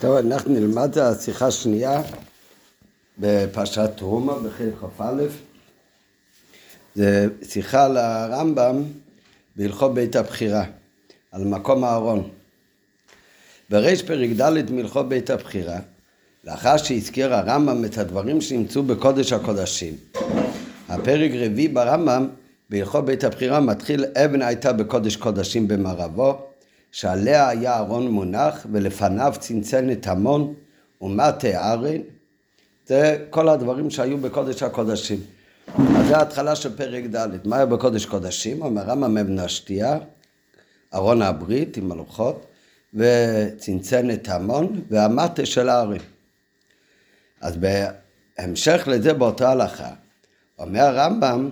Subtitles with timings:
[0.00, 2.02] טוב, אנחנו נלמד את השיחה השנייה
[3.18, 5.22] בפרשת תרומה בחלק כ"א.
[6.94, 8.82] זה שיחה על הרמב"ם
[9.56, 10.64] בהלכות בית הבחירה,
[11.32, 12.28] על מקום הארון.
[13.70, 15.78] בריש פרק ד' מהלכות בית הבחירה,
[16.44, 19.94] לאחר שהזכיר הרמב"ם את הדברים שנמצאו בקודש הקודשים.
[20.88, 22.28] הפרק רביעי ברמב"ם
[22.70, 26.47] בהלכות בית הבחירה מתחיל אבן הייתה בקודש קודשים במערבו
[26.92, 30.54] שעליה היה ארון מונח ולפניו צנצנת המון
[31.00, 32.00] ומטה ארן
[32.86, 35.20] זה כל הדברים שהיו בקודש הקודשים.
[35.76, 38.62] אז זה ההתחלה של פרק ד', מה היה בקודש קודשים?
[38.62, 39.98] אומר רמב"ם אבן השתייה,
[40.94, 42.46] ארון הברית עם הלוחות
[42.94, 45.98] וצנצנת המון והמטה של הארן.
[47.40, 49.90] אז בהמשך לזה באותה הלכה,
[50.58, 51.50] אומר הרמב"ם,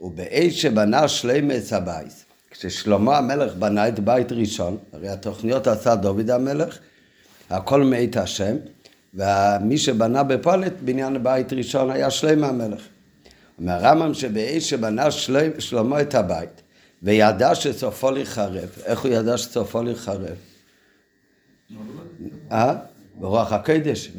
[0.00, 2.27] ובאיש שבנה שלימס הבייס.
[2.58, 6.78] כששלמה המלך בנה את בית ראשון, הרי התוכניות עשה דוד המלך,
[7.50, 8.56] הכל מאת השם,
[9.14, 12.80] ומי שבנה בפועל את בניין בית ראשון היה שלמה המלך.
[13.58, 16.62] אומר הרמב"ם שבאיש שבנה שלמה, שלמה את הבית,
[17.02, 20.36] וידע שסופו להיחרב, איך הוא ידע שסופו להיחרב?
[22.52, 22.74] אה?
[23.14, 24.10] ברוח הקדש.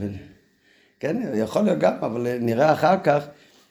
[1.00, 3.23] כן, יכול להיות גם, אבל נראה אחר כך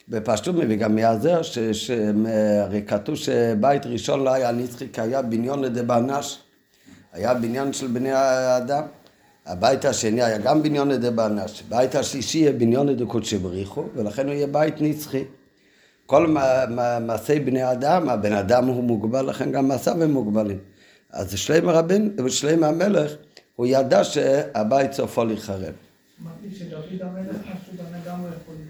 [0.08, 1.42] בפשטות מביא גם מהזר,
[1.72, 6.38] שהרי כתוב שבית ראשון לא היה נצחי, כי היה בניון לדבנש,
[7.12, 8.82] היה בניין של בני האדם.
[9.46, 14.46] הבית השני היה גם בניון לדבנש, בית השלישי יהיה בניון לדקודשי בריחו, ולכן הוא יהיה
[14.46, 15.24] בית נצחי.
[16.06, 16.26] כל
[17.00, 20.58] מעשי בני אדם, הבן אדם הוא מוגבל, לכן גם מעשיו הם מוגבלים.
[21.10, 23.12] אז שלם הרבין, ושלם המלך,
[23.56, 25.72] הוא ידע שהבית סופו להיחרב.
[26.22, 28.68] אמרתי שדוד המלך משהו בנה גם לא יכול להיחרב.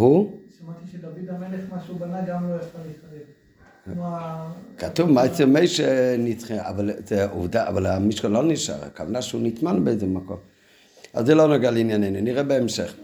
[0.00, 0.38] הוא?
[0.58, 4.50] שמעתי שדוד המלך משהו בנה גם לא יכול להיחרב.
[4.78, 9.84] כתוב מה אצל מי שנצחה, אבל זה עובדה, אבל המשכן לא נשאר, הכוונה שהוא נטמן
[9.84, 10.36] באיזה מקום.
[11.14, 12.94] אז זה לא נוגע לענייננו, נראה בהמשך.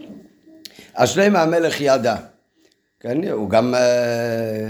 [0.94, 2.16] אז שלמה המלך ידע,
[3.00, 3.74] כן, הוא גם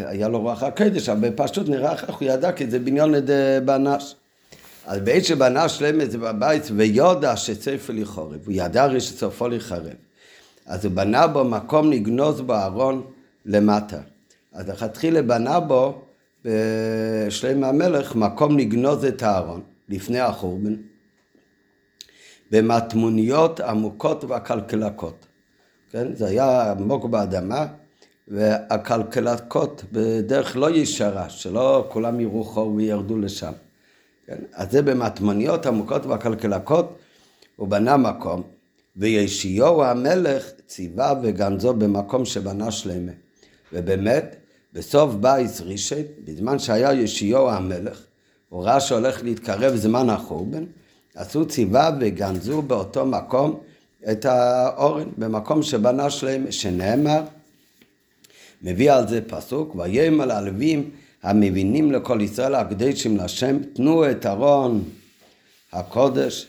[0.06, 3.15] היה לו רוח הקדש, אבל בפשטות נראה אחר הוא ידע כי זה בניון
[3.65, 4.15] בנש.
[4.86, 5.66] אז בעת שבנה
[6.09, 9.86] זה בבית ויודע שספר לחורב, הוא ידע הרי שסופו לחרב.
[10.66, 13.03] אז הוא בנה בו מקום לגנוז בו ארון
[13.47, 13.99] למטה.
[14.53, 16.03] אז לכתחילה בנה בו
[16.44, 20.75] בשלמה המלך מקום לגנוז את הארון לפני החורבן
[22.50, 25.27] במטמוניות עמוקות והקלקלקות.
[25.91, 26.15] כן?
[26.15, 27.66] זה היה עמוק באדמה
[28.28, 33.53] והקלקלקות בדרך לא ישרה, שלא כולם יראו חור וירדו לשם.
[34.27, 34.38] כן?
[34.54, 36.98] אז זה במטמוניות עמוקות והקלקלקות
[37.56, 38.43] הוא בנה מקום
[38.97, 43.12] וישיהו המלך ציווה וגנזו במקום שבנה שלמה.
[43.73, 44.37] ובאמת,
[44.73, 48.03] בסוף בייס רישי, בזמן שהיה ישיהו המלך,
[48.49, 50.65] הוא ראה שהולך להתקרב זמן החורבן,
[51.15, 53.61] עשו ציווה וגנזו באותו מקום
[54.11, 57.23] את האורן, במקום שבנה שלמה, שנאמר,
[58.63, 60.91] מביא על זה פסוק, ויאמר הלווים
[61.23, 64.84] המבינים לכל ישראל הקדשים לשם, תנו את ארון
[65.73, 66.47] הקודש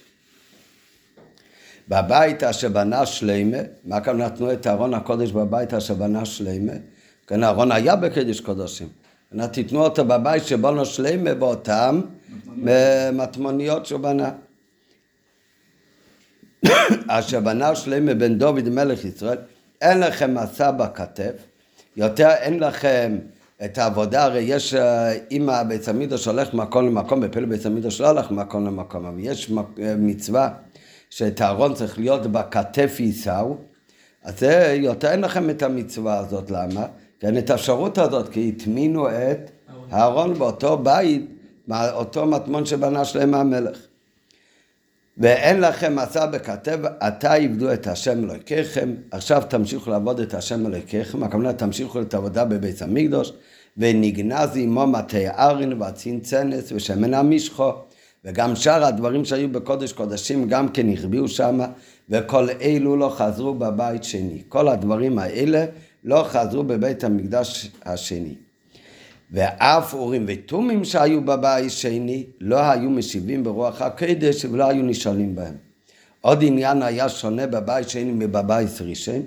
[1.89, 6.71] בבית אשר בנה שלמה, מה כאן נתנו את ארון הקודש בבית אשר בנה שלמה?
[7.27, 8.87] כן, ארון היה בקדש קודשים.
[9.51, 12.01] תיתנו אותו בבית שבנו שלמה באותם
[13.13, 14.29] מטמוניות שהוא בנה.
[17.07, 19.37] אשר בנה שלמה בן דוד מלך ישראל,
[19.81, 21.33] אין לכם מסע בכתף,
[21.97, 23.17] יותר אין לכם
[23.65, 24.73] את העבודה, הרי יש,
[25.31, 29.51] אם הבית המידוש הולך ממקום למקום, בפלא בית המידוש לא הולך ממקום למקום, אבל יש
[29.97, 30.49] מצווה
[31.09, 33.57] שאת הארון צריך להיות בכתף יישאו,
[34.23, 36.85] אז זה יותר אין לכם את המצווה הזאת, למה?
[37.23, 39.51] אין את האפשרות הזאת, כי הטמינו את
[39.91, 41.25] הארון באותו בית,
[41.71, 43.77] אותו מטמון שבנה שלם המלך.
[45.17, 51.23] ואין לכם מסע בכתב, עתה עבדו את השם אלוהיכם, עכשיו תמשיכו לעבוד את השם אלוהיכם,
[51.23, 53.33] הכוונה תמשיכו את העבודה בבית המקדוש,
[53.77, 57.71] ונגנז עמו מטה ארין והצנצנס ושמן המשחו.
[58.27, 61.59] וגם שאר הדברים שהיו בקודש קודשים גם כן החביאו שם,
[62.09, 64.41] וכל אלו לא חזרו בבית שני.
[64.49, 65.65] כל הדברים האלה
[66.03, 68.35] לא חזרו בבית המקדש השני.
[69.31, 75.53] ואף אורים ותומים שהיו בבית שני לא היו משיבים ברוח הקדש ולא היו נשאלים בהם.
[76.21, 79.21] עוד עניין היה שונה בבית שני מבבית ראשון,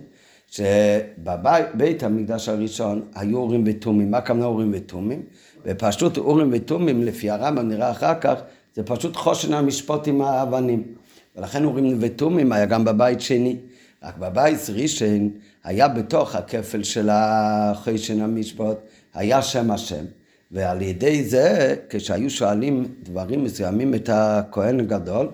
[0.51, 4.11] שבבית המקדש הראשון היו אורים ותומים.
[4.11, 5.23] מה כמובן אורים ותומים?
[5.65, 8.35] בפשטות אורים ותומים לפי הרמב"ם נראה אחר כך
[8.75, 10.95] זה פשוט חושן המשפוט עם האבנים.
[11.37, 13.57] ולכן אורים ותומים היה גם בבית שני.
[14.03, 15.31] רק בבית ראשון
[15.65, 18.77] היה בתוך הכפל של החושן המשפוט,
[19.15, 20.05] היה שם השם.
[20.51, 25.29] ועל ידי זה, כשהיו שואלים דברים מסוימים את הכהן הגדול,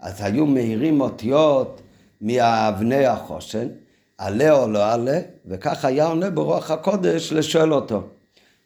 [0.00, 1.80] אז היו מאירים אותיות
[2.20, 3.68] מאבני החושן,
[4.18, 8.02] עלה או לא עלה, וכך היה עונה ברוח הקודש לשאול אותו.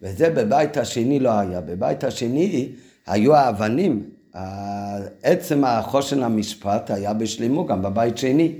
[0.03, 1.61] וזה בבית השני לא היה.
[1.61, 2.69] בבית השני
[3.11, 4.03] היו האבנים,
[5.23, 8.55] עצם החושן המשפט היה בשלימו גם בבית שני,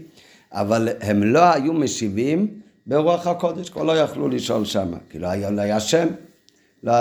[0.53, 2.49] אבל הם לא היו משיבים
[2.87, 6.07] ברוח הקודש, כבר לא יכלו לשאול שמה, כי לא היה, לא היה שם
[6.83, 6.93] לא,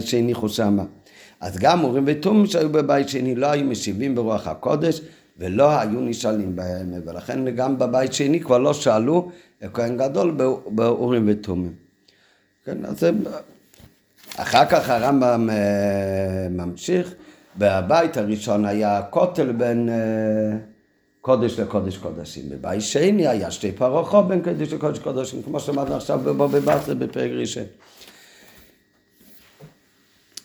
[0.00, 0.84] שהניחו שמה.
[1.40, 5.00] אז גם אורים ותומים שהיו בבית שני לא היו משיבים ברוח הקודש
[5.38, 9.30] ולא היו נשאלים בהם, ולכן גם בבית שני כבר לא שאלו
[9.72, 10.36] כהן גדול
[10.66, 11.72] באורים ותומים.
[12.64, 13.06] כן, אז
[14.36, 17.14] אחר כך הרמב"ם אה, ממשיך,
[17.58, 20.58] בבית הראשון היה כותל בין אה,
[21.20, 26.18] קודש לקודש קודשים, בבית שני היה שתי פרוכות בין קודש לקודש קודשים, כמו שאמרנו עכשיו
[26.18, 27.64] בבובי בסר בפרק ראשון.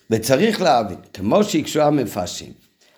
[0.09, 2.51] וצריך להבין, כמו שהקשו המפרשים,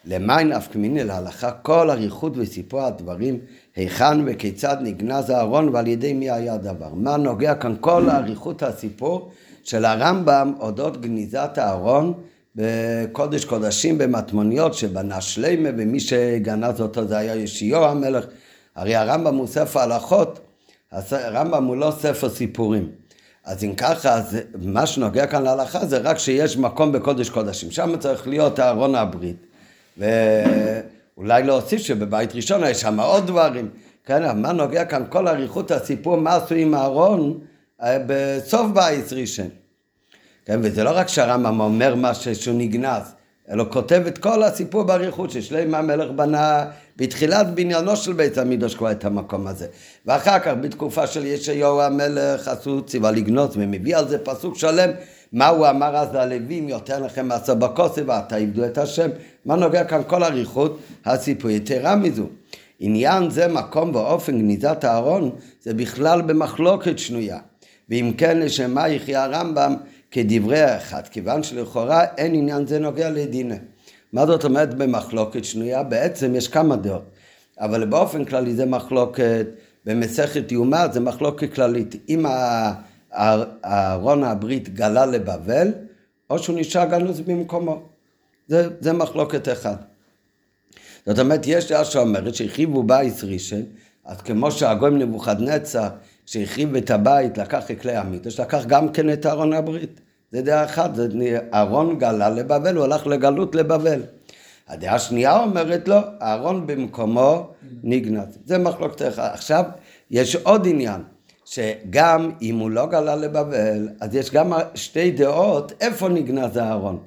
[0.05, 3.39] למיין אף כמיני להלכה כל אריכות וסיפור הדברים,
[3.75, 6.93] היכן וכיצד נגנז הארון ועל ידי מי היה הדבר.
[6.93, 9.31] מה נוגע כאן כל אריכות הסיפור
[9.63, 12.13] של הרמב"ם אודות גניזת הארון
[12.55, 18.25] בקודש קודשים במטמוניות שבנה שלמה ומי שגנז אותו זה היה ישיו המלך.
[18.75, 20.39] הרי הרמב"ם הוא ספר הלכות,
[21.11, 22.89] הרמב"ם הוא לא ספר סיפורים.
[23.45, 27.71] אז אם ככה, אז מה שנוגע כאן להלכה זה רק שיש מקום בקודש קודשים.
[27.71, 29.45] שם צריך להיות ארון הברית.
[29.97, 33.69] ואולי להוסיף שבבית ראשון יש שם עוד דברים.
[34.05, 37.48] כן, מה נוגע כאן כל אריכות הסיפור מה עשו עם אהרון אה,
[37.83, 39.49] בסוף בית ראשון.
[40.45, 43.03] כן, וזה לא רק שהרמב"ם אומר משהו שהוא נגנז,
[43.51, 46.65] אלא כותב את כל הסיפור באריכות ששלמה המלך בנה
[46.97, 49.67] בתחילת בניינו של בית המקדוש כבר את המקום הזה.
[50.05, 54.89] ואחר כך בתקופה של ישעיהו המלך עשו ציווה לגנוז ומביא על זה פסוק שלם
[55.33, 59.09] מה הוא אמר אז ללווים יותר לכם מעשר בכוסף ועתה עבדו את השם.
[59.45, 62.25] מה נוגע כאן כל אריכות הסיפור יתרה מזו.
[62.79, 67.39] עניין זה מקום ואופן גניזת הארון זה בכלל במחלוקת שנויה.
[67.89, 69.75] ואם כן לשם מה יחיה הרמב"ם
[70.11, 73.55] כדברי האחד, כיוון שלכאורה אין עניין זה נוגע לדינה.
[74.13, 75.83] מה זאת אומרת במחלוקת שנויה?
[75.83, 77.03] בעצם יש כמה דעות,
[77.59, 79.45] אבל באופן כללי זה מחלוקת,
[79.85, 81.95] במסכת יומא זה מחלוקת כללית.
[82.09, 82.25] אם
[83.65, 85.67] אהרון הברית גלה לבבל,
[86.29, 87.81] או שהוא נשאר גנוז במקומו.
[88.47, 89.75] זה, זה מחלוקת אחד.
[91.05, 93.63] זאת אומרת, יש דעה שאומרת שהחריבו בית ראשון,
[94.05, 95.87] אז כמו שהגויים נבוכדנצר,
[96.31, 100.01] שהחריב את הבית, לקח את כלי המיתוש, לקח גם כן את אהרון הברית.
[100.31, 101.07] זה דעה אחת, זה
[101.53, 104.01] אהרון גלה לבבל, הוא הלך לגלות לבבל.
[104.67, 107.47] הדעה השנייה אומרת לו, אהרון במקומו
[107.83, 108.37] נגנז.
[108.45, 109.33] זה מחלוקת אחת.
[109.33, 109.63] עכשיו,
[110.11, 111.01] יש עוד עניין.
[111.45, 116.99] שגם אם הוא לא גלה לבבל, אז יש גם שתי דעות איפה נגנז הארון.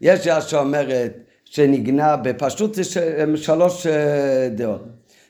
[0.00, 1.12] יש דעה שאומרת
[1.44, 2.82] שנגנה, בפשטות זה
[3.36, 4.84] שלוש אה, דעות.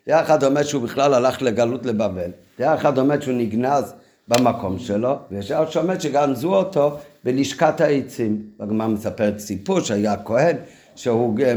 [0.09, 3.95] דעה אחת אומרת שהוא בכלל הלך לגלות לבבל, דעה אחת אומרת שהוא נגנז
[4.29, 8.43] במקום שלו, ויש דעה שאומרת שגנזו אותו בלשכת העצים.
[8.61, 10.57] הגמרא מספרת סיפור שהיה כהן,
[10.97, 11.53] שהוא אה,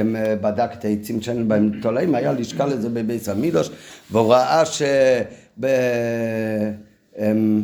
[0.00, 3.70] הם, אה, בדק את העצים שאין בהם תולעים, היה לשכה לזה בביס המידוש,
[4.10, 4.82] והוא ראה ש...
[7.18, 7.62] אמ,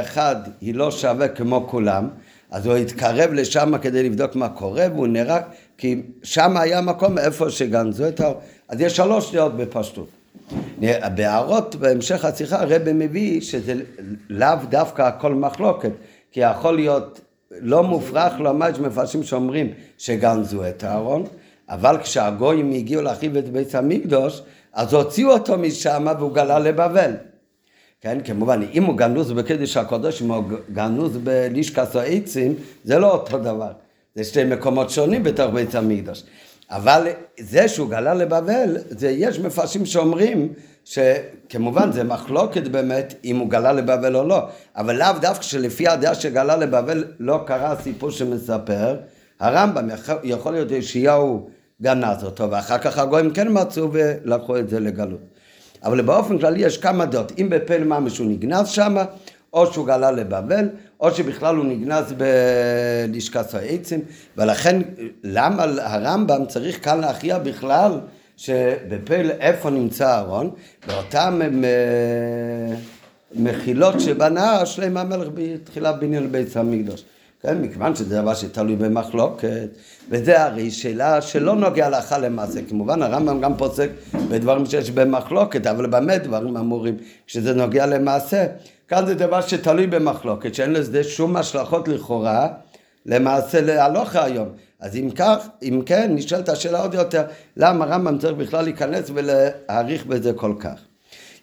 [0.00, 2.08] אחד היא לא שווה כמו כולם,
[2.50, 5.40] אז הוא התקרב לשם כדי לבדוק מה קורה, והוא נראה,
[5.78, 8.32] כי שם היה מקום איפה שגנזו את ה...
[8.68, 10.08] אז יש שלוש דעות בפשטות.
[11.14, 13.74] בהערות בהמשך השיחה הרבי מביא שזה
[14.30, 15.90] לאו דווקא הכל מחלוקת,
[16.32, 17.20] כי יכול להיות
[17.60, 21.24] לא מופרך לומר יש מפרשים שאומרים שגנזו את הארון,
[21.68, 27.12] אבל כשהגויים הגיעו להחריב את בית המקדוש, אז הוציאו אותו משם והוא גלה לבבל.
[28.00, 33.12] כן, כמובן, אם הוא גנוז בקדש הקודש, אם הוא גנוז בלישקס או עצים, זה לא
[33.12, 33.72] אותו דבר.
[34.14, 36.22] זה שתי מקומות שונים בתוך בית המקדוש.
[36.70, 37.06] אבל
[37.40, 40.52] זה שהוא גלה לבבל, זה יש מפרשים שאומרים
[40.84, 44.42] שכמובן זה מחלוקת באמת אם הוא גלה לבבל או לא,
[44.76, 48.96] אבל לאו דווקא שלפי הדעה שגלה לבבל לא קרה הסיפור שמספר,
[49.40, 49.88] הרמב"ם
[50.24, 51.48] יכול, להיות ישעיהו
[51.82, 55.20] גנז אותו, ואחר כך הגויים כן מצאו ולקחו את זה לגלות.
[55.84, 58.96] אבל באופן כללי יש כמה דעות, אם בפל ממש הוא נגנז שם,
[59.56, 60.68] או שהוא גלה לבבל,
[61.00, 62.14] או שבכלל הוא נגנז
[63.08, 64.00] בלשכת העצים,
[64.36, 64.82] ולכן
[65.24, 68.00] למה הרמב"ם צריך כאן להכריע בכלל
[68.36, 70.50] שבפל איפה נמצא אהרון,
[70.86, 71.40] באותם
[73.34, 77.04] מחילות שבנה שלמה המלך בתחילת בניין בית המקדוש.
[77.42, 79.68] כן, מכיוון שזה דבר שתלוי במחלוקת,
[80.10, 82.60] וזה הרי שאלה שלא נוגע להלכה למעשה.
[82.68, 83.88] כמובן הרמב"ם גם פוסק
[84.30, 86.96] בדברים שיש במחלוקת, אבל במה דברים אמורים
[87.26, 88.46] כשזה נוגע למעשה?
[88.88, 92.48] כאן זה דבר שתלוי במחלוקת, שאין לזה שום השלכות לכאורה
[93.06, 94.48] למעשה להלוכה היום.
[94.80, 97.22] אז אם כך, אם כן, נשאלת השאלה עוד יותר,
[97.56, 100.80] למה הרמב"ם צריך בכלל להיכנס ולהעריך בזה כל כך?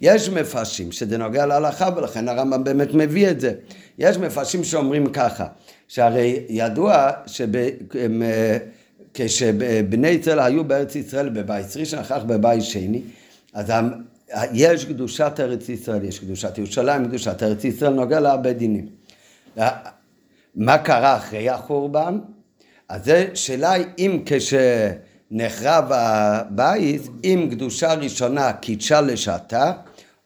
[0.01, 3.53] יש מפרשים שזה נוגע להלכה ולכן הרמב"ם באמת מביא את זה.
[3.97, 5.45] יש מפרשים שאומרים ככה,
[5.87, 7.09] שהרי ידוע
[9.15, 13.01] שכשבני ישראל היו בארץ ישראל בבית ראשון, אחר כך בבית שני,
[13.53, 13.71] אז
[14.53, 18.87] יש קדושת ארץ ישראל, יש קדושת ירושלים, קדושת ארץ ישראל, נוגע להרבה דינים.
[20.55, 22.19] מה קרה אחרי החורבן?
[22.89, 29.71] אז זו שאלה אם כשנחרב הבית, אם קדושה ראשונה קידשה לשעתה,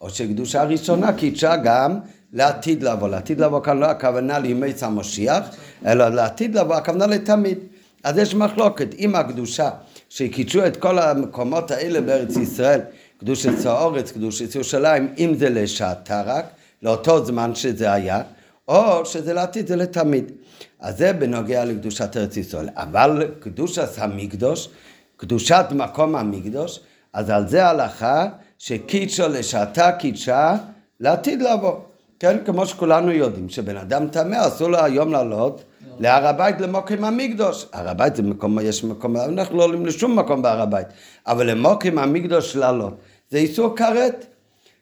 [0.01, 1.99] או שקדושה ראשונה קידשה גם
[2.33, 3.09] לעתיד לבוא.
[3.09, 7.57] לעתיד לבוא כאן לא הכוונה לימי המשיח, אלא לעתיד לבוא הכוונה לתמיד.
[8.03, 9.69] אז יש מחלוקת, אם הקדושה
[10.09, 12.81] שקידשו את כל המקומות האלה בארץ ישראל,
[13.17, 16.45] קדושת צהורץ, קדושת ירושלים, אם זה לשעתה רק,
[16.83, 18.21] לאותו זמן שזה היה,
[18.67, 20.31] או שזה לעתיד, זה לתמיד.
[20.79, 22.69] אז זה בנוגע לקדושת ארץ ישראל.
[22.75, 24.69] אבל קדושת המקדוש,
[25.17, 26.79] קדושת מקום המקדוש,
[27.13, 30.55] אז על זה הלכה שקידשו לשעתה קידשה
[30.99, 31.73] לעתיד לבוא.
[32.19, 35.63] כן, כמו שכולנו יודעים, שבן אדם טמא אסור לו היום לעלות
[35.99, 37.65] להר הבית למוקם המקדוש.
[37.73, 40.87] הר הבית זה מקום, יש מקום, אנחנו לא עולים לשום מקום בהר הבית,
[41.27, 42.93] אבל למוקם המקדוש לעלות.
[43.29, 44.25] זה איסור כרת.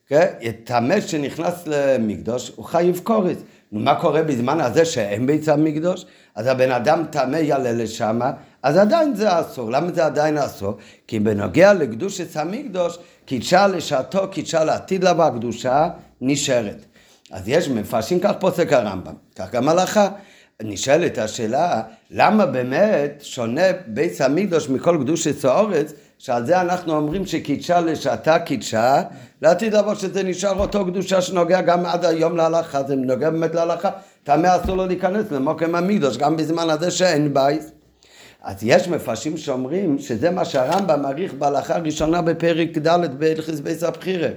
[0.07, 0.25] כן?
[0.63, 3.37] טמא שנכנס למקדוש הוא חייב קורס.
[3.71, 6.05] נו, מה קורה בזמן הזה שאין בית המקדוש?
[6.35, 8.19] אז הבן אדם טמא יעלה לשם,
[8.63, 9.71] אז עדיין זה אסור.
[9.71, 10.73] למה זה עדיין אסור?
[11.07, 15.89] כי בנוגע לקדושת המקדוש, קידשה לשעתו, קידשה לעתיד לבוא, הקדושה
[16.21, 16.85] נשארת.
[17.31, 20.09] אז יש מפרשים, כך פוסק הרמב"ם, כך גם הלכה.
[20.63, 21.81] נשאלת השאלה,
[22.11, 29.01] למה באמת שונה בית המקדוש מכל קדושת האורץ, שעל זה אנחנו אומרים שקידשה לשעתה קידשה,
[29.41, 33.89] לעתיד לבוא שזה נשאר אותו קדושה שנוגע גם עד היום להלכה, זה נוגע באמת להלכה,
[34.23, 37.71] טמא אסור לו להיכנס למוקם המקדוש, גם בזמן הזה שאין בית.
[38.43, 44.29] אז יש מפרשים שאומרים שזה מה שהרמב"ם מעריך בהלכה הראשונה בפרק ד' בהלכס בית הבחירה.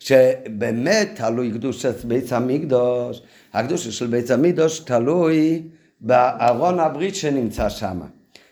[0.00, 3.22] שבאמת תלוי קדושת בית המקדוש,
[3.54, 5.62] הקדושה של בית המקדוש תלוי
[6.00, 8.00] בארון הברית שנמצא שם.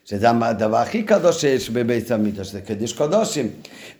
[0.06, 3.48] שזה הדבר הכי קדוש שיש בבית המקדוש, זה קדיש קודשים.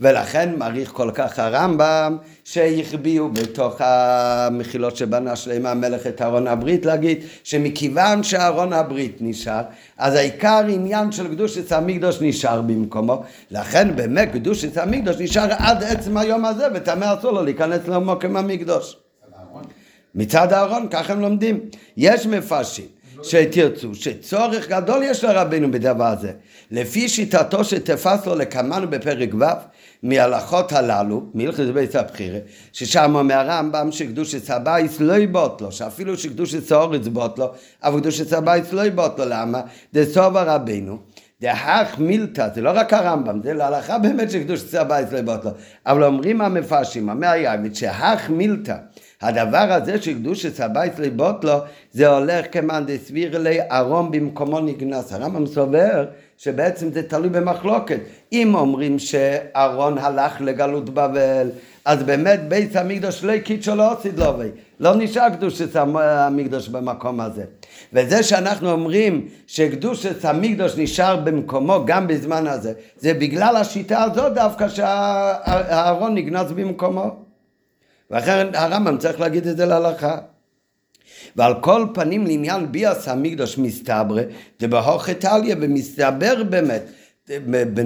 [0.01, 7.19] ולכן מעריך כל כך הרמב"ם שהחביאו בתוך המחילות שבנה שלמה המלך את ארון הברית להגיד
[7.45, 9.63] שמכיוון שארון הברית נשאר,
[9.99, 13.23] אז העיקר עניין של קדושת המקדוש נשאר במקומו.
[13.51, 18.97] לכן באמת קדושת המקדוש נשאר עד עצם היום הזה, וטמא אסור לו להיכנס למקום המקדש.
[20.15, 21.61] מצד הארון, ככה הם לומדים.
[21.97, 22.96] יש מפרשים
[23.27, 26.33] שתרצו, שצורך גדול יש לרבנו בדבר הזה.
[26.71, 29.45] לפי שיטתו שתפס לו לקמנו בפרק ו'
[30.03, 32.39] מההלכות הללו, מהלכת בית הבחירה,
[32.73, 37.53] ששם אומר הרמב"ם שקדושת הבית לא בטלה, שאפילו שקדושת הארץ בטלה,
[37.83, 39.61] אבל קדושת הבית לא בטלה, למה?
[39.95, 40.99] דסוב הרבנו.
[41.41, 45.51] דהך מילתא, זה לא רק הרמב"ם, זה להלכה באמת שקדושת הבייס לא יבוט לו,
[45.87, 48.77] אבל אומרים המפרשים, היעבד, שהך מילתא
[49.23, 51.59] הדבר הזה של קדושת הבית ליבוט לו,
[51.93, 55.13] זה הולך כמאן דסביר לי ארון במקומו נגנס.
[55.13, 56.05] הרמב"ם סובר
[56.39, 58.01] שבעצם זה תלוי במחלוקת.
[58.33, 61.51] אם אומרים שאהרון הלך לגלות בבל,
[61.85, 64.33] אז באמת בית המקדוש לא קידשו לא עשית לו.
[64.81, 67.45] לא נשאר קדושת המקדוש במקום הזה.
[67.93, 74.69] וזה שאנחנו אומרים שקדושת המקדוש נשאר במקומו גם בזמן הזה, זה בגלל השיטה הזאת דווקא
[74.69, 77.26] שהאהרון נגנז במקומו.
[78.11, 80.19] ואחר הרמב"ם צריך להגיד את זה להלכה.
[81.37, 84.23] ועל כל פנים לעניין ביאס המקדוש מסתברא,
[84.59, 86.83] זה בהוכת עליה ומסתבר באמת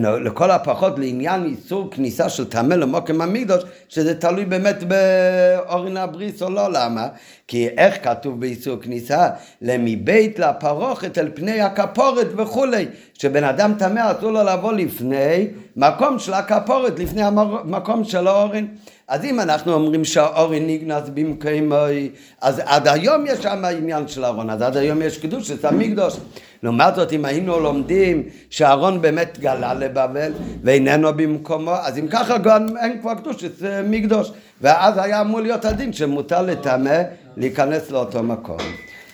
[0.03, 6.51] לכל הפחות לעניין איסור כניסה של טמא למוקם המקדוש, שזה תלוי באמת באורן הבריס או
[6.51, 7.09] לא, למה?
[7.49, 9.29] כי איך כתוב באיסור כניסה?
[9.63, 15.47] למבית לפרוכת אל פני הכפורת וכולי, שבן אדם טמא אסור לו לבוא לפני
[15.77, 18.67] מקום של הכפורת, לפני המקום של האורן.
[19.11, 24.51] אז אם אנחנו אומרים שהאורן נגנז במקומי, אז עד היום יש שם עניין של ארון,
[24.51, 26.17] אז עד היום יש קידוש של המקדוש.
[26.63, 32.77] לעומת זאת, אם היינו לומדים שאהרון באמת גלה לבבל ואיננו במקומו, אז אם ככה גם
[32.77, 33.51] אין כבר קדושת
[33.89, 34.33] מקדוש.
[34.61, 37.03] ואז היה אמור להיות הדין שמותר לטמא
[37.37, 38.59] להיכנס לאותו מקום.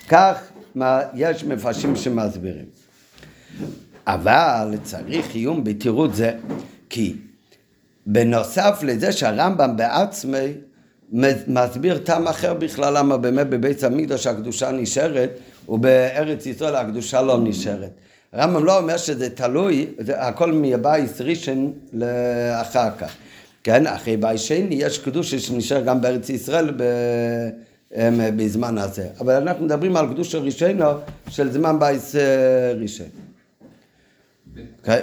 [0.09, 0.39] כך
[1.13, 2.65] יש מפרשים שמסבירים.
[4.07, 6.31] אבל צריך עיון בתירוץ זה,
[6.89, 7.15] כי
[8.07, 10.53] בנוסף לזה שהרמב"ם בעצמי
[11.47, 15.29] מסביר טעם אחר בכלל למה באמת בבית המקדוש הקדושה נשארת
[15.69, 17.89] ובארץ ישראל הקדושה לא נשארת.
[18.33, 23.11] הרמב"ם לא אומר שזה תלוי, זה הכל מבייס ראשון לאחר כך.
[23.63, 26.69] כן, אחרי בית שני יש קדושה שנשאר גם בארץ ישראל
[27.93, 29.07] הם, בזמן הזה.
[29.19, 30.85] אבל אנחנו מדברים על קדושה ראשונה
[31.29, 32.15] של זמן בית
[32.81, 33.26] ראשון.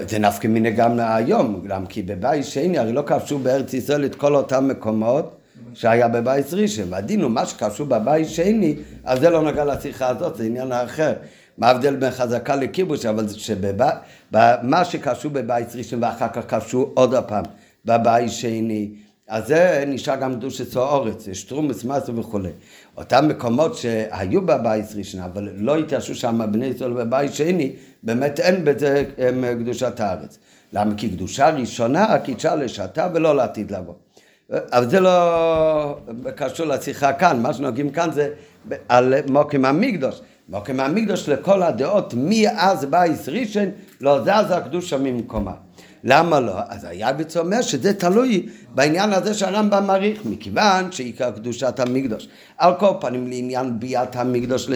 [0.08, 4.14] זה נפקא מיני גם היום, גם כי בבית שני הרי לא כבשו בארץ ישראל את
[4.14, 5.36] כל אותם מקומות
[5.74, 10.36] שהיה בבית ראשון, והדין הוא מה שכבשו בבית שני, אז זה לא נוגע לשיחה הזאת,
[10.36, 11.12] זה עניין אחר.
[11.58, 17.44] מה ההבדל בין חזקה לכיבוש, אבל שבמה שכבשו בבית ראשון ואחר כך כבשו עוד הפעם
[17.84, 18.90] בבית שני,
[19.28, 22.50] אז זה נשאר גם קדושת אורץ, יש תרומס מסו וכולי.
[22.96, 27.72] אותם מקומות שהיו בבית ראשון, אבל לא התיישבו שם בני ישראל בבית שני,
[28.02, 29.04] באמת אין בזה
[29.60, 30.38] קדושת הארץ.
[30.72, 30.94] למה?
[30.96, 33.94] כי קדושה ראשונה קידשה לשעתה ולא לעתיד לבוא.
[34.50, 35.98] אבל זה לא
[36.36, 38.28] קשור לשיחה כאן, מה שנוגעים כאן זה
[38.88, 40.20] על מוקים המקדוש.
[40.48, 43.64] מוקים המקדוש לכל הדעות, מאז בייס ראשון
[44.00, 45.52] לא זז הקדושה ממקומה.
[46.04, 46.52] למה לא?
[46.68, 52.28] אז היבץ אומר שזה תלוי בעניין הזה שהרמב"ם מעריך, מכיוון שעיקר קדושת המקדוש.
[52.58, 54.68] על כל פנים לעניין ביאת המקדוש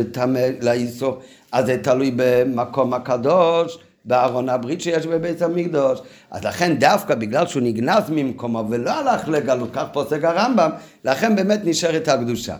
[0.62, 1.18] לאיסור,
[1.52, 6.00] אז זה תלוי במקום הקדוש, בארון הברית שיש בבית המקדוש.
[6.30, 10.70] אז לכן דווקא בגלל שהוא נגנז ממקומו ולא הלך לגלות, כך פוסק הרמב"ם,
[11.04, 12.56] לכן באמת נשארת הקדושה.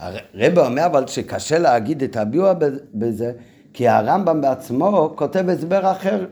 [0.00, 2.52] הרב אומר אבל שקשה להגיד את הביוע
[2.94, 3.32] בזה,
[3.72, 6.26] כי הרמב"ם בעצמו כותב הסבר אחר.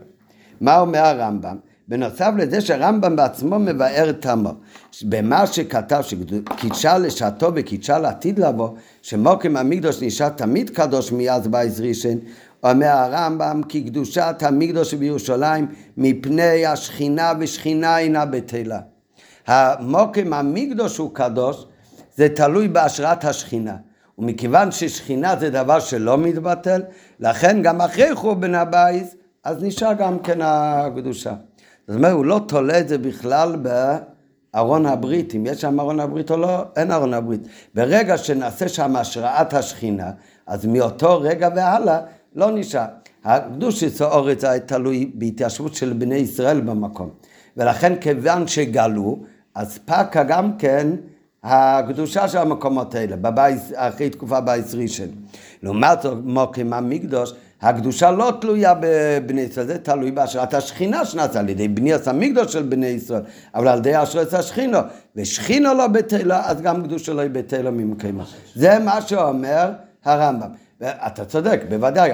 [0.61, 1.66] מה אומר הרמב"ם?
[1.89, 4.51] בנוסף לזה שהרמב"ם בעצמו מבאר את עמו,
[5.03, 8.71] במה שכתב שקידשה לשעתו וקידשה לעתיד לבוא,
[9.03, 12.19] שמוקם המקדוש נשאר תמיד קדוש מאז בייז ראשון,
[12.65, 15.67] אומר הרמב"ם כי קדושת המקדוש בירושלים
[15.97, 18.81] מפני השכינה ושכינה אינה בטלה.
[19.47, 21.67] המוקם המקדוש הוא קדוש,
[22.17, 23.77] זה תלוי בהשראת השכינה.
[24.19, 26.83] ומכיוון ששכינה זה דבר שלא מתבטל,
[27.21, 29.15] לכן גם אחרי חורבן הבייס,
[29.45, 31.33] אז נשאר גם כן הקדושה.
[31.89, 36.31] זאת אומרת, הוא לא תולה את זה בכלל בארון הברית, אם יש שם ארון הברית
[36.31, 37.41] או לא, אין ארון הברית.
[37.75, 40.11] ברגע שנעשה שם השראת השכינה,
[40.47, 42.01] אז מאותו רגע והלאה
[42.35, 42.87] לא נשאר.
[43.25, 47.11] הקדוש אורץ היה תלוי בהתיישבות של בני ישראל במקום.
[47.57, 49.19] ולכן כיוון שגלו,
[49.55, 50.89] אז פקה גם כן
[51.43, 55.09] הקדושה של המקומות האלה, בבית, אחרי תקופה בייס ראשון.
[55.63, 61.49] לעומת זאת, מוקים המקדוש, הקדושה לא תלויה בבני ישראל, זה תלוי בהשראת השכינה שנעשה על
[61.49, 63.23] ידי בניית המקדוש של בני ישראל,
[63.55, 64.79] אבל על ידי השראת השכינו,
[65.17, 68.25] ושכינו לא בטלה, אז גם קדושה לא בטלה ממקיימה.
[68.55, 69.73] זה מה שאומר
[70.05, 70.49] הרמב"ם.
[70.83, 72.11] אתה צודק, בוודאי,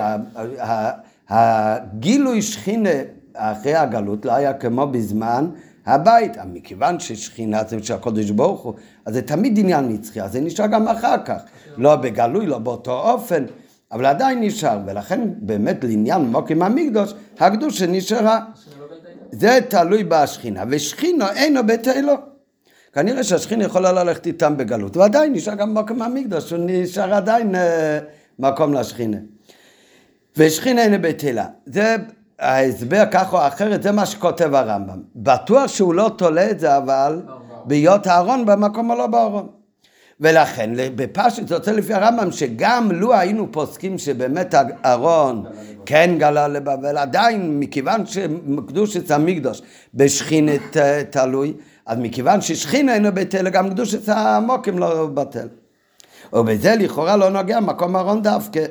[1.28, 2.90] הגילוי שכינה
[3.34, 5.46] אחרי הגלות לא היה כמו בזמן
[5.86, 8.74] הבית, מכיוון ששכינה זה של הקודש ברוך הוא,
[9.06, 11.42] אז זה תמיד עניין נצחי, אז זה נשאר גם אחר כך,
[11.76, 13.44] לא בגלוי, לא באותו אופן.
[13.92, 18.40] אבל עדיין נשאר, ולכן באמת לעניין מוקים המקדוש, הקדושה נשארה.
[19.32, 21.90] זה תלוי בשכינה, ושכינו אינו ביתו.
[22.92, 27.98] כנראה שהשכינה יכולה ללכת איתם בגלות, ועדיין נשאר גם מוקים המקדוש, הוא נשאר עדיין אה,
[28.38, 29.16] מקום לשכינה.
[30.36, 31.46] ושכינה אינו ביתלה.
[31.66, 31.96] זה
[32.38, 35.02] ההסבר כך או אחרת, זה מה שכותב הרמב"ם.
[35.16, 37.22] בטוח שהוא לא תולה את זה, אבל
[37.64, 39.61] בהיות הארון במקום או לא בארון.
[40.22, 44.54] ולכן בפשט יוצא לפי הרמב"ם שגם לו היינו פוסקים שבאמת
[44.84, 45.44] אהרון
[45.86, 49.62] כן גלה לבבל, עדיין מכיוון שקדושת המקדוש
[49.94, 50.76] בשכינת
[51.10, 51.54] תלוי,
[51.86, 55.48] אז מכיוון ששכין אינו בטל, גם קדושת המוקים לא בטל.
[56.32, 58.64] ובזה לכאורה לא נוגע מקום אהרון דווקא.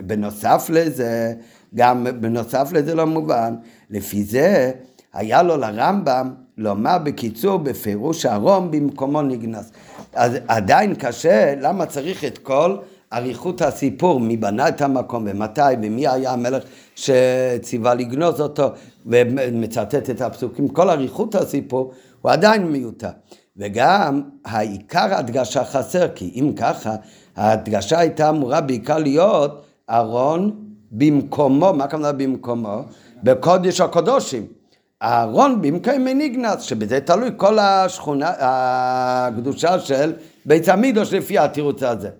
[0.00, 1.34] בנוסף לזה,
[1.74, 3.54] גם בנוסף לזה לא מובן,
[3.90, 4.70] לפי זה
[5.12, 9.72] היה לו לרמב"ם לומר בקיצור בפירוש אהרון במקומו נגנס.
[10.18, 12.76] אז עדיין קשה, למה צריך את כל
[13.12, 16.62] אריכות הסיפור, מי בנה את המקום ומתי ומי היה המלך
[16.94, 18.68] שציווה לגנוז אותו
[19.06, 23.08] ומצטט את הפסוקים, כל אריכות הסיפור הוא עדיין מיותר.
[23.56, 26.94] וגם העיקר הדגשה חסר, כי אם ככה,
[27.36, 30.50] ההדגשה הייתה אמורה בעיקר להיות ארון
[30.90, 32.82] במקומו, מה הכוונה במקומו?
[33.22, 34.57] בקודש הקודושים.
[35.02, 40.12] אהרון במקום מניגנס, שבזה תלוי כל השכונה, הקדושה של
[40.46, 42.10] בית המקדוש לפי התירוץ הזה.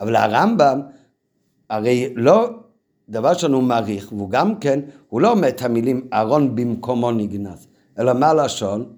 [0.00, 0.80] אבל הרמב"ם,
[1.70, 2.50] הרי לא,
[3.08, 7.66] דבר שהוא מעריך, והוא גם כן, הוא לא אומר את המילים אהרון במקומו נגנס,
[7.98, 8.96] אלא מה לשון?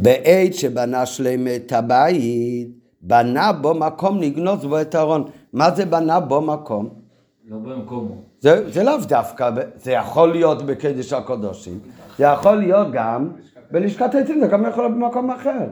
[0.00, 2.68] בעת שבנה שלם את הבית,
[3.02, 5.30] בנה בו מקום לגנוז בו את הארון.
[5.52, 7.01] מה זה בנה בו מקום?
[7.48, 8.14] לא במקומו.
[8.40, 11.78] זה, זה לאו דווקא, זה יכול להיות בקדש הקודשים,
[12.18, 13.28] זה יכול להיות גם
[13.70, 15.66] בלשכת העצים, זה גם יכול להיות במקום אחר.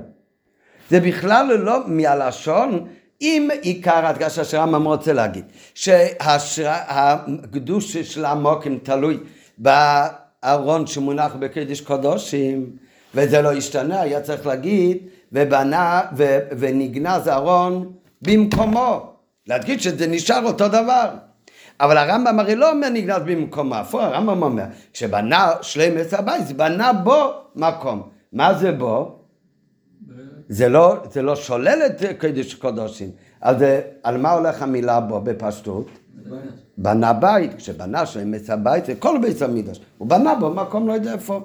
[0.90, 2.87] זה בכלל לא מהלשון,
[3.20, 9.18] אם עיקר הדגשה שהרמב"ם רוצה להגיד, שהקדוש של המוקים תלוי
[9.59, 12.70] בארון שמונח בקדש קודשים,
[13.14, 14.98] וזה לא השתנה, היה צריך להגיד,
[15.33, 16.00] ובנה,
[16.59, 19.12] ונגנז אהרון במקומו.
[19.46, 21.30] להדגיש שזה נשאר אותו דבר.
[21.81, 27.33] אבל הרמב"ם הרי לא אומר נגנז במקומו, הפוך, הרמב"ם אומר, כשבנה שלמס הבית, בנה בו
[27.57, 28.09] מקום.
[28.33, 29.19] מה זה בו?
[30.49, 33.11] זה לא, זה לא שולל את קדוש קודשים.
[33.40, 33.57] אז
[34.03, 35.90] על מה הולך המילה בו בפשטות?
[36.79, 41.12] בנה בית, כשבנה שלמס הבית זה כל בית המקדש, הוא בנה בו מקום לא יודע
[41.12, 41.40] איפה.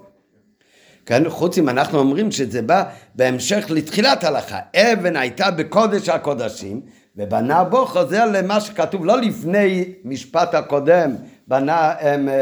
[1.06, 2.84] כן, חוץ אם אנחנו אומרים שזה בא
[3.16, 6.82] בהמשך לתחילת ההלכה, אבן הייתה בקודש הקודשים,
[7.18, 11.16] ובנה בו חוזר למה שכתוב לא לפני משפט הקודם
[11.48, 11.94] בנה,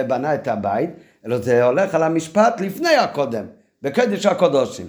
[0.07, 0.89] בנה את הבית,
[1.25, 3.45] אלא זה הולך על המשפט לפני הקודם,
[3.81, 4.87] בקודש הקודשים.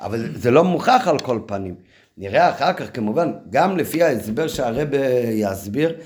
[0.00, 1.74] אבל זה לא מוכח על כל פנים.
[2.18, 4.88] נראה אחר כך כמובן, גם לפי ההסבר שהרב
[5.30, 5.96] יסביר,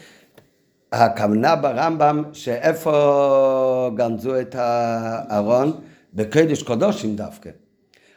[0.92, 5.80] הכוונה ברמב"ם שאיפה גנזו את הארון?
[6.14, 7.50] בקדש קודשים דווקא.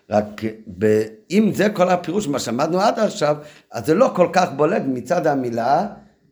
[0.09, 0.41] רק
[0.77, 3.35] ב, אם זה כל הפירוש, מה שמדנו עד עכשיו,
[3.71, 5.87] אז זה לא כל כך בולט מצד המילה,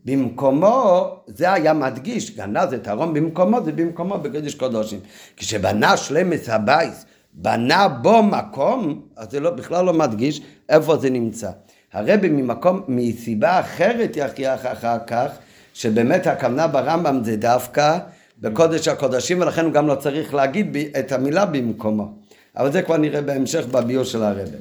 [0.05, 4.99] במקומו, זה היה מדגיש, גנז את ארון במקומו, זה במקומו בקדש קודשים.
[5.37, 11.49] כשבנה שלמס הבייס, בנה בו מקום, אז זה לא, בכלל לא מדגיש איפה זה נמצא.
[11.93, 15.27] הרבי ממקום, מסיבה אחרת יכריח אחר כך,
[15.73, 17.97] שבאמת הכוונה ברמב"ם זה דווקא
[18.39, 22.24] בקודש הקודשים, ולכן הוא גם לא צריך להגיד את המילה במקומו.
[22.57, 24.57] אבל זה כבר נראה בהמשך בביור של הרבי.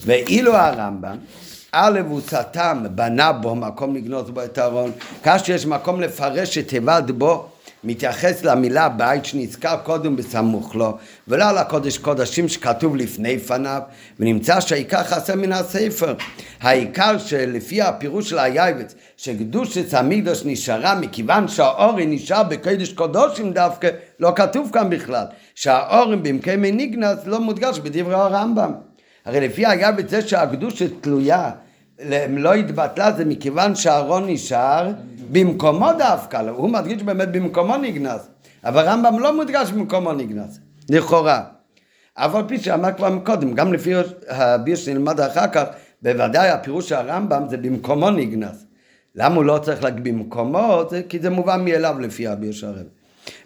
[0.00, 1.16] ואילו הרמב"ם,
[1.72, 6.74] א' הוא סתם בנה בו מקום לגנוז בו את הארון, כאשר יש מקום לפרש את
[7.10, 7.46] בו
[7.84, 10.96] מתייחס למילה בית שנזכר קודם בסמוך לו,
[11.28, 13.82] ולא על הקודש קודשים שכתוב לפני פניו,
[14.20, 16.14] ונמצא שהעיקר חסר מן הספר.
[16.60, 23.88] העיקר שלפי הפירוש של היבץ, שקדושת המקדוש נשארה מכיוון שהאורי נשאר בקודש קודשים דווקא,
[24.20, 25.24] לא כתוב כאן בכלל.
[25.60, 28.72] שהאורים במקיימי ניגנס לא מודגש בדברי הרמב"ם.
[29.24, 31.50] הרי לפי היבץ זה שהקדושה תלויה
[32.28, 34.90] לא התבטלה זה מכיוון שהארון נשאר
[35.32, 38.28] במקומו דווקא, הוא מדגיש באמת במקומו נגנז,
[38.64, 41.42] אבל רמב"ם לא מודגש במקומו נגנז, לכאורה.
[42.14, 43.92] אף על פי שאמר כבר מקודם, גם לפי
[44.28, 45.64] הביר שנלמד אחר כך,
[46.02, 48.66] בוודאי הפירוש של הרמב"ם זה במקומו נגנז.
[49.14, 50.82] למה הוא לא צריך להגיד במקומו?
[50.90, 52.97] זה, כי זה מובן מאליו לפי הביר של הרב.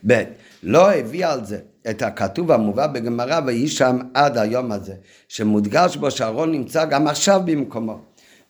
[0.07, 0.23] ב.
[0.63, 1.59] לא הביא על זה
[1.91, 4.95] את הכתוב המובא בגמרא ויהי שם עד היום הזה,
[5.29, 7.99] שמודגש בו שאהרון נמצא גם עכשיו במקומו.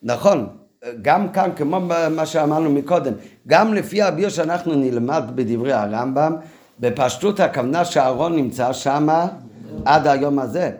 [0.03, 0.47] נכון,
[1.01, 3.13] גם כאן, כמו מה שאמרנו מקודם,
[3.47, 6.35] גם לפי הביר שאנחנו נלמד בדברי הרמב"ם,
[6.79, 9.07] בפשטות הכוונה שאהרון נמצא שם
[9.85, 10.71] עד היום הזה.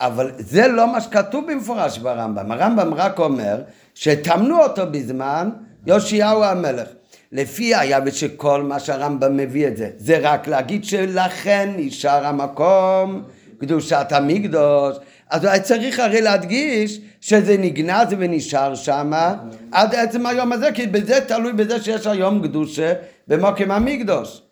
[0.00, 2.52] אבל זה לא מה שכתוב במפורש ברמב"ם.
[2.52, 3.60] הרמב"ם רק אומר
[3.94, 5.50] שטמנו אותו בזמן
[5.86, 6.88] יאשיהו המלך.
[7.32, 13.22] לפי היה ושכל מה שהרמב"ם מביא את זה, זה רק להגיד שלכן נשאר המקום
[13.58, 14.96] קדושת המקדוש.
[15.30, 19.12] אז צריך הרי להדגיש שזה נגנז ונשאר שם
[19.72, 22.92] עד עצם היום הזה, כי בזה תלוי בזה שיש היום קדושה
[23.28, 24.42] במוקם המקדוש.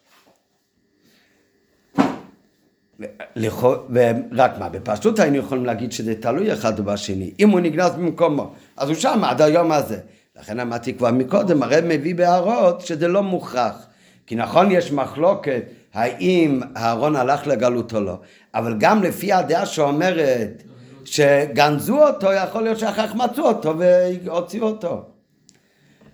[3.91, 7.31] ורק מה, בפשטות היינו יכולים להגיד שזה תלוי אחד בשני.
[7.41, 9.99] אם הוא נגנז במקומו, אז הוא שם עד היום הזה.
[10.41, 13.87] לכן אמרתי כבר מקודם, הרי מביא בהערות שזה לא מוכרח.
[14.27, 15.63] כי נכון יש מחלוקת
[15.95, 18.19] האם אהרון הלך לגלות או לא,
[18.55, 20.63] אבל גם לפי הדעה שאומרת
[21.05, 25.05] שגנזו אותו, יכול להיות שאחר כך מצאו אותו והוציאו אותו.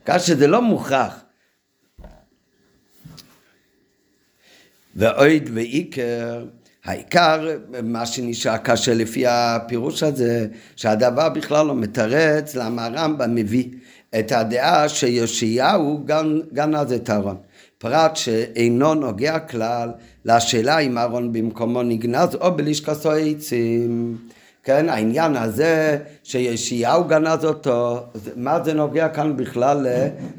[0.05, 1.23] כך שזה לא מוכרח.
[4.97, 6.45] ואויד ועיקר,
[6.85, 7.49] העיקר,
[7.83, 13.69] מה שנשאר קשה לפי הפירוש הזה, שהדבר בכלל לא מתרץ למה הרמב"ם מביא
[14.19, 16.01] את הדעה שיאשיהו
[16.53, 17.37] גנז את אהרון.
[17.79, 19.91] פרט שאינו נוגע כלל
[20.25, 24.17] לשאלה אם אהרון במקומו נגנז או בלשכסו עצים.
[24.65, 28.03] כן, העניין הזה שישעיהו גנז אותו,
[28.37, 29.87] מה זה נוגע כאן בכלל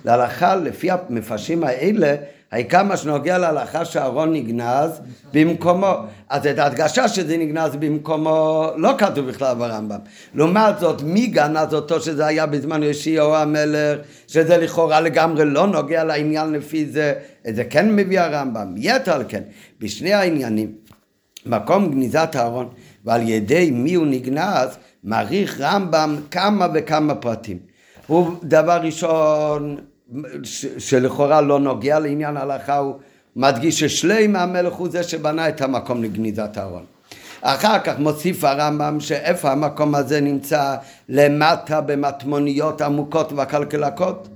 [0.05, 2.15] להלכה, לפי המפרשים האלה,
[2.51, 5.01] העיקר מה שנוגע להלכה שאהרון נגנז
[5.33, 5.93] במקומו.
[6.29, 9.99] אז את ההדגשה שזה נגנז במקומו לא כתוב בכלל ברמב"ם.
[10.35, 16.03] לעומת זאת, מי גנז אותו שזה היה בזמן ישעיהו המלך, שזה לכאורה לגמרי לא נוגע
[16.03, 17.13] לעניין לפי זה,
[17.47, 18.73] את זה כן מביא הרמב"ם.
[18.77, 19.43] יתר על כן,
[19.79, 20.71] בשני העניינים,
[21.45, 22.69] מקום גניזת אהרון
[23.05, 27.57] ועל ידי מי הוא נגנז, מעריך רמב"ם כמה וכמה פרטים.
[28.07, 29.77] הוא דבר ראשון
[30.77, 32.95] שלכאורה לא נוגע לעניין ההלכה, הוא
[33.35, 36.85] מדגיש ששלם המלך הוא זה שבנה את המקום לגניזת הארון.
[37.41, 40.75] אחר כך מוסיף הרמב"ם שאיפה המקום הזה נמצא
[41.09, 44.27] למטה במטמוניות עמוקות והקלקלקות.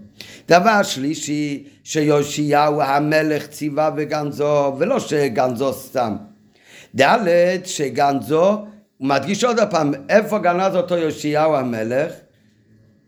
[0.50, 6.16] דבר שלישי, שיאשיהו המלך ציווה וגנזו, ולא שגנזו סתם.
[6.96, 8.50] ד' שגנזו
[8.98, 12.12] הוא מדגיש עוד פעם, איפה גנז אותו יאשיהו המלך?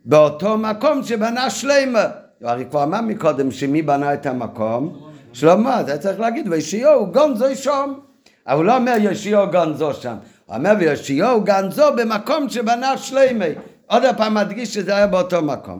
[0.05, 2.22] באותו מקום שבנה שלמה.
[2.43, 4.99] הרי כבר אמר מקודם שמי בנה את המקום?
[5.33, 7.93] שלמה, זה צריך להגיד, ויאשיהו גונזו שם.
[8.47, 10.15] אבל הוא לא אומר יאשיהו גונזו שם.
[10.45, 13.45] הוא אומר ויאשיהו גנזו במקום שבנה שלמה.
[13.87, 15.79] עוד פעם מדגיש שזה היה באותו מקום.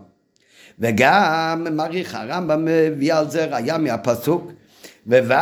[0.80, 4.52] וגם מעריך הרמב"ם מביא על זה ראיה מהפסוק
[5.08, 5.34] וו'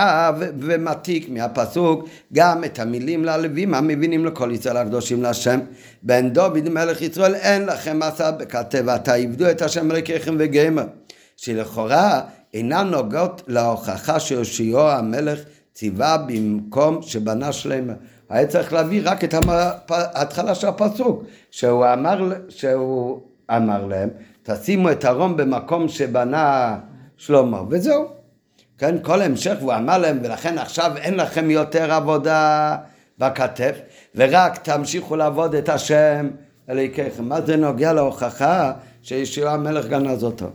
[0.59, 5.59] ומעתיק מהפסוק גם את המילים ללווים המבינים לכל ישראל הקדושים להשם
[6.03, 10.85] בן דוד מלך ישראל אין לכם מסע בכתב עבדו את השם אלוקיכם וגמר
[11.41, 12.21] שלכאורה
[12.53, 15.39] אינן נוגעות להוכחה שיאשיהו המלך
[15.73, 17.93] ציווה במקום שבנה שלמה
[18.29, 19.35] היה צריך להביא רק את
[19.89, 23.21] ההתחלה של הפסוק שהוא אמר, שהוא
[23.55, 24.09] אמר להם
[24.43, 26.77] תשימו את ארון במקום שבנה
[27.17, 28.07] שלמה וזהו
[28.77, 32.77] כן, כל המשך, והוא אמר להם, ולכן עכשיו אין לכם יותר עבודה
[33.17, 33.79] בכתף,
[34.15, 36.29] ורק תמשיכו לעבוד את השם
[36.69, 37.09] אלוהיכם.
[37.19, 40.47] מה זה נוגע להוכחה שישוע המלך גנז אותו?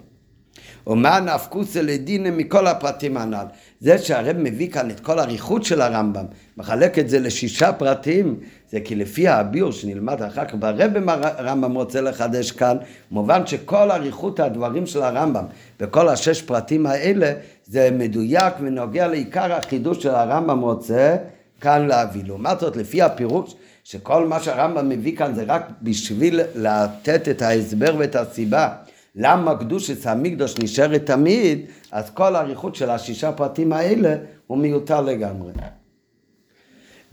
[0.86, 3.46] ומה נפקוסה לדינה מכל הפרטים הנ"ל.
[3.80, 6.24] זה שהרב מביא כאן את כל האריכות של הרמב"ם,
[6.56, 12.00] מחלק את זה לשישה פרטים, זה כי לפי הביור שנלמד אחר כך, והרב הרמב"ם רוצה
[12.00, 12.76] לחדש כאן,
[13.10, 15.44] מובן שכל אריכות הדברים של הרמב"ם
[15.80, 17.32] וכל השש פרטים האלה,
[17.64, 21.16] זה מדויק ונוגע לעיקר החידוש של הרמב"ם רוצה
[21.60, 22.22] כאן להביא.
[22.26, 27.94] לעומת זאת, לפי הפירוש, שכל מה שהרמב"ם מביא כאן זה רק בשביל לתת את ההסבר
[27.98, 28.68] ואת הסיבה.
[29.16, 35.52] למה קדושת המקדוש נשארת תמיד, אז כל האריכות של השישה פרטים האלה הוא מיותר לגמרי.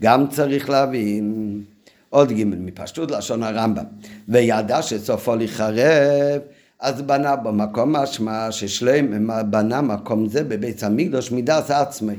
[0.02, 1.62] גם צריך להבין
[2.10, 3.84] עוד ג' מפשטות לשון הרמב"ם,
[4.28, 6.40] וידע שסופו לחרב,
[6.80, 12.14] אז בנה במקום משמע ששלם בנה מקום זה בבית המקדוש מדעת עצמי.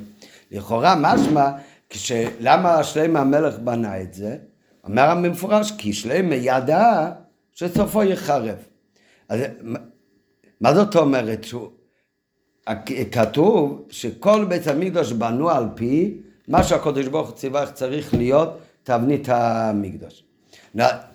[0.51, 1.51] לכאורה משמע,
[2.39, 4.37] למה שלם המלך בנה את זה?
[4.83, 7.11] אומר המפורש, כי שלם ידע
[7.53, 8.55] שסופו יחרב.
[9.29, 9.39] אז
[10.61, 11.43] מה זאת אומרת?
[11.43, 11.69] שהוא,
[13.11, 19.29] כתוב שכל בית המקדוש בנו על פי מה שהקדוש ברוך הוא ציווה צריך להיות תבנית
[19.29, 20.23] המקדוש.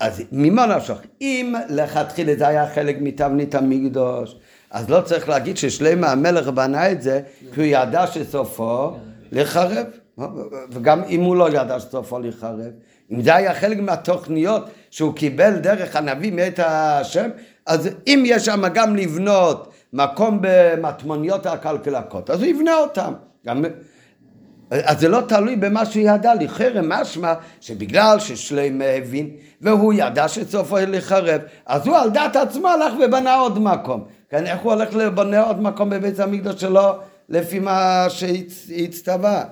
[0.00, 0.98] אז ממה נפשך?
[1.20, 4.36] אם לכתחילה זה היה חלק מתבנית המקדוש,
[4.70, 7.20] אז לא צריך להגיד ששלמה המלך בנה את זה,
[7.54, 8.90] כי הוא ידע שסופו
[9.32, 9.86] לחרב.
[10.70, 12.70] וגם אם הוא לא ידע שסופו לחרב,
[13.10, 17.30] אם זה היה חלק מהתוכניות שהוא קיבל דרך הנביא מאת השם,
[17.66, 23.12] אז אם יש שם גם לבנות מקום במטמוניות הכלכלקות, אז הוא יבנה אותם.
[23.46, 23.64] גם...
[24.70, 30.76] אז זה לא תלוי במה שהוא ידע, לחרם משמע שבגלל ששלם הבין והוא ידע שסופו
[30.88, 34.04] לחרב, אז הוא על דעת עצמו הלך ובנה עוד מקום.
[34.30, 36.92] כן, איך הוא הולך לבנה עוד מקום בבית המקדוש שלו
[37.28, 39.44] לפי מה שהצטווה?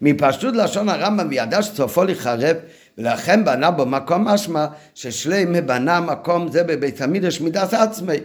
[0.00, 2.56] מפשטות לשון הרמב"ם וידע שסופו לחרב
[2.98, 8.16] ולכן בנה במקום משמע ששלם בנה מקום זה בבית המקדש מידס עצמי.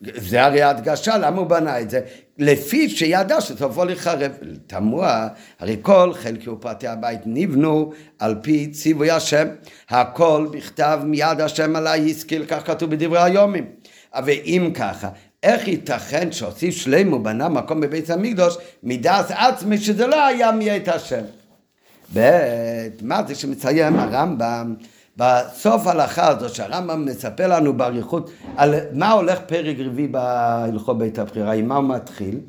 [0.00, 2.00] זה הרי הדגשה, למה הוא בנה את זה?
[2.38, 4.32] לפי שידע שסופו לחרב.
[4.66, 9.46] תמוה, הרי כל חלקי ופרטי הבית נבנו על פי ציווי השם.
[9.90, 13.66] הכל בכתב מיד השם עלי השכיל, כך כתוב בדברי היומים.
[14.24, 15.08] ואם ככה,
[15.42, 21.22] איך ייתכן שהוסיף שלם ובנה מקום בבית המקדוש מדעת עצמי שזה לא היה מאת השם?
[22.14, 22.30] ב',
[23.02, 24.74] מה זה שמציין הרמב"ם
[25.16, 31.52] בסוף ההלכה הזו שהרמב"ם מספר לנו באריכות על מה הולך פרק רביעי בהלכות בית הבחירה,
[31.52, 32.40] עם מה הוא מתחיל?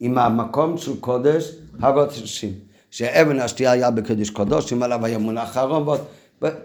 [0.00, 1.50] עם המקום של קודש
[1.82, 2.52] הקודשים,
[2.90, 6.00] שאבן השתייה היה בקודש קודשים, עליו היה מונח ועוד,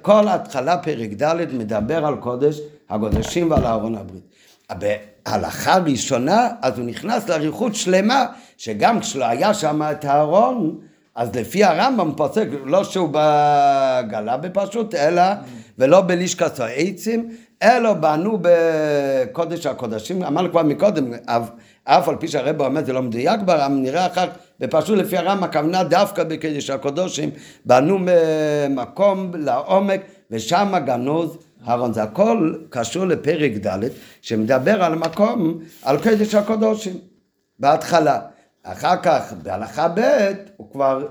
[0.02, 4.24] כל התחלה פרק ד' מדבר על קודש הקודשים ועל ארון הברית.
[4.70, 8.26] בהלכה ראשונה, אז הוא נכנס לאריכות שלמה,
[8.58, 10.80] שגם כשלא היה שם את הארון,
[11.16, 15.24] אז לפי הרמב"ם פוסק, לא שהוא בגלה בפשוט, אלא,
[15.78, 17.30] ולא בלשכת העצים,
[17.64, 21.50] אלא בנו בקודש הקודשים, אמרנו כבר מקודם, אף,
[21.84, 24.28] אף על פי שהרב אומר זה לא מדויק ברמב"ם, נראה אחר
[24.60, 27.30] בפשוט לפי הרמב"ם הכוונה דווקא בקודש הקודשים,
[27.66, 28.00] בנו
[28.70, 31.94] מקום לעומק, ושם גנוז אהרון.
[31.94, 33.80] זה הכל קשור לפרק ד',
[34.22, 36.98] שמדבר על מקום, על קודש הקודשים,
[37.60, 38.20] בהתחלה.
[38.64, 41.08] אחר כך, בהלכה ב', הוא כבר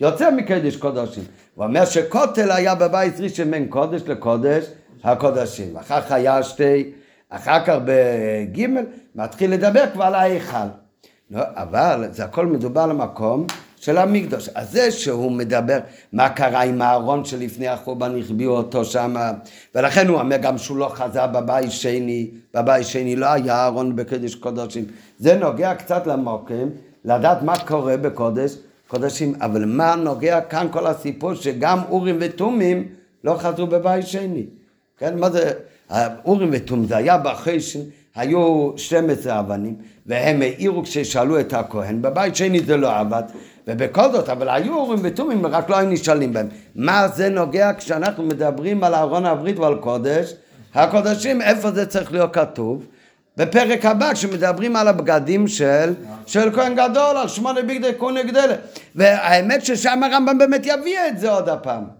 [0.00, 1.24] יוצא מקדש קודשים.
[1.54, 4.64] הוא אומר שכותל היה בבית ראשון בין קודש לקודש
[5.04, 5.76] הקודשים.
[5.76, 6.92] אחר כך היה שתי,
[7.30, 8.66] אחר כך בג'
[9.14, 10.56] מתחיל לדבר כבר על ההיכל.
[11.30, 13.46] לא, אבל זה הכל מדובר על המקום
[13.80, 14.48] של המקדוש.
[14.54, 15.78] אז זה שהוא מדבר
[16.12, 19.14] מה קרה עם הארון שלפני החורבן החביאו אותו שם,
[19.74, 24.34] ולכן הוא אומר גם שהוא לא חזר בבית שני, בבית שני לא היה ארון בקדש
[24.34, 24.84] קודשים.
[25.18, 26.68] זה נוגע קצת למוקם,
[27.04, 28.56] לדעת מה קורה בקודש
[28.88, 32.88] קודשים, אבל מה נוגע כאן כל הסיפור שגם אורים ותומים
[33.24, 34.46] לא חזרו בבית שני.
[34.98, 35.52] כן, מה זה,
[35.88, 37.80] האורים ותום זה היה בחשן,
[38.14, 39.74] היו 12 אבנים,
[40.06, 43.22] והם העירו כששאלו את הכהן, בבית שני זה לא עבד,
[43.66, 46.48] ובכל זאת, אבל היו אורים ותומים, רק לא היו נשאלים בהם.
[46.74, 50.34] מה זה נוגע כשאנחנו מדברים על ארון הברית ועל קודש?
[50.74, 52.86] הקודשים, איפה זה צריך להיות כתוב?
[53.36, 55.94] בפרק הבא, כשמדברים על הבגדים של,
[56.26, 58.54] של כהן גדול, על שמונה בגדי כהן גדלה.
[58.94, 61.99] והאמת ששם הרמב"ם באמת יביא את זה עוד הפעם.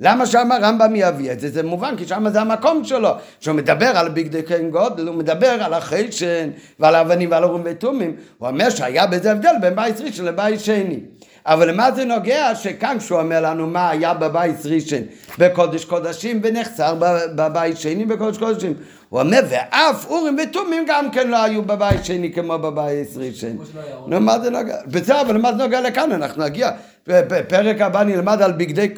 [0.00, 1.48] למה שם הרמב"ם יביא את זה?
[1.48, 3.10] זה מובן, כי שם זה המקום שלו.
[3.40, 8.16] כשהוא מדבר על בגדי כהן גודל, הוא מדבר על החשן ועל האבנים ועל אורים ותומים.
[8.38, 11.00] הוא אומר שהיה בזה הבדל בין בית ראשון לבית שני.
[11.46, 12.54] אבל למה זה נוגע?
[12.54, 15.02] שכאן כשהוא אומר לנו מה היה בבית ראשון
[15.38, 16.94] בקודש קודשים ונחסר
[17.34, 18.74] בבית שני בקודש קודשים.
[19.08, 23.58] הוא אומר ואף אורים ותומים גם כן לא היו בבית שני כמו בבית ראשון.
[24.06, 24.76] נו מה זה נוגע?
[24.86, 26.12] בסדר אבל מה זה נוגע לכאן?
[26.12, 26.70] אנחנו נגיע.
[27.06, 28.94] בפרק הבא נלמד על בגדי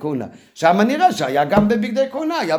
[0.00, 0.26] כהונה.
[0.54, 2.56] שם נראה שהיה גם בבגדי כהונה היה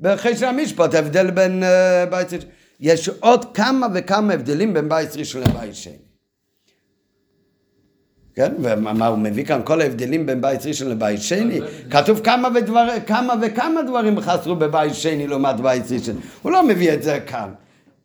[0.00, 2.48] בחשן המשפט הבדל בין אה, בית ראשון.
[2.80, 6.11] יש עוד כמה וכמה הבדלים בין בית ראשון לבית שני
[8.34, 8.52] כן?
[8.58, 11.60] ומה הוא מביא כאן כל ההבדלים בין בית ראשון לבית שני?
[11.90, 16.20] כתוב כמה, ודבר, כמה וכמה דברים חסרו בבית שני לעומת בית ראשון.
[16.42, 17.48] הוא לא מביא את זה כאן.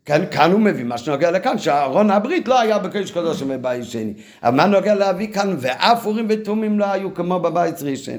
[0.05, 4.13] כאן, כאן הוא מביא מה שנוגע לכאן, שארון הברית לא היה בקודש קודש בבית שני.
[4.43, 8.17] אבל מה נוגע להביא כאן, ואף אורים ותומים לא היו כמו בבית ראשון.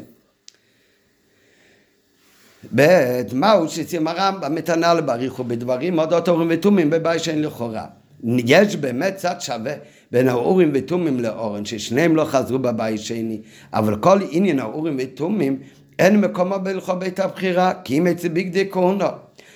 [2.75, 7.85] ב' מהו שצים הרמב"ם מתנה לבריחו בדברים אודות אורים ותומים בבית שני לכאורה.
[8.25, 9.73] יש באמת צד שווה
[10.13, 13.41] בין האורים ותומים לאורן, ששניהם לא חזרו בבית שני,
[13.73, 15.59] אבל כל עניין האורים ותומים
[15.99, 19.07] אין מקומו בהלכו בית הבחירה, כי אם אצל ביגדי כהונו.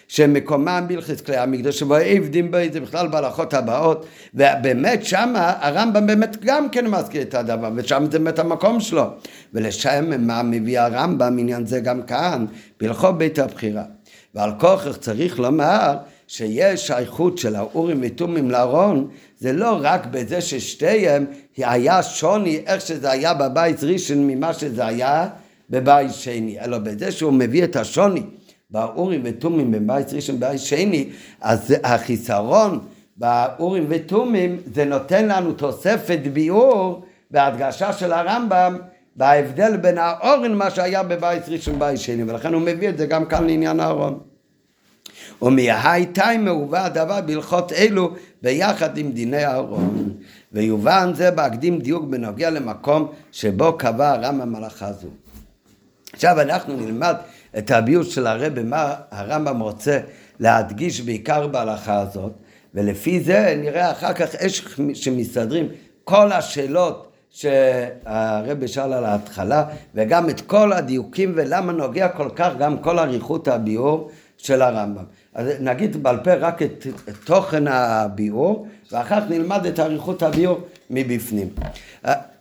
[0.08, 4.06] שמקומם בהלכס כלי המקדוש שבו עבדים בו זה בכלל בהלכות הבאות.
[4.34, 9.04] ובאמת שמה הרמב"ם באמת גם כן מזכיר את הדבר ושם זה באמת המקום שלו.
[9.54, 12.44] ולשם מה מביא הרמב"ם עניין זה גם כאן
[12.80, 13.82] בהלכות בית הבחירה.
[14.34, 15.96] ועל כוכך צריך לומר
[16.32, 23.10] שיש שייכות של האורים ותומים לארון, זה לא רק בזה ששתיהם היה שוני איך שזה
[23.10, 25.28] היה בבית ראשון ממה שזה היה
[25.70, 28.22] בבית שני, אלא בזה שהוא מביא את השוני
[28.70, 32.78] באורים ותומים בבית ראשון ובבית שני, אז החיסרון
[33.16, 38.76] באורים ותומים זה נותן לנו תוספת ביאור בהדגשה של הרמב"ם
[39.16, 43.24] בהבדל בין האורן מה שהיה בבית ראשון ובבית שני, ולכן הוא מביא את זה גם
[43.24, 44.31] כאן לעניין הארון.
[45.42, 50.12] ומהי תיימה הובא הדבר בהלכות אלו ביחד עם דיני אהרון.
[50.52, 55.08] ויובן זה בהקדים דיוק בנוגע למקום שבו קבע הרמב"ם הלכה זו.
[56.12, 57.16] עכשיו אנחנו נלמד
[57.58, 60.00] את הביוש של הרבי, מה הרמב"ם רוצה
[60.40, 62.32] להדגיש בעיקר בהלכה הזאת,
[62.74, 65.68] ולפי זה נראה אחר כך איך שמסתדרים
[66.04, 72.78] כל השאלות שהרבי שאל על ההתחלה, וגם את כל הדיוקים ולמה נוגע כל כך גם
[72.78, 75.04] כל אריכות הביאור של הרמב"ם.
[75.34, 76.86] אז נגיד בעל פה רק את,
[77.24, 81.48] תוכן הביאור, ואחר כך נלמד את אריכות הביאור מבפנים.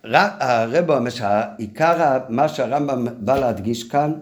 [0.03, 4.13] הרב אומר שעיקר מה שהרמב"ם בא להדגיש כאן,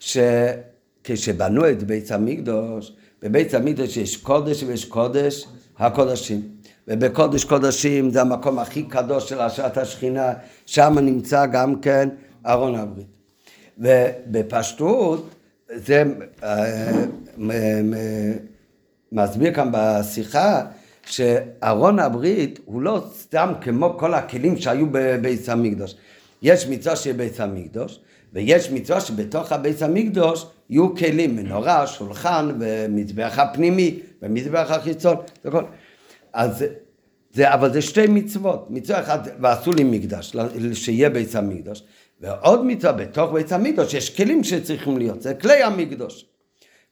[0.00, 5.44] שכשבנו את בית המקדוש, בבית המקדוש יש קודש ויש קודש
[5.78, 6.42] הקודשים.
[6.88, 10.32] ובקודש קודשים זה המקום הכי קדוש של השעת השכינה,
[10.66, 12.08] שם נמצא גם כן
[12.46, 13.06] ארון הברית.
[13.78, 15.30] ובפשטות
[15.68, 16.02] זה
[16.42, 17.04] אה,
[19.12, 20.62] מסביר כאן בשיחה
[21.06, 25.94] שארון הברית הוא לא סתם כמו כל הכלים שהיו בבית המקדוש.
[26.42, 28.00] יש מצווה שיהיה בית המקדוש,
[28.32, 35.64] ויש מצווה שבתוך הבית המקדוש יהיו כלים, מנורה, שולחן ומזבח הפנימי ומזבח החיצון, וכל.
[36.32, 36.64] אז
[37.32, 40.36] זה, אבל זה שתי מצוות, מצווה אחת, ועשו לי מקדש,
[40.72, 41.82] שיהיה בית המקדוש,
[42.20, 46.26] ועוד מצווה בתוך בית המקדוש, יש כלים שצריכים להיות, זה כלי המקדוש.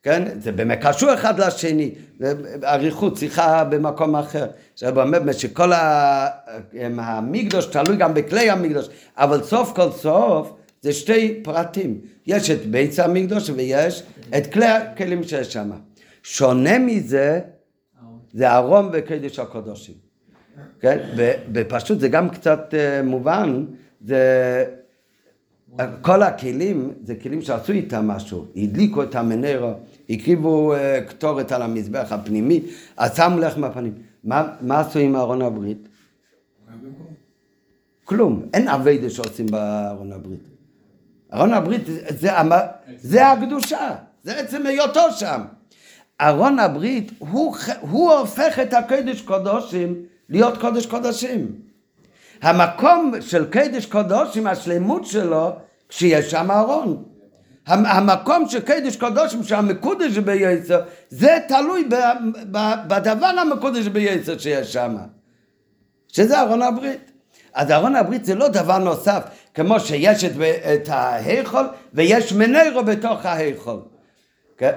[0.02, 0.40] כן?
[0.40, 1.94] זה באמת קשור אחד לשני,
[2.64, 4.46] אריכות שיחה במקום אחר.
[4.76, 5.72] זה באמת שכל
[6.98, 12.00] המקדוש תלוי גם בכלי המקדוש, אבל סוף כל סוף זה שתי פרטים.
[12.26, 14.02] יש את בית המקדוש ויש
[14.38, 15.70] את כלי הכלים שיש שם.
[16.22, 17.40] שונה מזה,
[18.32, 19.94] זה ארון וקדש הקודשים.
[20.80, 20.98] כן?
[21.54, 23.64] ופשוט זה גם קצת אה, מובן,
[24.00, 24.64] זה...
[26.00, 29.72] כל הכלים זה כלים שעשו איתם משהו, הדליקו את המנרו,
[30.10, 32.60] הקריבו אה, קטורת על המזבח הפנימי,
[32.96, 33.94] אז שמו לחם הפנים.
[34.24, 35.88] מה, מה עשו עם ארון הברית?
[38.04, 40.48] כלום, אין אביידה שעושים בארון הברית.
[41.32, 42.30] ארון הברית זה,
[43.00, 45.42] זה הקדושה, זה עצם היותו שם.
[46.20, 49.94] ארון הברית הוא, הוא הופך את הקודש קודשים
[50.28, 51.52] להיות קודש קודשים.
[52.42, 55.52] המקום של קודש קודשים, השלמות שלו,
[55.88, 57.04] כשיש שם ארון.
[57.66, 61.88] המקום של קדש קדושים, שהמקודש ביצר, זה תלוי
[62.86, 64.96] בדבר המקודש ביצר שיש שם,
[66.08, 67.10] שזה ארון הברית.
[67.54, 69.22] אז ארון הברית זה לא דבר נוסף,
[69.54, 70.32] כמו שיש את,
[70.74, 73.80] את ההיכול ויש מנרו בתוך ההיכול.
[74.62, 74.72] כן?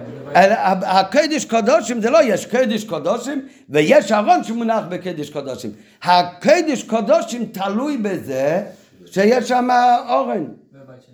[0.83, 5.71] הקדש קדושים זה לא יש קדש קדושים ויש ארון שמונח בקדש קדושים.
[6.03, 8.63] הקדש קדושים תלוי בזה
[9.05, 9.67] שיש שם
[10.09, 10.43] אורן.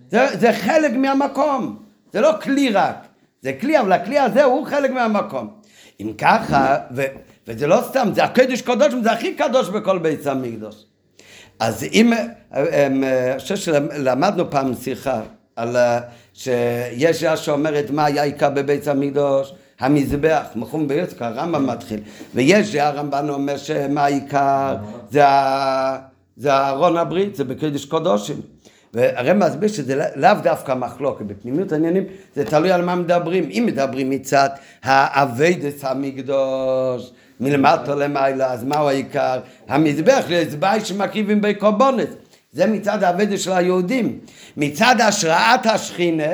[0.10, 3.08] זה, זה חלק מהמקום, זה לא כלי רק,
[3.42, 5.54] זה כלי, אבל הכלי הזה הוא חלק מהמקום.
[6.00, 7.04] אם ככה, ו,
[7.48, 10.76] וזה לא סתם, זה הקדש קדושים, זה הכי קדוש בכל בית המקדוש.
[11.60, 12.14] אז אם,
[12.54, 13.06] אני
[13.40, 15.22] חושב שלמדנו פעם שיחה
[15.56, 15.76] על
[16.44, 22.00] שיש שעה שאומרת מה היה עיקר בבית המקדוש, המזבח, מחום ביוצק, הרמב"ם מתחיל,
[22.36, 24.76] ויש שהרמב"ן אומר שמה העיקר,
[25.12, 25.24] זה,
[26.38, 28.42] זה ארון הברית, זה בקדש קודשים.
[28.94, 32.04] והרי מסביר שזה לאו דווקא מחלוקת, בפנימיות העניינים
[32.36, 33.50] זה תלוי על מה מדברים.
[33.52, 34.50] אם מדברים מצד
[34.84, 39.40] עבודת המקדש, מלמטה למעלה, אז מהו העיקר?
[39.68, 42.10] המזבח לזבאי שמקריבים בי קורבנות.
[42.52, 44.20] זה מצד העבודת של היהודים.
[44.58, 46.32] מצד השראת השכינה,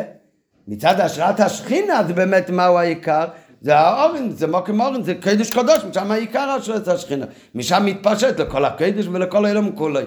[0.68, 3.26] מצד השראת השכינה זה באמת מהו העיקר?
[3.62, 7.26] זה האורן, זה מוקם אורן, זה קדש קדוש, משם העיקר השראת השכינה.
[7.56, 10.04] משם מתפשט לכל הקדש ולכל אילום כולי.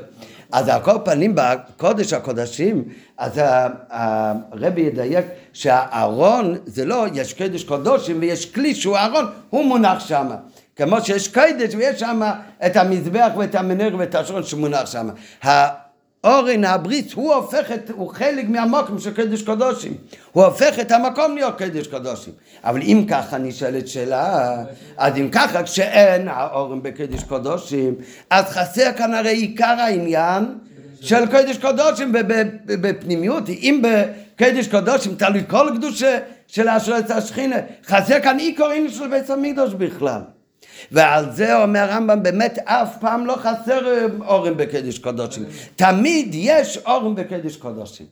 [0.52, 2.84] אז על כל פנים בקודש הקודשים,
[3.18, 3.40] אז
[3.90, 10.28] הרבי ידייק שהארון זה לא, יש קדש קודשים ויש כלי שהוא ארון, הוא מונח שם.
[10.76, 12.20] כמו שיש קדש ויש שם
[12.66, 15.08] את המזבח ואת המנר ואת השעון שמונח שם.
[16.25, 19.95] אורן הברית הוא הופך את, הוא חלק מהמקום של קדש קדושים.
[20.33, 22.33] הוא הופך את המקום להיות קדש קדושים.
[22.64, 24.57] אבל אם ככה נשאלת שאלה
[24.97, 27.95] אז אם ככה כשאין האורן בקדש קדושים
[28.31, 30.45] אז חסר כאן הרי עיקר העניין
[31.01, 32.12] של קדש קדושים
[32.66, 33.49] בפנימיות.
[33.49, 37.57] אם בקדש קדושים תלוי כל קדושה של אשרת השכינה
[37.87, 40.21] חסר כאן עיקר של בית המקדוש בכלל
[40.93, 45.45] ועל זה אומר הרמב"ם באמת אף פעם לא חסר אורן בקדש קודשים.
[45.76, 48.07] תמיד יש אורן בקדש קודשים.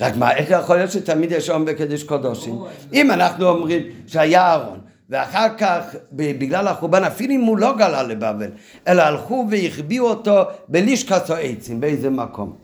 [0.00, 2.58] רק מה איך יכול להיות שתמיד יש אורן בקדש קודשים?
[2.92, 8.50] אם אנחנו אומרים שהיה ארון ואחר כך בגלל החורבן אפילו אם הוא לא גלה לבבל
[8.88, 12.56] אלא הלכו והחביאו אותו בלישקת העצים באיזה מקום.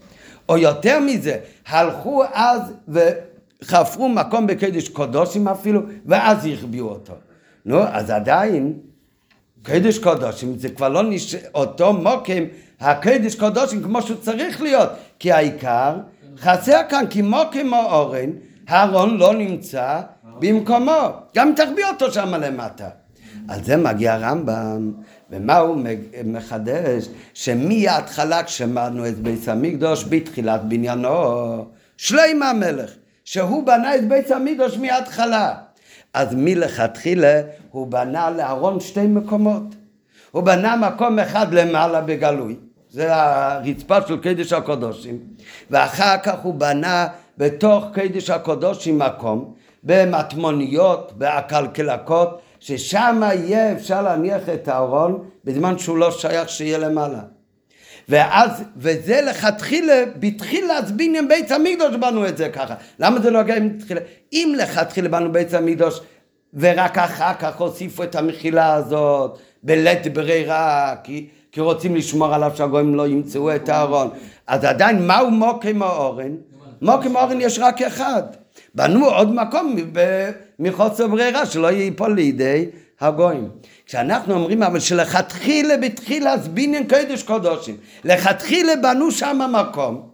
[0.49, 7.13] או יותר מזה הלכו אז וחפרו מקום בקדש קודשים אפילו ואז החביאו אותו.
[7.67, 8.73] נו אז עדיין
[9.63, 11.35] קדש קודשים זה כבר לא נש...
[11.55, 12.45] אותו מוקם
[12.81, 14.89] הקדש קודשים כמו שהוא צריך להיות.
[15.19, 15.97] כי העיקר
[16.39, 18.31] חסר כאן כי מוקם האורן
[18.69, 20.01] הארון לא נמצא
[20.39, 21.09] במקומו.
[21.37, 22.89] גם תחביא אותו שם למטה.
[23.49, 24.93] על זה מגיע הרמב"ם.
[25.31, 25.85] ומה הוא
[26.25, 27.09] מחדש?
[27.35, 31.67] שמההתחלה כשמדנו את בית המקדוש בתחילת בניינו.
[31.97, 32.91] שלמה המלך
[33.25, 35.55] שהוא בנה את בית המקדוש מההתחלה
[36.15, 37.41] אז מלכתחילה
[37.71, 39.63] הוא בנה לארון שתי מקומות.
[40.31, 42.57] הוא בנה מקום אחד למעלה בגלוי,
[42.91, 45.19] זה הרצפה של קדש הקודשים,
[45.71, 47.07] ואחר כך הוא בנה
[47.39, 49.55] בתוך קדש הקודשים מקום,
[49.85, 57.21] במטמוניות, בעקלקלקות, ששם יהיה אפשר להניח את הארון בזמן שהוא לא שייך שיהיה למעלה.
[58.13, 62.75] ואז, וזה לכתחילה, בתחילה אז בניין בית המקדוש בנו את זה ככה.
[62.99, 64.01] למה זה לא הגיע עם תחילה?
[64.33, 66.01] אם לכתחילה בנו בית המקדוש,
[66.55, 72.95] ורק אחר כך הוסיפו את המחילה הזאת, בלית ברירה, כי, כי רוצים לשמור עליו שהגויים
[72.95, 74.11] לא ימצאו את הארון.
[74.47, 76.33] אז עדיין, מהו מוקם האורן?
[76.83, 78.23] מוקם האורן יש רק אחד.
[78.75, 79.77] בנו עוד מקום
[80.59, 82.67] מחוסר ברירה, שלא ייפול לידי
[83.01, 83.49] הגויים.
[83.93, 90.09] כשאנחנו אומרים אבל שלכתחילה בתחילה אז בניין קודש קודשים, לכתחילה בנו שם מקום,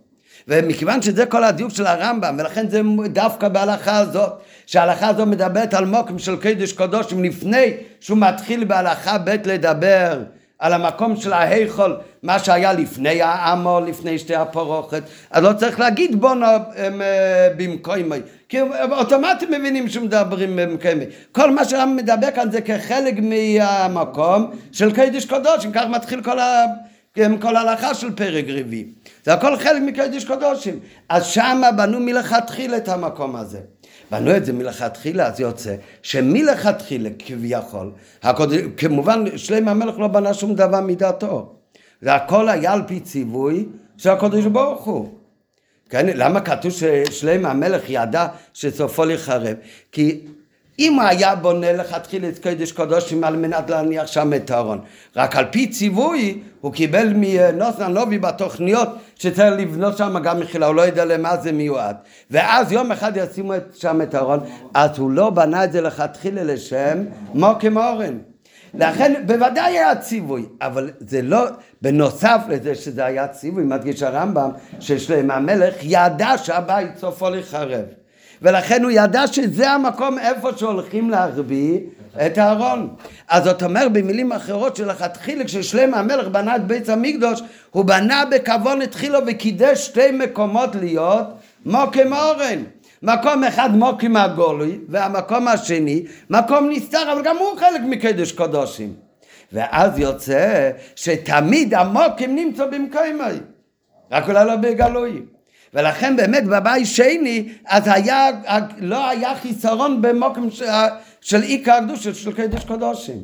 [0.49, 4.33] ומכיוון שזה כל הדיוק של הרמב"ם, ולכן זה דווקא בהלכה הזאת,
[4.67, 10.23] שההלכה הזאת מדברת על מוקם של קודש קודשים לפני שהוא מתחיל בהלכה ב' לדבר
[10.59, 16.21] על המקום של ההיכול, מה שהיה לפני העמו, לפני שתי הפורוכת, אז לא צריך להגיד
[16.21, 18.19] בונו אה, במקומי,
[18.49, 21.05] כי אוטומטית מבינים שמדברים במקומי.
[21.33, 26.65] כל מה שהרמב"ם מדבר כאן זה כחלק מהמקום של קודש קודשים, כך מתחיל כל ה...
[27.41, 28.87] כל ההלכה של פרק רביעי.
[29.25, 30.79] זה הכל חלק מקודש קודשים.
[31.09, 33.61] אז שמה בנו מלכתחילה את המקום הזה.
[34.11, 37.93] בנו את זה מלכתחילה, אז יוצא שמלכתחילה כביכול,
[38.23, 38.53] הקוד...
[38.77, 41.55] כמובן שלם המלך לא בנה שום דבר מדעתו.
[42.03, 45.18] זה הכל היה על פי ציווי של הקודש ברוך הוא.
[45.91, 49.57] כן, למה כתוב ששלם המלך ידע שסופו לחרב?
[49.93, 50.21] כי
[50.79, 54.81] אם היה בונה לכתחילה את קודש קודשים על מנת להניח שם את הארון.
[55.17, 60.75] רק על פי ציווי הוא קיבל מנוסן לובי בתוכניות שצריך לבנות שם גם מחילה, הוא
[60.75, 61.97] לא יודע למה זה מיועד.
[62.31, 64.41] ואז יום אחד ישימו שם את הארון,
[64.75, 68.19] אז הוא לא בנה את זה לכתחילה לשם מוקים אורן.
[68.75, 71.47] לכן בוודאי היה ציווי, אבל זה לא,
[71.83, 74.51] בנוסף לזה שזה היה ציווי, מדגיש הרמב"ם,
[74.81, 77.85] ששלמה המלך ידע שהבית סופו לחרב.
[78.43, 81.79] ולכן הוא ידע שזה המקום איפה שהולכים להרביע
[82.27, 82.89] את הארון.
[83.29, 88.83] אז זאת אומרת במילים אחרות שלכתחילה כששלמה המלך בנה את בית המקדוש הוא בנה בכוון
[88.83, 91.27] התחילו וקידש שתי מקומות להיות
[91.67, 92.63] מוקם אורן.
[93.03, 98.95] מקום אחד מוקים הגולוי והמקום השני מקום נסתר אבל גם הוא חלק מקדש קודשים.
[99.53, 103.39] ואז יוצא שתמיד המוקים נמצא במקומי
[104.11, 105.23] רק אולי לא בגלוי.
[105.75, 108.29] ולכן באמת בבית שני אז היה,
[108.79, 110.65] לא היה חיסרון במוקם של,
[111.21, 113.23] של עיקר של קדש קודשים.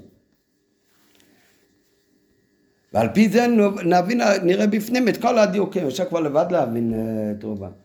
[2.93, 3.47] ועל פי זה
[3.85, 7.84] נבין, נראה בפנים את כל הדיוקים, אפשר כבר לבד להבין אה, את רובם.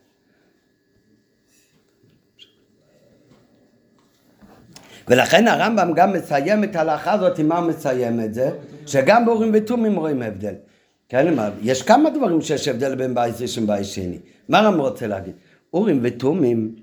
[5.10, 8.50] ולכן הרמב"ם גם מסיים את ההלכה הזאת, עם מה הוא מסיים את זה?
[8.86, 10.54] שגם באורים ותומים רואים הבדל.
[11.08, 14.18] כן, יש כמה דברים שיש הבדל בין בית ראשון ובית שני.
[14.48, 15.32] מה הרמב"ם רוצה להגיד?
[15.74, 16.74] אורים ותומים,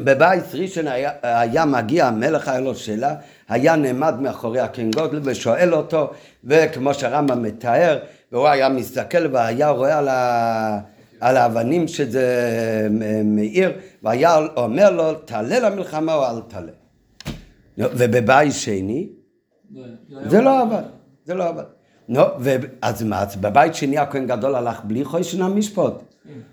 [0.00, 3.14] בבית ראשון היה, היה מגיע המלך, היה לו שאלה,
[3.48, 6.10] היה נעמד מאחורי הקן גודל ושואל אותו,
[6.44, 7.98] וכמו שהרמב"ם מתאר,
[8.32, 10.80] והוא היה מסתכל והיה רואה על, ה,
[11.20, 12.26] על האבנים שזה
[13.24, 13.72] מאיר,
[14.02, 16.83] והיה אומר לו, תעלה למלחמה או אל תעלה.
[17.78, 19.08] ובבית שני,
[20.26, 20.82] זה לא עבד,
[21.24, 21.64] זה לא עבד.
[22.08, 22.20] נו,
[22.82, 25.92] אז מה, בבית שני הכהן גדול הלך בלי חוישן המשפט?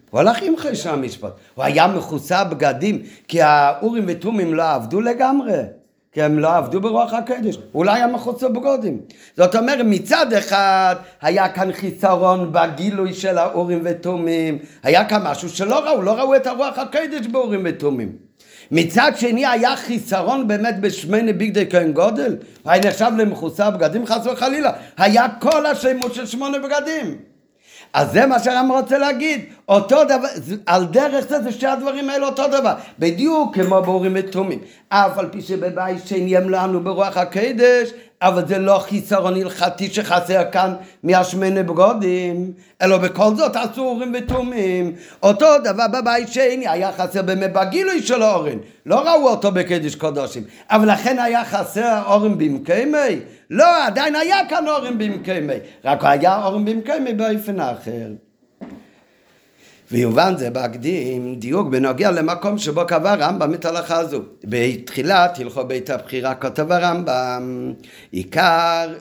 [0.09, 1.32] הוא הלך עם חוישן המשפט.
[1.55, 5.61] הוא היה מכוסה בגדים, כי האורים ותומים לא עבדו לגמרי.
[6.11, 9.01] כי הם לא עבדו ברוח הקדש, הוא לא היה מחוצה בגודים.
[9.38, 15.89] זאת אומרת, מצד אחד היה כאן חיסרון בגילוי של האורים ותומים, היה כאן משהו שלא
[15.89, 18.15] ראו, לא ראו את הרוח הקדש באורים ותומים.
[18.72, 24.72] מצד שני היה חיסרון באמת בשמונה ביגדי כהן גודל, היה נחשב למכוסה בגדים חס וחלילה,
[24.97, 27.17] היה כל השמות של שמונה בגדים.
[27.93, 30.28] אז זה מה שהרמב"ם רוצה להגיד, אותו דבר,
[30.65, 34.59] על דרך זה, זה שתי הדברים האלה אותו דבר, בדיוק כמו באורים ותומים,
[34.89, 37.89] אף על פי שבבית שני הם לנו ברוח הקדש,
[38.22, 44.95] אבל זה לא חיסרון הלכתי שחסר כאן מהשמנה בגודים, אלא בכל זאת עשו אורים ותומים.
[45.24, 50.43] אותו דבר בבית שני היה חסר באמת בגילוי של אורן, לא ראו אותו בקדש קודשים,
[50.69, 53.19] אבל לכן היה חסר אורן במקיימי?
[53.49, 55.53] לא, עדיין היה כאן אורן במקיימי,
[55.86, 58.07] רק היה אורן במקיימי באופן אחר.
[59.92, 64.22] ויובן זה בהקדים דיוק בנוגע למקום שבו קבע רמב"ם את ההלכה הזו.
[64.44, 67.74] בתחילת הלכו בית הבחירה כותב הרמב"ם,
[68.12, 68.94] עיקר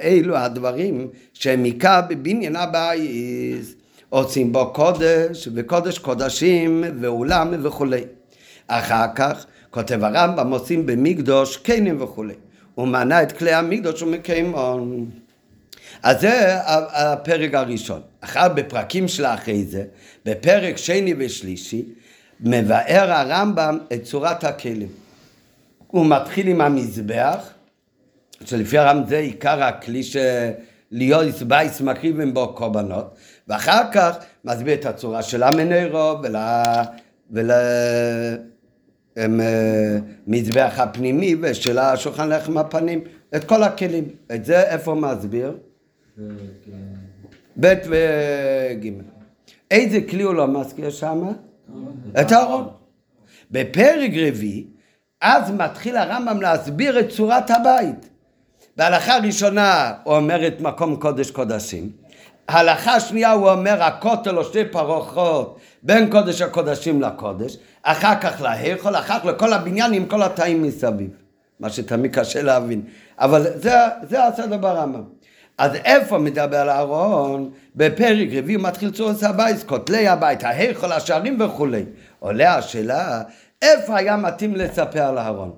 [0.00, 3.74] אלו הדברים שהם עיקר בבניין הבית,
[4.08, 8.04] עושים בו קודש וקודש קודשים ואולם וכולי.
[8.66, 12.34] אחר כך כותב הרמב"ם עושים במקדוש קנים וכולי.
[12.74, 15.10] הוא מנה את כלי המקדוש ומקיימון.
[16.02, 16.56] אז זה
[16.92, 18.00] הפרק הראשון.
[18.20, 19.84] אחר בפרקים של אחרי זה,
[20.24, 21.84] בפרק שני ושלישי,
[22.40, 24.88] מבאר הרמב"ם את צורת הכלים.
[25.86, 27.50] הוא מתחיל עם המזבח,
[28.44, 33.14] שלפי הרמב"ם זה עיקר הכלי שליאוס בייס מקריבים בו קורבנות,
[33.48, 36.36] ואחר כך מסביר את הצורה של המנרו ול...
[37.30, 37.50] ול...
[40.26, 43.04] מזבח הפנימי ושל השולחן לחם הפנים,
[43.36, 44.04] את כל הכלים.
[44.34, 45.56] את זה איפה מסביר?
[47.60, 48.88] ב' וג'.
[49.70, 51.32] איזה כלי הוא לא מזכיר שם?
[52.20, 52.68] את הארון.
[53.50, 54.66] בפרק רביעי,
[55.20, 58.08] אז מתחיל הרמב"ם להסביר את צורת הבית.
[58.76, 61.90] בהלכה הראשונה הוא אומר את מקום קודש קודשים.
[62.48, 68.96] ההלכה השנייה הוא אומר הכותל או שתי פרוחות בין קודש הקודשים לקודש, אחר כך להיכול,
[68.96, 71.10] אחר כך לכל הבניין עם כל התאים מסביב.
[71.60, 72.82] מה שתמיד קשה להבין.
[73.18, 75.02] אבל זה, זה הסדר ברמב"ם.
[75.60, 77.50] אז איפה מדבר אהרון?
[77.76, 81.84] בפרק רביעי מתחיל צורך הבית, כותלי הבית, ההיכל, השערים וכולי.
[82.18, 83.22] עולה השאלה,
[83.62, 85.52] איפה היה מתאים לספר על אהרון?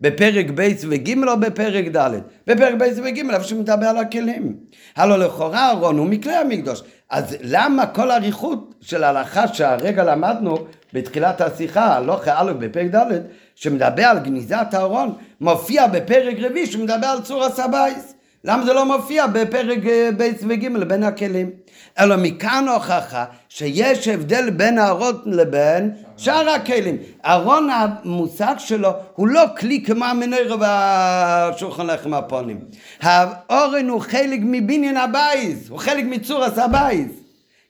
[0.00, 2.10] בפרק ב' וג' או בפרק ד'?
[2.46, 4.56] בפרק ב' וג', איפה שמדבר על הכלים.
[4.96, 6.82] הלו לכאורה אהרון הוא מכלי המקדוש.
[7.10, 10.58] אז למה כל אריכות של ההלכה שהרגע למדנו
[10.92, 13.20] בתחילת השיחה, הלוכה א' בפרק ד',
[13.54, 18.15] שמדבר על גניזת אהרון, מופיע בפרק רביעי שמדבר על צור הסבייס?
[18.46, 21.50] למה זה לא מופיע בפרק אה, ב' וג' בין הכלים?
[21.98, 26.96] אלא מכאן הוכחה שיש הבדל בין הארון לבין שאר הכלים.
[27.24, 32.60] ארון המושג שלו הוא לא כלי כמו המנורה והשולחן לחם הפונים.
[33.00, 37.12] הארון הוא חלק מבניין הבית, הוא חלק מצורת הבית.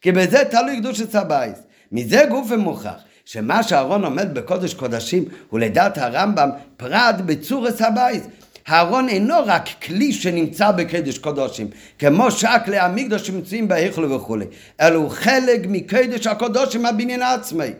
[0.00, 1.58] כי בזה תלוי קדושת הבית.
[1.92, 2.94] מזה גוף ומוכח.
[3.24, 8.22] שמה שהארון עומד בקודש קודשים הוא לדעת הרמב"ם פרט בצורת הבית.
[8.66, 14.44] הארון אינו רק כלי שנמצא בקדש קודשים, כמו שאר כלי המקדוש שנמצאים בהיכל וכולי,
[14.80, 17.70] אלא הוא חלק מקדש הקודשים הבניין העצמי.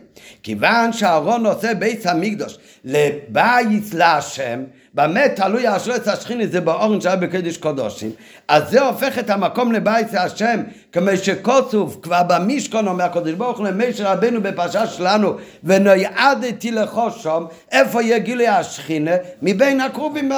[0.43, 4.63] כיוון שהארון עושה בית המקדוש לבית להשם,
[4.97, 8.11] במה תלוי האשרת השכיני זה באורן שהיה בקדש קודשים.
[8.47, 13.67] אז זה הופך את המקום לבית השם כמו שקוצוב כבר במשכון אומר הקדוש ברוך הוא
[13.67, 15.33] למשה רבנו בפרשה שלנו
[15.63, 19.11] ונועדתי לחושם איפה יגילי השכינה?
[19.41, 20.31] מבין הקרובים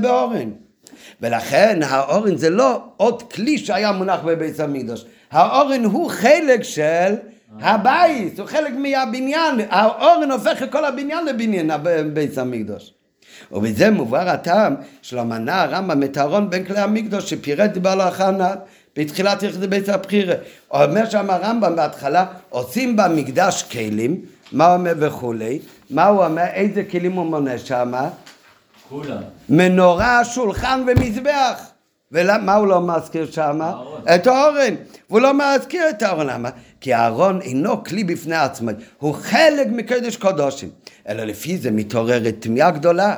[0.00, 0.50] באורן.
[1.20, 7.14] ולכן האורן זה לא עוד כלי שהיה מונח בבית המקדוש האורן הוא חלק של
[7.60, 11.70] הבית, הוא חלק מהבניין, האורן הופך את כל הבניין לבניין
[12.12, 12.92] בית המקדוש.
[13.52, 18.54] ובזה מובהר הטעם שלא מנע הרמב"ם את הארון בין כלי המקדוש שפירט בהלכה הנ"ל
[18.96, 20.34] בתחילת יחידי בית הבחירה.
[20.70, 24.20] אומר שם הרמב"ם בהתחלה עושים במקדש כלים,
[24.52, 25.58] מה הוא אומר וכולי,
[25.90, 27.92] מה הוא אומר, איזה כלים הוא מונה שם?
[28.88, 29.22] כולם.
[29.48, 31.72] מנורה, שולחן ומזבח.
[32.12, 33.60] ומה הוא לא מזכיר שם?
[34.14, 34.74] את האורן.
[35.10, 36.50] והוא לא מזכיר את האורן, למה?
[36.80, 40.68] כי הארון אינו כלי בפני עצמו, הוא חלק מקדש קודשים.
[41.08, 43.16] אלא לפי זה מתעוררת תמיהה גדולה.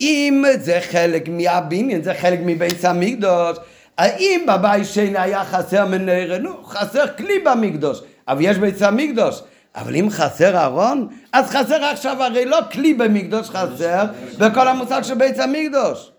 [0.00, 3.56] אם זה חלק מהבניין, זה חלק מבית המקדוש,
[3.98, 6.38] האם בבית שני היה חסר מנהרה?
[6.38, 9.42] נו, חסר כלי במקדוש, אבל יש בית המקדוש.
[9.76, 14.04] אבל אם חסר ארון, אז חסר עכשיו הרי לא כלי במקדוש חסר,
[14.38, 16.10] בכל המושג של בית המקדוש.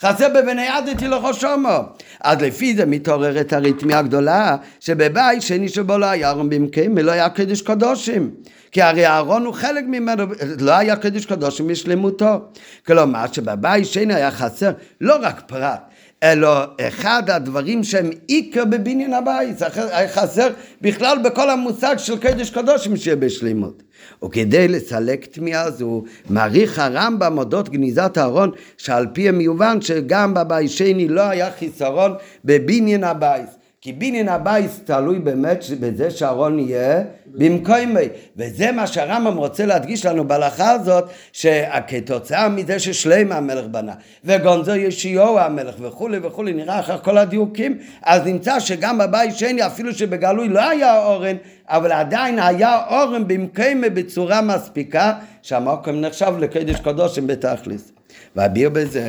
[0.00, 1.78] חסר בבני עדתי לכו שומו.
[2.20, 7.28] אז לפי זה מתעוררת הריתמיה הגדולה, שבבית שני שבו לא היה ארון במקום, ולא היה
[7.28, 8.30] קדוש קדושים.
[8.72, 10.24] כי הרי אהרון הוא חלק ממנו,
[10.60, 12.44] לא היה קדוש קדושים בשלמותו.
[12.86, 14.70] כלומר שבבית שני היה חסר
[15.00, 15.80] לא רק פרט,
[16.22, 20.48] אלא אחד הדברים שהם עיקר בבניין הבית, היה חסר
[20.80, 23.82] בכלל בכל המושג של קדוש קדושים שיהיה בשלימות.
[24.24, 31.08] וכדי לסלק תמיהה זו, מעריך הרמב"ם אודות גניזת הארון, שעל פי המיובן שגם בבית שני
[31.08, 32.14] לא היה חיסרון
[32.44, 33.65] בבניין הבית.
[33.86, 38.08] כי בניין הבייס תלוי באמת בזה שהארון יהיה במקומי.
[38.36, 43.92] וזה מה שהרמב"ם רוצה להדגיש לנו בהלכה הזאת שכתוצאה מזה ששלמה המלך בנה
[44.24, 47.78] וגונזו ישיהו המלך וכולי וכולי נראה אחר כל הדיוקים.
[48.02, 51.36] אז נמצא שגם בבית שני אפילו שבגלוי לא היה אורן
[51.68, 55.12] אבל עדיין היה אורן במקומי בצורה מספיקה
[55.42, 57.92] שהמקום נחשב לקדש קדושים בתכלס.
[58.36, 59.02] ואביר בזה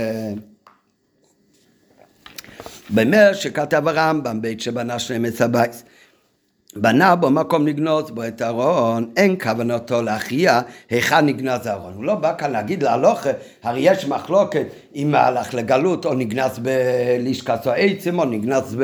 [2.90, 5.84] במר שכתב הרמב"ם בית שבנה שלמס הבייס.
[6.76, 11.94] בנה בו מקום לגנוז בו את הארון, אין כוונתו להכריע היכן נגנז הארון.
[11.94, 13.30] הוא לא בא כאן להגיד להלוכה,
[13.64, 14.66] הרי יש מחלוקת
[14.96, 18.78] אם הלך לגלות או נגנז בלשכת העצם או נגנז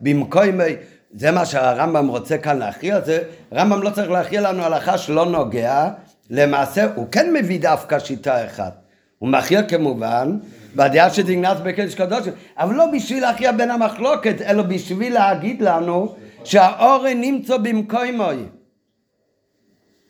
[0.00, 0.72] במקומי.
[1.14, 3.22] זה מה שהרמב"ם רוצה כאן להכריע, זה
[3.54, 5.88] רמב"ם לא צריך להכריע לנו הלכה שלא נוגע,
[6.30, 8.87] למעשה הוא כן מביא דווקא שיטה אחת.
[9.18, 10.38] הוא מכריע כמובן
[10.76, 16.14] בדעה שזה נגנז בקדש קדושים, אבל לא בשביל להכריע בין המחלוקת, אלא בשביל להגיד לנו
[16.44, 18.36] שהאורן נמצא במקומוי.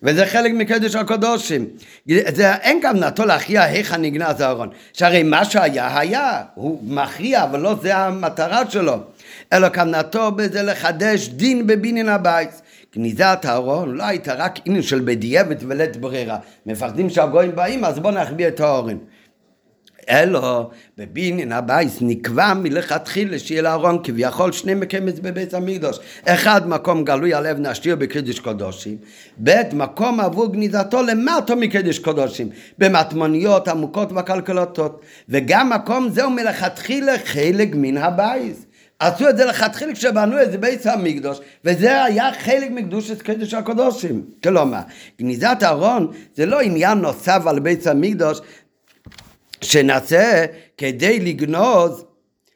[0.02, 1.66] וזה חלק מקדש הקדושים.
[2.06, 4.68] זה, אין כוונתו להכריע איך הנגנז הארון.
[4.92, 6.42] שהרי מה שהיה, היה.
[6.54, 8.96] הוא מכריע, אבל לא זה המטרה שלו.
[9.52, 12.50] אלא כוונתו בזה לחדש דין בבניין הבית.
[12.94, 16.38] גניזת הארון לא הייתה רק עניין של בדיעבד ולית ברירה.
[16.66, 18.96] מפחדים שהגויים באים, אז בואו נחביא את הארון.
[20.10, 25.98] אלא בבניין הבית נקבע מלכתחילה שיהיה לארון כביכול שני מקומות בבית המקדוש.
[26.24, 28.96] אחד מקום גלוי על אבן השתייה בקדש קודשים.
[29.42, 32.48] ב' מקום עבור גניזתו למטה מקדש קודשים.
[32.78, 35.00] במטמוניות עמוקות ועקלקלות.
[35.28, 38.66] וגם מקום זהו מלכתחילה חלק מן הבייס
[38.98, 44.24] עשו את זה לכתחילה כשבנו את זה בית המקדוש, וזה היה חלק מקדושת קדש הקודשים.
[44.42, 44.80] כלומר,
[45.20, 48.40] גניזת ארון זה לא עניין נוסף על בית המקדוש
[49.60, 50.44] שנעשה
[50.76, 52.04] כדי לגנוז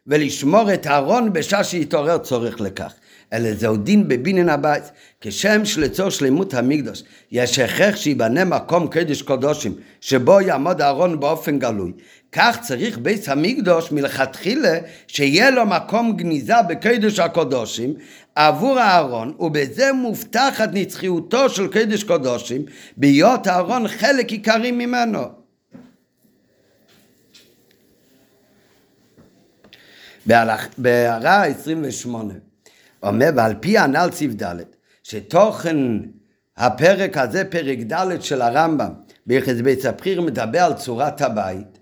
[0.06, 2.92] ולשמור את הארון בשעה שיתעורר צורך לכך.
[3.32, 4.84] אלא זהו דין בבניין הבית,
[5.22, 7.02] כשם שלצור שלמות המקדוש
[7.32, 11.92] יש הכרח שיבנה מקום קדש קודשים שבו יעמוד הארון באופן גלוי.
[12.32, 17.94] כך צריך בית המקדוש מלכתחילה שיהיה לו מקום גניזה בקדש הקודשים
[18.34, 22.64] עבור הארון ובזה מובטחת נצחיותו של קדש קודשים
[22.96, 25.20] בהיות הארון חלק עיקרי ממנו.
[30.78, 32.34] בהערה 28,
[33.02, 35.76] אומר, ועל פי הנ"ל סעיף ד', שתוכן
[36.56, 38.90] הפרק הזה, פרק ד' של הרמב"ם,
[39.26, 41.78] ביחס בית ספחיר, מדבר על צורת הבית,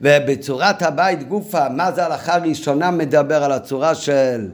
[0.00, 4.50] ובצורת הבית גופה, מה זה הלכה ראשונה מדבר על הצורה של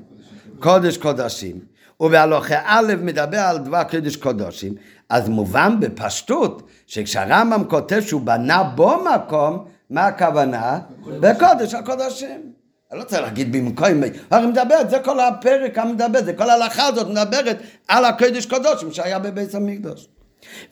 [0.59, 1.59] קודש קודשים,
[2.01, 4.75] ובהלוכה א' מדבר על דבר קודש קודשים,
[5.09, 10.79] אז מובן בפשטות שכשהרמב"ם כותב שהוא בנה בו מקום, מה הכוונה?
[11.21, 12.60] בקודש הקודשים.
[12.93, 13.87] אני לא צריך להגיד במקום,
[14.31, 17.57] הרי מדברת, זה כל הפרק המדבר, זה כל ההלכה הזאת מדברת
[17.89, 20.09] על הקודש קודשים שהיה בבית המקדוש.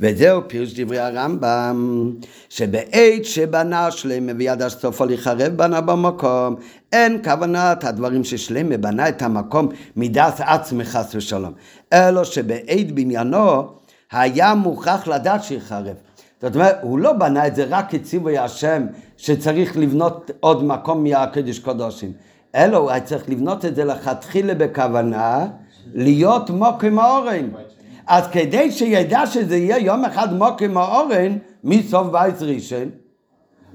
[0.01, 2.13] וזהו פירוש דברי הרמב"ם,
[2.49, 6.57] שבעת שבנה שלמה וידע סופו לחרב בנה במקום,
[6.93, 11.53] אין כוונת הדברים ששלמה בנה את המקום מדעת עצמי חס ושלום,
[11.93, 13.73] אלא שבעת בניינו
[14.13, 15.97] היה מוכרח לדעת שיחרב.
[16.43, 18.87] זאת אומרת, הוא לא בנה את זה רק כציווי השם
[19.17, 22.13] שצריך לבנות עוד מקום מהקדוש קודשים,
[22.55, 25.47] אלא הוא היה צריך לבנות את זה לכתחילה בכוונה
[25.95, 27.49] להיות מוקם האורן.
[28.07, 32.91] אז כדי שידע שזה יהיה יום אחד מוקם האורן מסוף בית ראשון,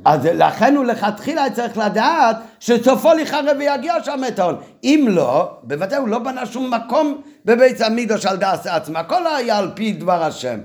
[0.06, 4.56] אז לכן הוא לכתחילה צריך לדעת שסופו לחרב ויגיע שם את ההון.
[4.84, 9.58] אם לא, בוודאי הוא לא בנה שום מקום בבית המקדוש על דעת עצמה, הכל היה
[9.58, 10.60] על פי דבר השם.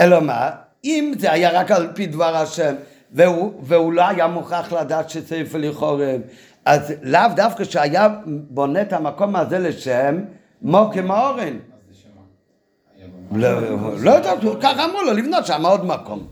[0.00, 0.50] אלא מה?
[0.84, 2.74] אם זה היה רק על פי דבר השם,
[3.12, 6.20] והוא, והוא לא היה מוכרח לדעת שצריך לחורב,
[6.64, 10.18] אז לאו דווקא שהיה בונה את המקום הזה לשם
[10.62, 11.56] מוקם האורן.
[13.32, 13.48] לא,
[14.00, 16.26] לא יודע, ככה אמרו לו לבנות שם עוד מקום.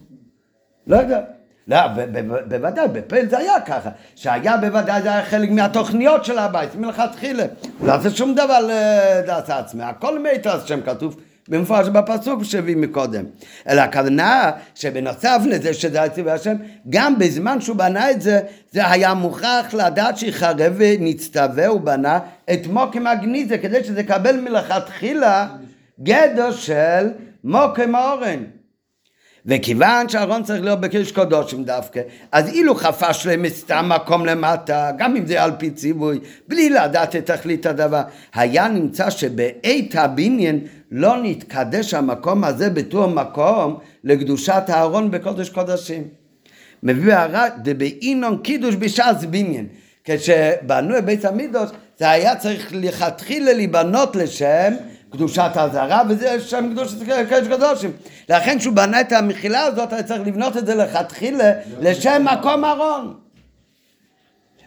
[0.87, 1.21] לא יודע.
[1.69, 1.79] לא,
[2.49, 7.45] בוודאי, בפעיל זה היה ככה, שהיה בוודאי, זה היה חלק מהתוכניות של הבית, מלכתחילה.
[7.85, 13.25] לא עושה שום דבר לדעת עצמי, הכל מיתר שם כתוב במפורש בפסוק שהביא מקודם.
[13.69, 16.57] אלא הכוונה שבנוסף לזה שזה היה ציווי השם,
[16.89, 18.41] גם בזמן שהוא בנה את זה,
[18.73, 22.19] זה היה מוכרח לדעת שיחרב ונצטווה ובנה
[22.53, 25.49] את מוקם הגניזה, כדי שזה יקבל מלכתחילה
[26.01, 27.09] גדר של
[27.45, 28.58] מוקם האורן.
[29.49, 32.01] וכיוון שהארון צריך להיות בקדוש קודשים דווקא,
[32.33, 36.19] אז אילו חפש להם סתם מקום למטה, גם אם זה על פי ציווי,
[36.49, 38.03] בלי לדעת את תכלית הדבר,
[38.35, 46.03] היה נמצא שבעת הבניין לא נתקדש המקום הזה בתור מקום לקדושת הארון בקודש קודשים.
[46.83, 49.67] מביא הערה, דבאינון קידוש בשעת בניין.
[50.05, 54.75] כשבנו את בית המקדוש, זה היה צריך לכתחילה להיבנות לשם
[55.11, 57.93] קדושת הזרה, וזה שם קדושת קדוש קדושים.
[58.29, 63.15] לכן כשהוא בנה את המחילה הזאת, היה צריך לבנות את זה לכתחילה לשם מקום ארון.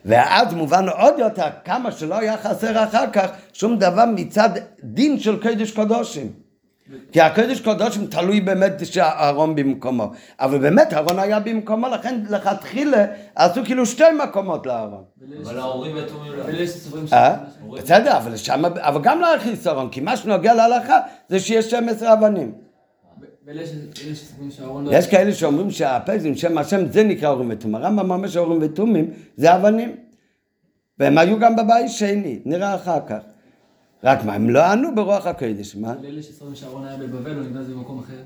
[0.05, 4.49] ואז מובן עוד יותר, כמה שלא היה חסר אחר כך, שום דבר מצד
[4.83, 6.40] דין של קדוש קדושים.
[7.11, 10.11] כי הקדוש קדושים תלוי באמת שהארון במקומו.
[10.39, 13.05] אבל באמת הארון היה במקומו, לכן לכתחילה
[13.35, 15.03] עשו כאילו שתי מקומות לארון.
[15.43, 16.43] אבל ההורים ותומים לא.
[17.13, 17.37] אה?
[17.73, 22.13] בסדר, אבל שם, אבל גם לא היה חיסרון, כי מה שנוגע להלכה זה שיש 12
[22.13, 22.51] אבנים.
[24.91, 27.75] יש כאלה שאומרים שהפגזים, שם השם, זה נקרא אורים ותומים.
[27.75, 29.95] הרמב"ם אומר שאורים ותומים זה אבנים.
[30.99, 33.19] והם היו גם בבית שני, נראה אחר כך.
[34.03, 35.93] רק מה, הם לא ענו ברוח הקודש, מה?
[36.01, 36.21] לאלה
[36.53, 38.21] שאהרון היה בבבל, הוא נגנז במקום אחר.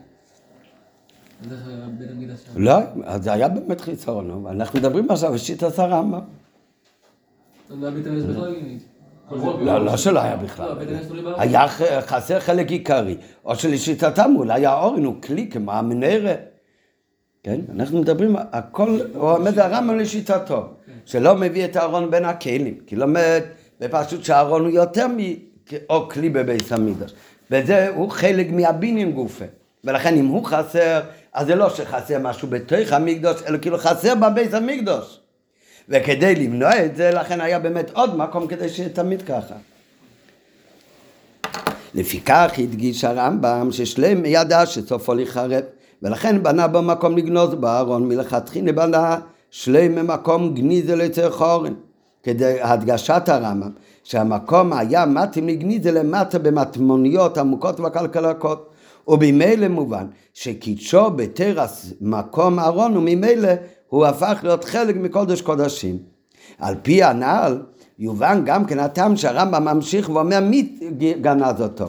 [2.55, 6.19] לא, אז זה היה באמת חיסרון, אנחנו מדברים עכשיו על שיטת הרמב"ם.
[7.69, 8.55] לא המקדש בכלל?
[9.61, 10.69] לא, לא שלא היה בכלל.
[11.13, 11.41] לא.
[11.41, 11.67] היה
[12.01, 16.33] חסר חלק עיקרי, או שלשיטתם אולי האורן הוא כלי כמו המנהרה.
[17.43, 17.61] כן?
[17.73, 20.67] אנחנו מדברים, הכל, הוא עומד הרמב"ם לשיטתו,
[21.05, 23.41] שלא מביא את הארון בין הכלים, כי לומד
[23.79, 25.17] בפשוט שהארון הוא יותר מ...
[25.89, 27.13] או כלי בבית המקדש.
[27.51, 29.45] וזה הוא חלק מהבינים גופה.
[29.83, 31.01] ולכן אם הוא חסר,
[31.33, 35.19] אז זה לא שחסר משהו בתוך המקדוש, אלא כאילו חסר בבית המקדוש.
[35.89, 39.55] וכדי למנוע את זה, לכן היה באמת עוד מקום כדי שיהיה תמיד ככה.
[41.93, 45.63] לפיכך הדגיש הרמב"ם ששלם ידע שסופו לחרב,
[46.01, 49.17] ולכן בנה במקום לגנוז בארון, מלכתחילה בנה
[49.51, 51.73] שלם ממקום גניזה לצריך אורן.
[52.23, 53.71] כדי הדגשת הרמב"ם,
[54.05, 58.69] שהמקום היה מתאים לגניזה למטה במטמוניות עמוקות וכלכלקות.
[59.07, 63.49] ובמילא מובן שקידשו בתרס מקום ארון וממילא
[63.87, 65.97] הוא הפך להיות חלק מקודש קודשים.
[66.59, 67.61] על פי הנ"ל
[67.99, 70.79] יובן גם כן הטעם שהרמב"ם ממשיך ואומר מי
[71.21, 71.85] גנז אותו.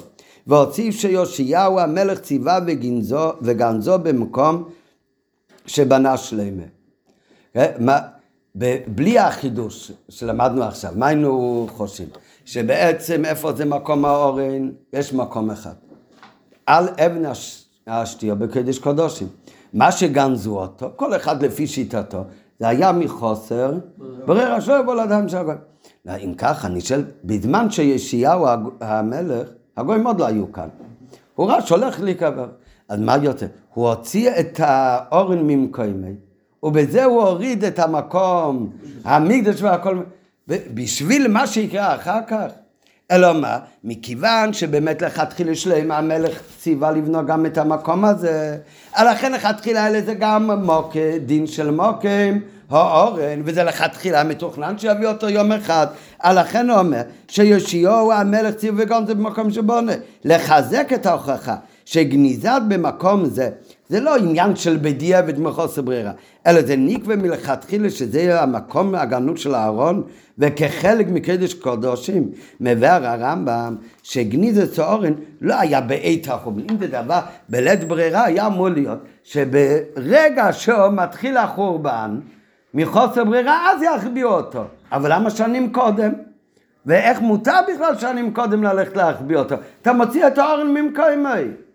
[0.47, 4.65] והוסיף שיאשיהו המלך ציווה וגנזו, וגנזו במקום
[5.67, 6.63] שבנה שלמה.
[8.87, 12.09] בלי החידוש שלמדנו עכשיו, מה היינו חושבים?
[12.45, 14.71] שבעצם איפה זה מקום האורן?
[14.93, 15.73] יש מקום אחד.
[16.67, 19.29] על אבן הש- השתייה בקדש קודשים.
[19.73, 22.25] מה שגנזו אותו, כל אחד לפי שיטתו,
[22.61, 23.73] זה היה מחוסר
[24.27, 25.55] ברירה שלא יבוא לאדם שגוי.
[26.25, 30.69] אם ככה, אני שואל, בזמן שישעיהו הג- המלך, הגויים עוד לא היו כאן.
[31.35, 32.47] הוא רק שולח להיקבר.
[32.89, 33.47] אז מה יוצא?
[33.75, 36.15] הוא הוציא את האורן ממקומי,
[36.63, 38.71] ובזה הוא הוריד את המקום,
[39.05, 40.03] המקדש והכל,
[40.49, 42.47] בשביל מה שיקרה אחר כך.
[43.11, 43.59] אלא מה?
[43.85, 48.57] מכיוון שבאמת לכתחילה שלם המלך ציווה לבנות גם את המקום הזה,
[49.05, 52.39] לכן לכתחילה היה לזה גם מוקה, דין של מוקם,
[52.71, 55.87] האורן, וזה לכתחילה מתוכנן שיביא אותו יום אחד.
[56.25, 59.93] לכן הוא אומר שיושיעו המלך ציווה וגם זה במקום שבונה.
[60.25, 63.51] לחזק את ההוכחה שגניזת במקום זה
[63.89, 66.13] זה לא עניין של בדיעבד מחוסר ברירה,
[66.47, 70.03] אלא זה נקווה מלכתחילה שזה המקום הגנות של אהרון,
[70.39, 72.31] וכחלק מקדש קודשים,
[72.61, 76.63] מבאר הרמב"ם שגניזת צהורן לא היה בעת החורבן.
[76.71, 82.21] אם זה דבר בלית ברירה, היה אמור להיות שברגע שהוא מתחיל החורבן,
[82.75, 84.65] מחוסר ברירה, אז יחביאו אותו.
[84.93, 86.13] אבל למה שנים קודם?
[86.87, 89.55] ואיך מותר בכלל שנים קודם ללכת להחביא אותו?
[89.83, 91.66] אתה מוציא את האורן ממקומי.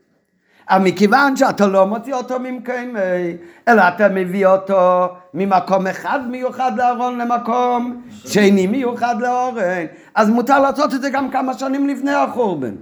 [0.71, 7.17] אבל מכיוון שאתה לא מוציא אותו ממקומי, אלא אתה מביא אותו ממקום אחד מיוחד לארון
[7.17, 12.75] למקום שני מיוחד לאורן, אז מותר לעשות את זה גם כמה שנים לפני החורבן.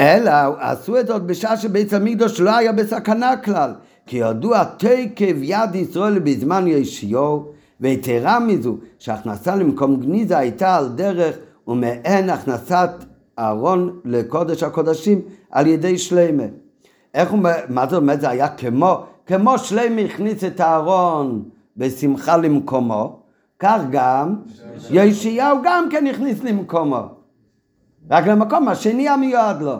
[0.00, 3.74] אלא עשו את זאת בשעה שבית המקדוש לא היה בסכנה כלל,
[4.06, 7.40] כי ידוע תקף יד ישראל בזמן ישיו,
[7.80, 12.90] ויתרה מזו, שהכנסה למקום גניזה הייתה על דרך ומעין הכנסת
[13.38, 15.20] אהרון לקודש הקודשים
[15.50, 16.42] על ידי שלמה.
[17.14, 18.20] איך הוא, מה זאת אומרת?
[18.20, 21.42] זה היה כמו, כמו שלמה הכניס את הארון
[21.76, 23.20] בשמחה למקומו,
[23.58, 24.36] כך גם
[24.90, 27.00] ישעיהו גם כן הכניס למקומו.
[28.10, 29.76] רק למקום השני המיועד לו.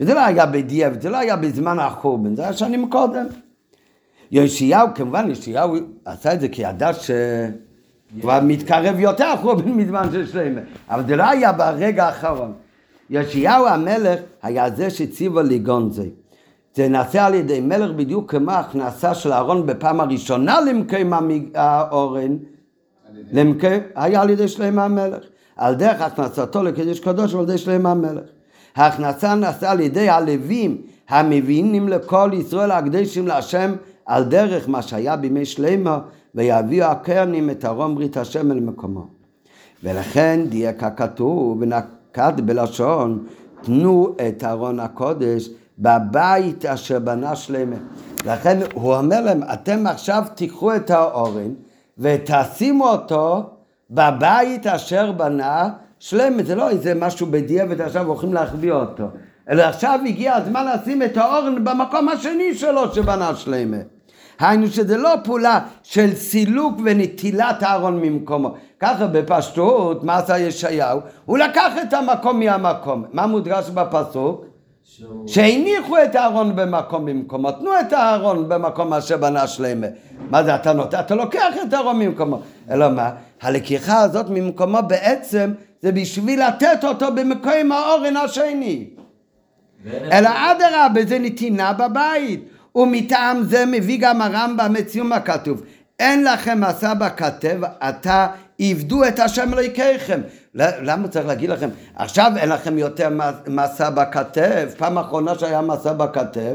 [0.00, 3.26] וזה לא היה בדיעבד, זה לא היה בזמן החורבן, זה היה שנים קודם.
[4.30, 6.90] יאשיהו, כמובן, יאשיהו עשה את זה כי ידע
[8.18, 12.52] שכבר מתקרב יותר החורבן מזמן של שלמה, אבל זה לא היה ברגע האחרון.
[13.10, 16.06] יאשיהו המלך היה זה שהציבו לגון זה.
[16.74, 21.12] זה נעשה על ידי מלך בדיוק כמו ההכנסה של אהרון בפעם הראשונה למקום
[21.54, 22.36] האורן,
[23.32, 25.24] למקום, היה על ידי שלמה המלך.
[25.56, 28.24] על דרך הכנסתו לקדש קדוש ועל ידי שלמה המלך.
[28.76, 33.74] ההכנסה נעשה על ידי הלווים המבינים לכל ישראל הקדשים להשם
[34.06, 35.98] על דרך מה שהיה בימי שלמה
[36.34, 39.06] ויביאו הקרנים את ארון ברית השם אל מקומו.
[39.82, 43.26] ולכן דייק הכתוב ונקט בלשון
[43.62, 47.76] תנו את ארון הקודש בבית אשר בנה שלמה.
[48.26, 51.50] לכן הוא אומר להם אתם עכשיו תיקחו את האורן
[51.98, 53.42] ותשימו אותו
[53.90, 55.68] בבית אשר בנה
[55.98, 59.04] שלמה, זה לא איזה משהו בדיעבד עכשיו הולכים להחביא אותו,
[59.50, 63.76] אלא עכשיו הגיע הזמן לשים את האורן במקום השני שלו שבנה שלמה.
[64.38, 68.54] היינו שזה לא פעולה של סילוק ונטילת הארון ממקומו.
[68.80, 71.00] ככה בפשטות, מה עשה ישעיהו?
[71.24, 73.04] הוא לקח את המקום מהמקום.
[73.12, 74.44] מה מודגש בפסוק?
[75.26, 79.86] שהניחו את הארון במקום במקומו, תנו את הארון במקום אשר בנה שלמה.
[80.30, 81.00] מה זה אתה נותן?
[81.00, 82.40] אתה לוקח את הארון ממקומו.
[82.70, 83.10] אלא מה?
[83.42, 88.86] הלקיחה הזאת ממקומו בעצם זה בשביל לתת אותו במקום האורן השני.
[90.12, 92.48] אלא אדרבה זה נתינה בבית.
[92.76, 95.62] ומטעם זה מביא גם הרמב"ם את סיום הכתוב.
[95.98, 98.26] אין לכם מסע בכתב, עתה
[98.60, 100.20] עבדו את השם אלוהיכיכם.
[100.54, 101.68] למה צריך להגיד לכם?
[101.96, 103.08] עכשיו אין לכם יותר
[103.48, 104.68] מסע בכתב.
[104.76, 106.54] פעם אחרונה שהיה מסע בכתב,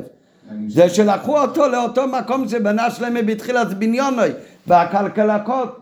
[0.67, 4.29] זה שלקחו אותו לאותו מקום שבנה שלמה בתחילת בניונוי,
[4.67, 5.79] בכלכלקות.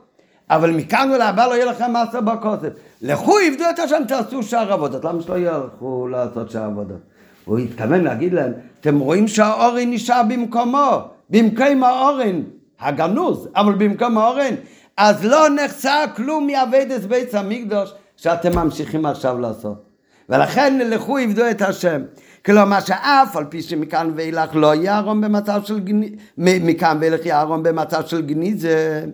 [0.50, 2.70] אבל מכאן ולהבא לא יהיה לכם מסע בכותב.
[3.02, 5.06] לכו עבדו את השם, תעשו שאר עבודות.
[5.06, 7.00] למה שלא ילכו לעשות שאר עבודות?
[7.48, 12.42] הוא התכוון להגיד להם, אתם רואים שהאורן נשאר במקומו, במקום האורן
[12.80, 14.54] הגנוז, אבל במקום האורן,
[14.98, 19.84] אז לא נחסר כלום מאבדת בית המקדוש שאתם ממשיכים עכשיו לעשות.
[20.30, 22.02] ולכן לכו עבדו את השם.
[22.46, 28.06] כלומר שאף על פי שמכאן ואילך לא יערום במצב של גניזה, מכאן ואילך יערום במצב
[28.06, 29.06] של גניזה,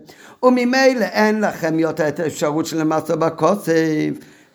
[0.43, 3.73] וממילא אין לכם יותר את האפשרות של למסור בכוסף.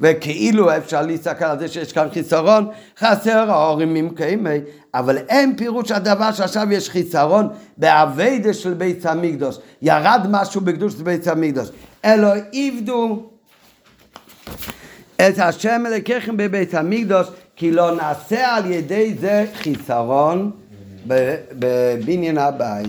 [0.00, 2.68] וכאילו אפשר להסתכל על זה שיש כאן חיסרון,
[2.98, 4.58] חסר ההורים ממקיימי,
[4.94, 11.02] אבל אין פירוש הדבר שעכשיו יש חיסרון באביידה של בית המקדוש, ירד משהו בקדוש של
[11.02, 11.68] בית המקדוש,
[12.04, 13.22] אלא עבדו
[15.16, 17.26] את השם אלוקיכם בבית המקדוש,
[17.56, 20.50] כי לא נעשה על ידי זה חיסרון
[21.06, 22.86] בבניין הבית.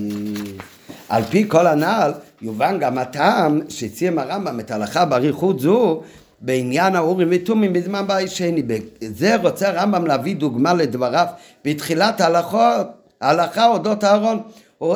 [1.09, 6.01] על פי כל הנ"ל, יובן גם הטעם שסיים הרמב"ם את ההלכה באריכות זו
[6.41, 8.63] בעניין האורים ותומים בזמן בית שני.
[8.63, 11.25] בזה רוצה הרמב"ם להביא דוגמה לדבריו
[11.65, 12.87] בתחילת ההלכות,
[13.21, 14.41] ההלכה אודות אהרון.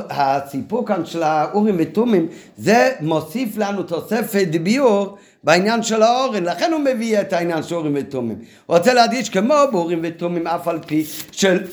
[0.10, 2.28] הסיפור כאן של האורים ותומים,
[2.58, 7.94] זה מוסיף לנו תוספת ביור בעניין של האורן, לכן הוא מביא את העניין של אורים
[7.96, 8.38] ותומים.
[8.68, 11.64] רוצה להדגיש כמו באורים ותומים, אף על פי של...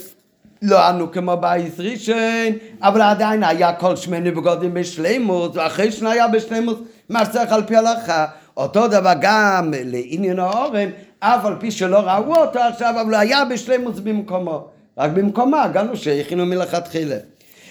[0.63, 2.17] לא ענו כמו בייס ראשון,
[2.83, 6.77] אבל עדיין היה כל שמני בגודים בשלימוס, ואחרי שנהיה בשלימוס,
[7.09, 8.27] מה שצריך על פי הלכה.
[8.57, 10.89] אותו דבר גם לעניין האורן,
[11.21, 14.69] אף על פי שלא ראו אותו עכשיו, אבל היה בשלימוס במקומו.
[14.99, 17.17] רק במקומה, לא שהכינו מלכתחילה.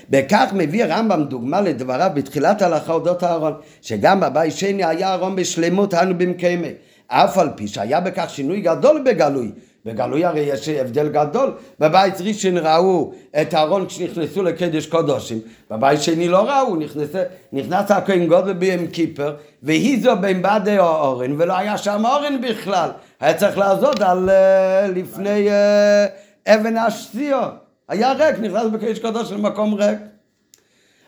[0.10, 5.94] בכך מביא רמב"ם דוגמה לדבריו בתחילת ההלכה אודות אהרון, שגם בבית שני היה אהרון בשלמות
[5.94, 6.72] אנו במקיימי,
[7.08, 9.52] אף על פי שהיה בכך שינוי גדול בגלוי.
[9.90, 13.12] בגלוי הרי יש הבדל גדול, בבית ראשון ראו
[13.42, 15.40] את אהרון כשנכנסו לקדש קודשים,
[15.72, 17.10] בבית שני לא ראו, נכנס,
[17.54, 22.90] נכנס הכהן גודל ביום כיפר, והיא זו בין בדי אורן, ולא היה שם אורן בכלל,
[23.20, 27.50] היה צריך לעזוד על uh, לפני uh, אבן השציו.
[27.90, 30.00] היה ריק, נכנס בקדש קדוש למקום ריק.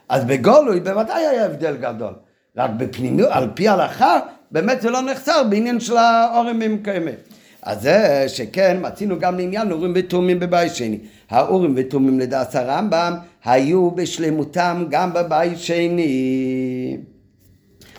[0.10, 2.14] אז בגולוי בוודאי היה הבדל גדול.
[2.58, 4.20] רק בפנימיות, על פי הלכה,
[4.52, 7.16] באמת זה לא נחסר בעניין של האורים במקיימת.
[7.64, 10.98] אז זה שכן, מצינו גם לעניין אורים ותומים בבית שני.
[11.30, 13.14] האורים ותומים לדעת הרמב"ם
[13.46, 16.98] היו בשלמותם גם בבית שני.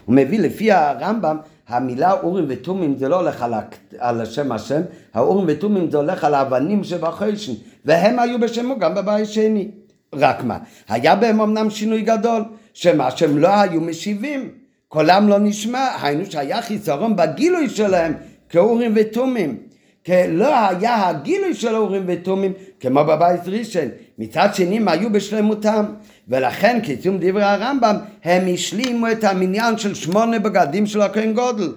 [0.04, 1.36] הוא מביא לפי הרמב"ם
[1.68, 3.54] המילה אורים ותומים זה לא הולך על,
[3.98, 4.80] על שם השם,
[5.14, 7.52] האורים ותומים זה הולך על האבנים שבחשן,
[7.84, 9.70] והם היו בשמו גם בבית שני.
[10.14, 10.58] רק מה,
[10.88, 12.44] היה בהם אמנם שינוי גדול,
[12.74, 14.48] שמה שהם לא היו משיבים,
[14.88, 18.14] קולם לא נשמע, היינו שהיה חיסרון בגילוי שלהם
[18.52, 19.58] כאורים ותומים.
[20.28, 23.88] לא היה הגילוי של אורים ותומים כמו בבית ראשון,
[24.18, 25.84] מצד שני הם היו בשלמותם,
[26.28, 31.72] ולכן כסיום דברי הרמב"ם הם השלימו את המניין של שמונה בגדים של הכהן גודל.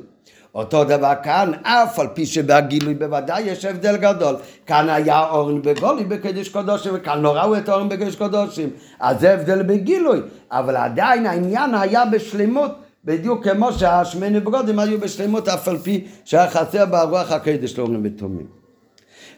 [0.56, 4.36] אותו דבר כאן, אף על פי שבגילוי בוודאי יש הבדל גדול.
[4.66, 8.70] כאן היה אורן בגולי בקדש קודשים, וכאן לא ראו את אורן בקדש קודשים.
[9.00, 10.20] אז זה הבדל בגילוי,
[10.52, 12.72] אבל עדיין העניין היה בשלמות,
[13.06, 18.48] בדיוק כמו שהשמני בגודים היו בשלמות, אף על פי שהיה חסר ברוח הקדש לאורן ותומים.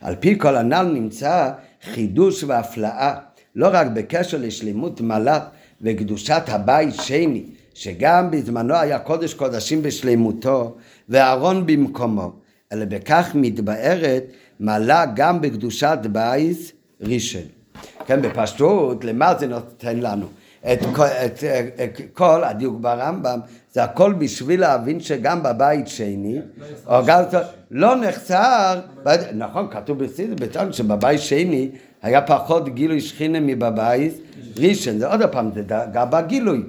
[0.02, 1.52] על פי כל הנ"ל נמצא
[1.94, 3.16] חידוש והפלאה,
[3.56, 5.44] לא רק בקשר לשלמות מלאך
[5.82, 7.44] וקדושת הבית שני,
[7.74, 10.76] שגם בזמנו היה קודש קודשים בשלמותו
[11.10, 12.32] ואהרון במקומו,
[12.74, 14.24] אלא בכך מתבארת
[14.60, 17.42] מעלה גם בקדושת בייס ראשון.
[18.06, 20.28] כן, בפשטות, למה זה נותן לנו?
[20.74, 20.80] את,
[21.26, 21.44] את,
[21.84, 23.40] את, כל הדיוק ברמב"ם,
[23.74, 26.40] זה הכל בשביל להבין שגם בבית שני,
[26.88, 27.24] או גם,
[27.72, 28.80] לא נחסר,
[29.34, 31.70] נכון, כתוב בסיס, בצד שבבית שני
[32.02, 34.14] היה פחות גילוי שכינה מבבית
[34.58, 35.64] ראשון, זה עוד פעם, זה
[35.94, 36.64] גם בגילוי.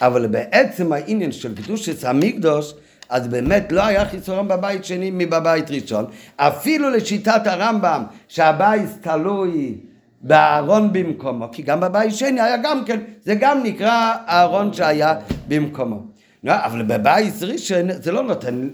[0.00, 2.74] אבל בעצם העניין של קדושת המקדוש,
[3.08, 6.04] אז באמת לא היה חיסרון בבית שני מבבית ראשון.
[6.36, 9.74] אפילו לשיטת הרמב"ם, שהבית תלוי
[10.20, 15.14] בארון במקומו, כי גם בבית שני היה גם כן, זה גם נקרא הארון שהיה
[15.48, 16.02] במקומו.
[16.44, 18.68] לא, אבל בבית ראשון זה לא נותן,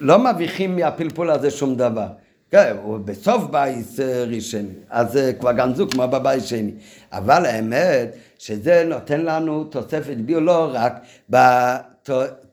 [0.00, 2.06] לא מרוויחים מהפלפול הזה שום דבר.
[2.50, 3.86] כן, בסוף בית
[4.26, 6.70] ראשון, אז כבר גנזו כמו בבית שני.
[7.12, 10.92] אבל האמת שזה נותן לנו תוספת ביו לא רק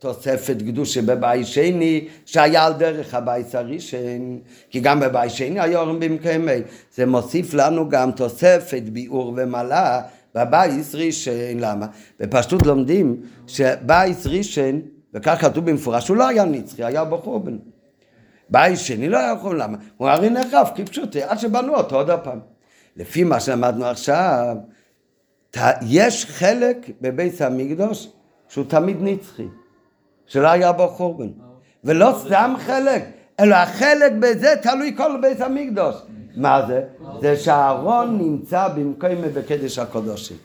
[0.01, 4.39] בתוספת קדושה בבית שני, שהיה על דרך הבית הראשון,
[4.69, 6.51] כי גם בבית שני היה אורם במקיימי.
[6.95, 10.01] זה מוסיף לנו גם תוספת ביאור ומעלה
[10.35, 11.59] בבית ראשון.
[11.59, 11.85] למה?
[12.19, 14.81] בפשטות לומדים שבית ראשון,
[15.13, 17.57] וכך כתוב במפורש, הוא לא היה נצחי, היה בחור בן.
[18.49, 19.77] בית שני לא יכול, למה?
[19.97, 22.39] הוא הרי נחרב כפשוטי, עד שבנו אותו עוד הפעם.
[22.95, 24.55] לפי מה שלמדנו עכשיו,
[25.81, 28.07] יש חלק בבית המקדוש
[28.49, 29.47] שהוא תמיד נצחי,
[30.31, 31.27] שלא היה בו חורבן.
[31.83, 33.03] ולא סתם חלק,
[33.39, 35.95] אלא החלק בזה תלוי כל בית המקדוש.
[36.35, 36.81] מה זה?
[37.21, 40.37] זה שהארון נמצא במקום בקדש הקודשים.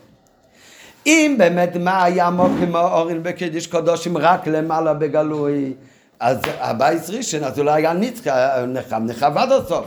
[1.07, 5.75] אם באמת מה היה מוקים האורן בקדש קודשים רק למעלה בגלוי,
[6.21, 8.31] אז הבייס ראשון, אז אולי היה נצחי,
[8.69, 9.87] נחם נחב עד הסוף.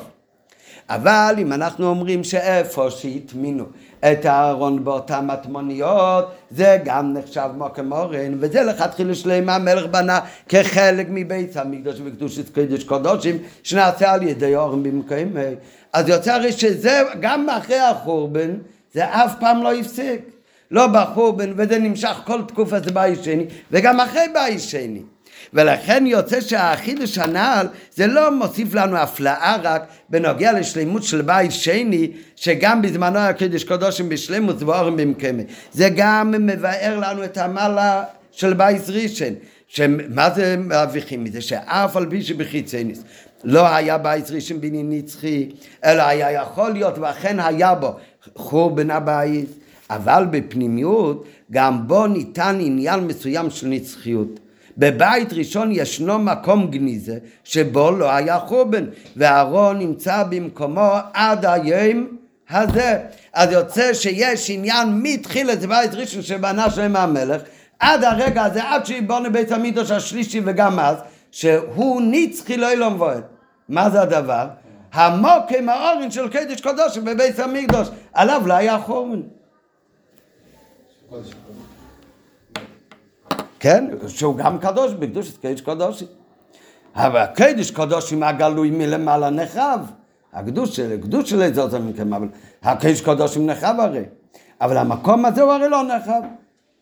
[0.90, 3.66] אבל אם אנחנו אומרים שאיפה שהטמינו
[4.00, 10.20] את הארון באותן מטמוניות, זה גם נחשב מוקם אורן, וזה לכתחילה שלמה המלך בנה
[10.50, 15.34] כחלק מבית המקדוש וקדושת קדוש קודשים, שנעשה על ידי אורן במקום
[15.94, 18.50] אז יוצא הרי שזה גם אחרי החורבן,
[18.94, 20.22] זה אף פעם לא הפסיק.
[20.72, 25.02] לא בחורבן, וזה נמשך כל תקופה זה בית שני, וגם אחרי בית שני.
[25.54, 32.12] ולכן יוצא שהחידוש הנ"ל זה לא מוסיף לנו הפלאה רק בנוגע לשלימות של בית שני
[32.36, 35.44] שגם בזמנו היה קידוש קדושים בשלימות ואורם במקמי
[35.74, 39.34] זה גם מבאר לנו את המעלה של בית ראשון
[39.68, 43.04] שמה זה מרוויחים מזה שאף על פי שבחיצניס
[43.44, 45.50] לא היה בית ראשון בני נצחי
[45.86, 47.96] אלא היה יכול להיות ואכן היה בו
[48.36, 49.50] חורבן הבית
[49.90, 54.40] אבל בפנימיות גם בו ניתן עניין מסוים של נצחיות.
[54.80, 62.08] בבית ראשון ישנו מקום גניזה שבו לא היה חורבן והארון נמצא במקומו עד היום
[62.50, 63.00] הזה.
[63.34, 67.42] אז יוצא שיש עניין מתחילת בית ראשון שבנה שלם המלך
[67.80, 70.98] עד הרגע הזה, עד שיבונה בית המקדוש השלישי וגם אז,
[71.32, 73.24] שהוא נצחי לא ילום ועד.
[73.70, 74.48] מה זה הדבר?
[74.94, 79.22] המוקם האורן של קדש קודש בבית המקדוש, עליו לא היה חורבן.
[83.60, 86.06] כן, שהוא גם קדוש בקדוש קדש קודשי.
[86.96, 89.92] אבל קדש קודשי מהגלוי מלמעלה נחרב.
[90.34, 92.28] הקדוש של קדוש של זאת המקום, אבל
[92.64, 94.04] הקדש קודשי נחרב הרי.
[94.62, 96.24] אבל המקום הזה הוא הרי לא נחרב.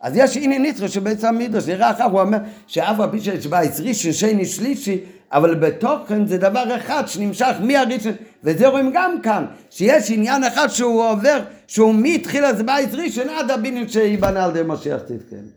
[0.01, 4.07] אז יש הנה ניטרו של בית המקדוש, נראה אחר, הוא אומר שאף על פי שיש
[4.07, 4.99] שני, שלישי,
[5.32, 8.11] אבל בתוכן זה דבר אחד שנמשך מהראשון,
[8.43, 13.88] וזה רואים גם כאן, שיש עניין אחד שהוא עובר, שהוא מתחילת בית ראשון עד הבניין
[13.88, 15.57] שייבנה על ידי משיח צדקנו.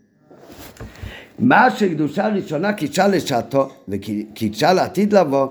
[1.41, 5.47] מה שקדושה ראשונה קידשה לשעתו וקידשה לעתיד לבוא,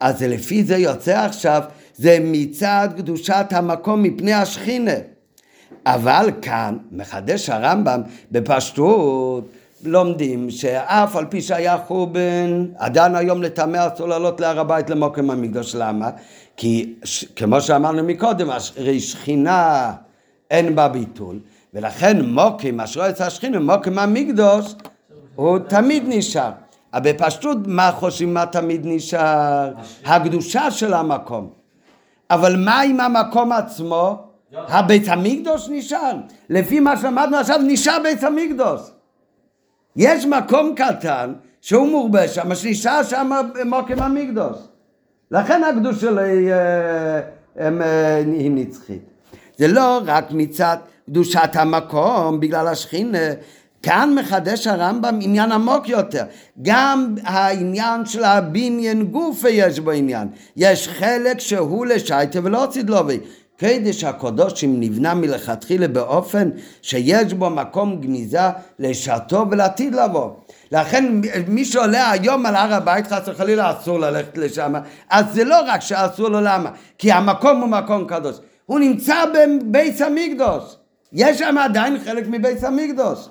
[0.00, 1.62] אז לפי זה יוצא עכשיו,
[1.94, 4.92] זה מצד קדושת המקום מפני השכינה.
[5.86, 8.00] אבל כאן מחדש הרמב"ם
[8.32, 9.48] בפשטות
[9.84, 15.74] לומדים שאף על פי שהיה חורבן, עדיין היום לטמא אסור לעלות להר הבית למוקם המקדוש.
[15.74, 16.10] למה?
[16.56, 16.94] כי
[17.36, 19.92] כמו שאמרנו מקודם, הרי שכינה
[20.50, 21.38] אין בה ביטול,
[21.74, 24.74] ולכן מוקם, אשרו השכינה, מוקם המקדוש,
[25.38, 26.50] הוא תמיד נשאר.
[26.94, 29.72] אבל בפשטות מה חושבים מה תמיד נשאר?
[30.04, 31.50] הקדושה של המקום.
[32.30, 34.16] אבל מה עם המקום עצמו?
[34.52, 36.12] הבית המקדוש נשאר.
[36.50, 38.80] לפי מה שלמדנו עכשיו, נשאר בית המקדוש.
[39.96, 43.30] יש מקום קטן שהוא מורבה שם, שנשאר שם
[43.66, 44.56] מוקם המקדוש.
[45.30, 46.52] לכן הקדוש שלו היא,
[48.26, 49.02] היא נצחית.
[49.56, 50.76] זה לא רק מצד
[51.06, 53.18] קדושת המקום בגלל השכינה,
[53.82, 56.24] כאן מחדש הרמב"ם עניין עמוק יותר.
[56.62, 60.28] גם העניין של הבניין גופה יש בו עניין.
[60.56, 63.18] יש חלק שהוא לשייטה ולא צידלובי.
[63.56, 66.50] קדש הקודשים נבנה מלכתחילה באופן
[66.82, 68.40] שיש בו מקום גניזה
[68.78, 70.30] לשעתו ולעתיד לבוא.
[70.72, 74.74] לכן מי שעולה היום על הר הבית חס וחלילה אסור ללכת לשם.
[75.10, 76.70] אז זה לא רק שאסור לו למה?
[76.98, 78.36] כי המקום הוא מקום קדוש.
[78.66, 80.76] הוא נמצא בבית המקדוש.
[81.12, 83.28] יש שם עדיין חלק מבית המקדוש.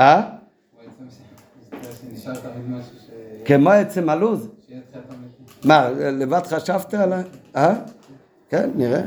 [0.00, 0.22] אה?
[3.44, 4.48] כמו עצם הלו"ז.
[5.64, 7.22] מה, לבד חשבת על ה...
[7.56, 7.74] אה?
[8.48, 9.02] כן, נראה.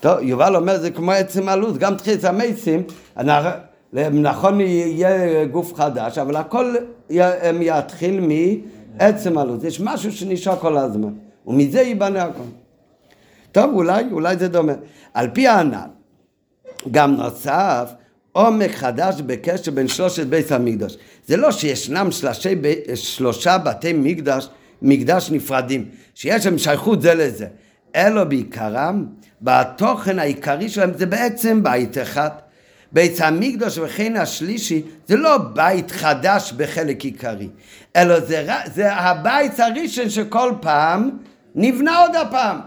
[0.00, 2.82] טוב, יובל אומר זה כמו עצם הלו"ז, גם תחילת המייסים,
[3.92, 6.74] נכון יהיה גוף חדש, אבל הכל
[7.60, 9.64] יתחיל מעצם הלו"ז.
[9.64, 11.12] יש משהו שנשאר כל הזמן,
[11.46, 12.42] ומזה ייבנה הכל.
[13.52, 14.72] טוב, אולי, אולי זה דומה.
[15.14, 15.88] על פי הענן,
[16.90, 17.92] גם נוסף
[18.38, 20.96] עומק חדש בקשר בין שלושת בית המקדש.
[21.26, 22.54] זה לא שישנם שלושי,
[22.94, 24.48] שלושה בתי מקדש,
[24.82, 25.84] מקדש נפרדים,
[26.14, 27.46] שיש להם שייכות זה לזה,
[27.96, 29.06] אלא בעיקרם,
[29.42, 32.30] בתוכן העיקרי שלהם זה בעצם בית אחד.
[32.92, 37.48] בית המקדש וכן השלישי זה לא בית חדש בחלק עיקרי,
[37.96, 41.10] אלא זה, זה הבית הראשון שכל פעם
[41.54, 42.60] נבנה עוד הפעם.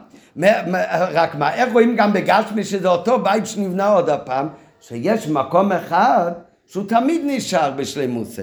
[0.89, 4.47] רק מה, איך רואים גם בגשמי שזה אותו בית שנבנה עוד הפעם?
[4.81, 6.31] שיש מקום אחד
[6.67, 8.41] שהוא תמיד נשאר בשלמוסי.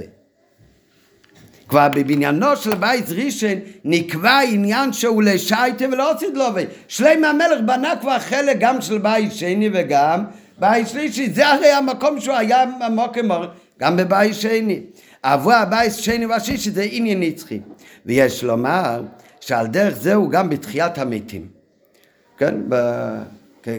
[1.68, 6.64] כבר בבניינו של בית ראשון נקבע עניין שהוא לשייטה ולא צידלובי.
[6.88, 10.24] שלם המלך בנה כבר חלק גם של בית שני וגם
[10.58, 11.30] בית שלישי.
[11.30, 13.28] זה הרי המקום שהוא היה המוקם
[13.80, 14.80] גם בבית שני.
[15.22, 17.60] עבור הבית שני והשישי זה עניין נצחי.
[18.06, 19.02] ויש לומר
[19.40, 21.46] שעל דרך זה הוא גם בתחיית המתים.
[22.38, 22.74] כן, ב...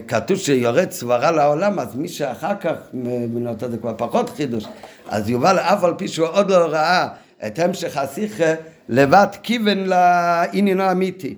[0.08, 4.64] כתוב שיורד סברה לעולם, אז מי שאחר כך מנות זה כבר פחות חידוש.
[5.08, 7.08] אז יובל, אף על פי שהוא עוד לא ראה
[7.46, 8.54] את המשך השיחה,
[8.88, 11.34] לבד כיוון לעניינו האמיתי.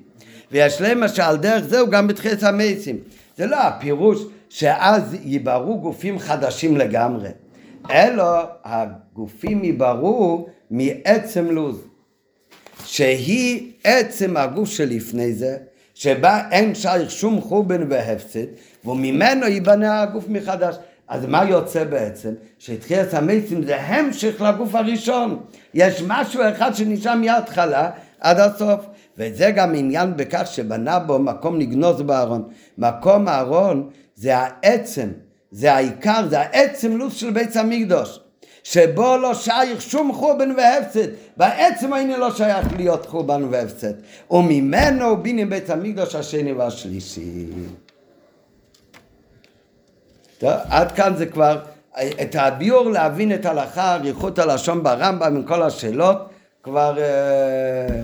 [0.52, 2.96] ויש להם שעל דרך זהו גם בתחילת המייסים.
[3.36, 4.18] זה לא הפירוש
[4.48, 7.28] שאז ייברו גופים חדשים לגמרי,
[7.90, 8.24] אלא
[8.64, 11.84] הגופים ייברו מעצם לוז,
[12.84, 15.56] שהיא עצם הגוף שלפני זה,
[15.94, 18.46] שבה אין שייך שום חורבן והפסד,
[18.84, 20.76] וממנו ייבנה הגוף מחדש.
[21.08, 22.34] אז מה יוצא בעצם?
[22.58, 25.40] שתחילת המתים זה המשך לגוף הראשון.
[25.74, 27.90] יש משהו אחד שנשאר מההתחלה
[28.20, 28.80] עד הסוף.
[29.18, 32.48] וזה גם עניין בכך שבנה בו מקום לגנוז בארון.
[32.78, 35.08] מקום הארון זה העצם,
[35.50, 38.20] זה העיקר, זה העצם לו"ז של בית המקדוש.
[38.62, 43.92] שבו לא שייך שום חורבן והפסד, בעצם העניין לא שייך להיות חורבן והפסד,
[44.30, 47.46] וממנו בינים בית המקדוש השני והשלישי.
[50.38, 51.58] טוב, עד כאן זה כבר,
[51.94, 56.16] את הביור להבין את ההלכה, אריכות הלשון ברמב"ם עם כל השאלות,
[56.62, 58.02] כבר אה,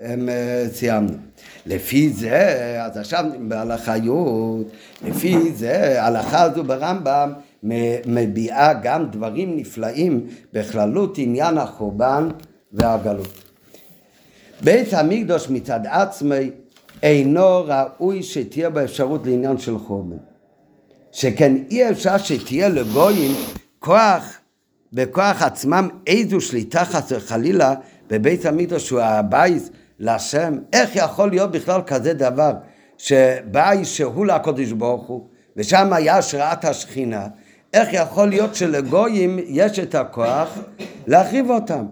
[0.00, 1.12] הם, אה, סיימנו.
[1.66, 4.10] לפי זה, אז עכשיו בהלכה י',
[5.02, 7.32] לפי זה, ההלכה הזו ברמב"ם
[8.06, 12.28] מביעה גם דברים נפלאים בכללות עניין החורבן
[12.72, 13.42] והגלות.
[14.60, 16.50] בית המקדוש מצד עצמי
[17.02, 20.16] אינו ראוי שתהיה באפשרות לעניין של חורבן.
[21.12, 23.32] שכן אי אפשר שתהיה לגויים
[23.78, 24.38] כוח,
[24.92, 27.74] בכוח עצמם איזו שליטה חס וחלילה
[28.08, 30.58] בבית המקדוש שהוא הבית להשם.
[30.72, 32.52] איך יכול להיות בכלל כזה דבר
[32.98, 35.26] שבית שהוא לקודש ברוך הוא
[35.56, 37.26] ושם היה השראת השכינה
[37.76, 40.58] איך יכול להיות שלגויים יש את הכוח
[41.06, 41.86] להחריב אותם,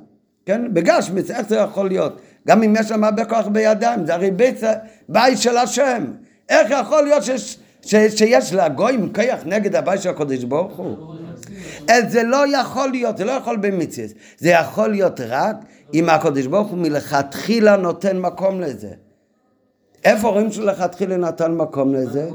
[0.46, 0.74] כן?
[0.74, 2.20] בגשמיץ, איך זה יכול להיות?
[2.48, 4.60] גם אם יש שם הרבה כוח בידיים, זה הרי בית,
[5.08, 6.04] בית של השם.
[6.48, 11.14] איך יכול להיות שיש, ש, שיש לגויים כוח נגד הבית של הקודש ברוך הוא?
[12.08, 14.08] זה לא יכול להיות, זה לא יכול במצווה.
[14.38, 15.56] זה יכול להיות רק
[15.94, 18.90] אם הקודש ברוך הוא מלכתחילה נותן מקום לזה.
[20.04, 22.28] איפה רואים שלכתחילה נתן מקום לזה?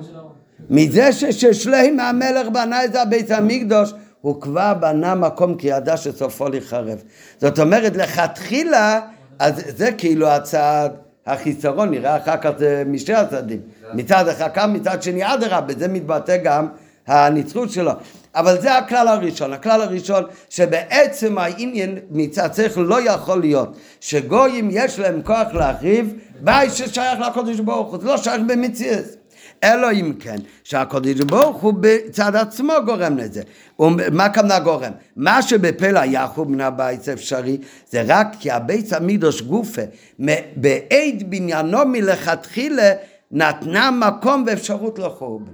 [0.69, 7.03] מזה ששלם המלך בנה את הבית המקדוש, הוא כבר בנה מקום כי ידע שסופו להיחרב.
[7.37, 8.99] זאת אומרת, לכתחילה,
[9.39, 10.91] אז זה כאילו הצעד
[11.25, 13.59] החיסרון, נראה אחר כך זה משתי הצעדים.
[13.93, 16.67] מצד אחד כאן, מצד שני אדרבה, בזה מתבטא גם
[17.07, 17.91] הנצרות שלו.
[18.35, 19.53] אבל זה הכלל הראשון.
[19.53, 26.73] הכלל הראשון שבעצם העניין מצד שכל לא יכול להיות שגויים יש להם כוח להחריב בית
[26.73, 29.18] ששייך לקודש ברוך הוא, זה לא שייך במציאות.
[29.63, 33.41] אלא אם כן, שהקודש ברוך הוא בצד עצמו גורם לזה.
[33.79, 34.91] ומה הכוונה גורם?
[35.15, 37.57] מה שבפלא יחו מן הבית אפשרי,
[37.89, 39.81] זה רק כי הבית המידוש גופה,
[40.55, 42.93] בעד בניינו מלכתחילה,
[43.31, 45.51] נתנה מקום ואפשרות לחורבן.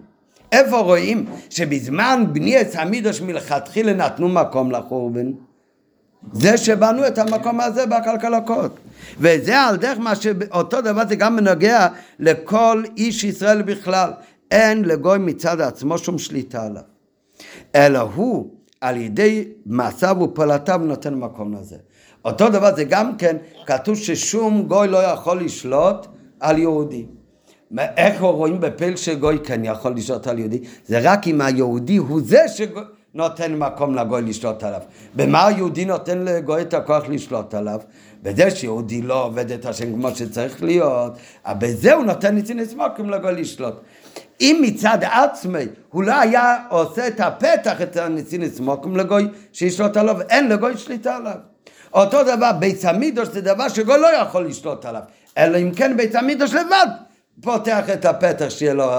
[0.51, 5.31] איפה רואים שבזמן בניית המידוש מלכתחילה נתנו מקום לחורבן?
[6.33, 8.79] זה שבנו את המקום הזה בכלכלקות.
[9.19, 11.87] וזה על דרך מה שאותו דבר זה גם מנוגע
[12.19, 14.11] לכל איש ישראל בכלל.
[14.51, 16.81] אין לגוי מצד עצמו שום שליטה עליו.
[17.75, 18.49] אלא הוא
[18.81, 21.75] על ידי מעשיו ופעולתיו נותן מקום לזה.
[22.25, 26.07] אותו דבר זה גם כן, כתוב ששום גוי לא יכול לשלוט
[26.39, 27.05] על יהודי.
[27.77, 30.59] איך רואים בפל שגוי כן יכול לשלוט על יהודי?
[30.85, 32.83] זה רק אם היהודי הוא זה שגוי...
[33.13, 34.81] נותן מקום לגוי לשלוט עליו.
[35.15, 37.79] במה היהודי נותן לגוי את הכוח לשלוט עליו?
[38.25, 43.09] בזה שיהודי לא עובד את השם כמו שצריך להיות, אבל בזה הוא נותן ניסים סמוקים
[43.09, 43.73] לגוי לשלוט.
[44.41, 50.21] אם מצד עצמי הוא לא היה עושה את הפתח, את הניסים סמוקים לגוי שישלוט עליו,
[50.21, 51.35] אין לגוי שליטה עליו.
[51.93, 55.01] אותו דבר, בית המידוש זה דבר שגוי לא יכול לשלוט עליו,
[55.37, 56.87] אלא אם כן בית המידוש לבד
[57.41, 58.91] פותח את הפתח שיהיה לו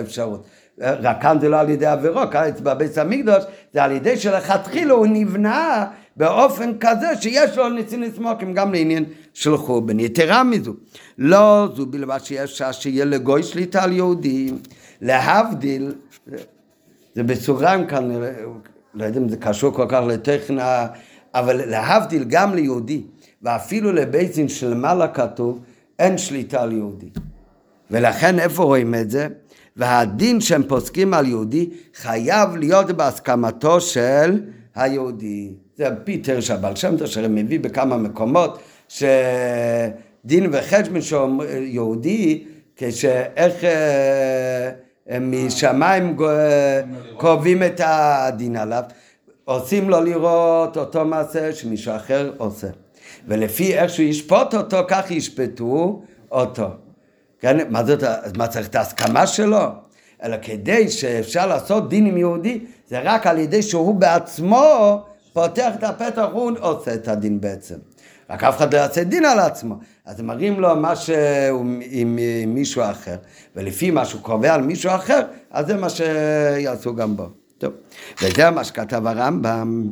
[0.00, 0.46] אפשרות.
[0.80, 5.06] רק כאן זה לא על ידי עבירו, כאן בבית המקדוש זה על ידי שלכתחילה הוא
[5.06, 5.86] נבנה
[6.16, 10.00] באופן כזה שיש לו ניסים לסמוקים גם לעניין של חורבן.
[10.00, 10.74] יתרה מזו,
[11.18, 14.58] לא זו בלבד שיש שיהיה לגוי שליטה על יהודים,
[15.00, 15.92] להבדיל,
[17.14, 18.10] זה בסוגריים כאן,
[18.94, 20.86] לא יודע אם זה קשור כל כך לטכנה,
[21.34, 23.02] אבל להבדיל גם ליהודי,
[23.42, 25.60] ואפילו לבית דין של מעלה כתוב,
[25.98, 27.10] אין שליטה על יהודי.
[27.90, 29.28] ולכן איפה רואים את זה?
[29.76, 34.40] והדין שהם פוסקים על יהודי חייב להיות בהסכמתו של
[34.74, 35.54] היהודי.
[35.82, 42.44] זה פיטר שהבעל שם טוב אשר מביא בכמה מקומות שדין וחשבון יהודי
[42.76, 46.16] כשאיך אה, משמיים
[47.16, 48.82] קובעים את הדין עליו
[49.44, 52.66] עושים לו לראות אותו מעשה שמישהו אחר עושה.
[53.28, 56.02] ולפי איך שהוא ישפוט אותו כך ישפטו
[56.32, 56.68] אותו.
[57.40, 58.02] כן, מה זאת,
[58.36, 59.62] מה צריך את ההסכמה שלו?
[60.24, 65.02] אלא כדי שאפשר לעשות דין עם יהודי, זה רק על ידי שהוא בעצמו
[65.32, 67.76] פותח את הפתח, הוא עושה את הדין בעצם.
[68.30, 69.74] רק אף אחד לא יעשה דין על עצמו.
[70.04, 73.16] אז מראים לו מה שהוא עם, מישהו אחר,
[73.56, 77.26] ולפי מה שהוא קובע על מישהו אחר, אז זה מה שיעשו גם בו.
[77.58, 77.72] טוב,
[78.22, 79.90] וזה מה שכתב הרמב"ם.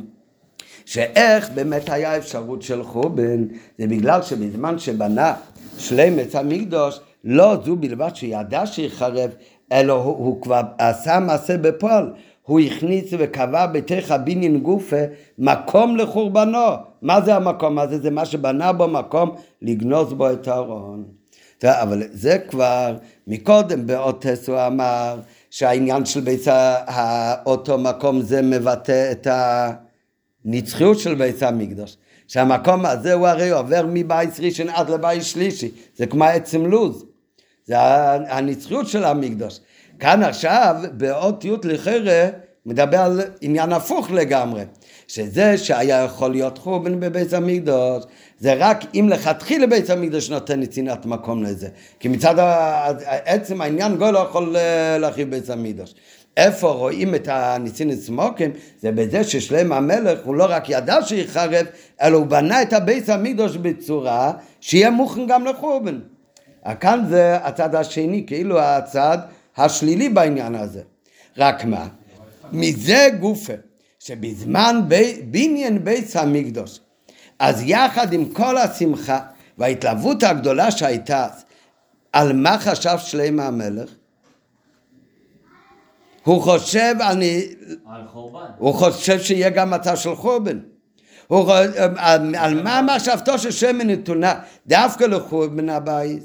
[0.85, 3.45] שאיך באמת היה אפשרות של חורבן,
[3.79, 5.33] זה בגלל שבזמן שבנה
[5.77, 9.29] שלמת המקדוש, לא זו בלבד שידע שיחרב,
[9.71, 12.13] אלא הוא, הוא כבר עשה מעשה בפועל.
[12.41, 15.01] הוא הכניס וקבע בתוך הבניין גופה
[15.37, 16.67] מקום לחורבנו.
[17.01, 17.99] מה זה המקום הזה?
[17.99, 21.03] זה מה שבנה בו מקום לגנוז בו את הארון.
[21.63, 22.95] אבל זה כבר,
[23.27, 25.19] מקודם באוטס הוא אמר
[25.49, 26.47] שהעניין של בית
[27.45, 29.27] אותו מקום זה מבטא את
[30.45, 31.97] הנצחיות של בית המקדוש.
[32.27, 37.05] שהמקום הזה הוא הרי עובר מבית ראשון עד לבית שלישי, זה כמו עצם לוז.
[37.65, 37.75] זה
[38.29, 39.59] הנצחיות של המקדוש.
[40.01, 42.27] כאן עכשיו, באות י' לחרא,
[42.65, 44.63] מדבר על עניין הפוך לגמרי,
[45.07, 48.03] שזה שהיה יכול להיות חורבן בבית המקדוש,
[48.39, 51.67] זה רק אם לכתחילה בית המקדוש נותן נתינת מקום לזה.
[51.99, 52.35] כי מצד
[53.25, 55.93] עצם העניין גוי לא יכול אה, להרחיב בית המקדוש.
[56.37, 58.51] איפה רואים את הניסין סמוקים?
[58.79, 61.65] זה בזה ששלם המלך הוא לא רק ידע שיחרב,
[62.01, 65.99] אלא הוא בנה את הבית המקדוש בצורה שיהיה מוכן גם לחורבן.
[66.79, 69.17] כאן זה הצד השני, כאילו הצד
[69.65, 70.81] השלילי בעניין הזה.
[71.37, 71.87] רק מה?
[72.51, 73.53] מזה גופה,
[73.99, 74.81] שבזמן
[75.25, 76.79] בניין בית המקדוש,
[77.39, 79.19] אז יחד עם כל השמחה
[79.57, 81.27] וההתלהבות הגדולה שהייתה,
[82.13, 83.89] על מה חשב שלם המלך?
[86.23, 87.23] הוא חושב על...
[87.85, 88.45] על חורבן.
[88.57, 90.59] הוא חושב שיהיה גם מצב של חורבן.
[91.27, 91.51] הוא,
[91.97, 94.33] על, על מה מחשבתו של שמן נתונה?
[94.67, 96.23] דווקא לחורבן הבית.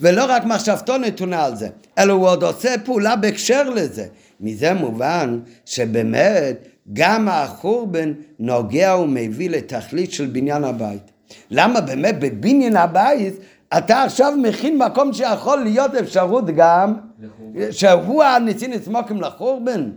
[0.00, 1.68] ולא רק מחשבתו נתונה על זה,
[1.98, 4.06] אלא הוא עוד עושה פעולה בהקשר לזה.
[4.40, 11.10] מזה מובן שבאמת גם החורבן נוגע ומביא לתכלית של בניין הבית.
[11.50, 13.34] למה באמת בבניין הבית
[13.78, 17.72] אתה עכשיו מכין מקום שיכול להיות אפשרות גם לחורבן.
[17.72, 19.90] שהוא הנצין עצמוקים לחורבן?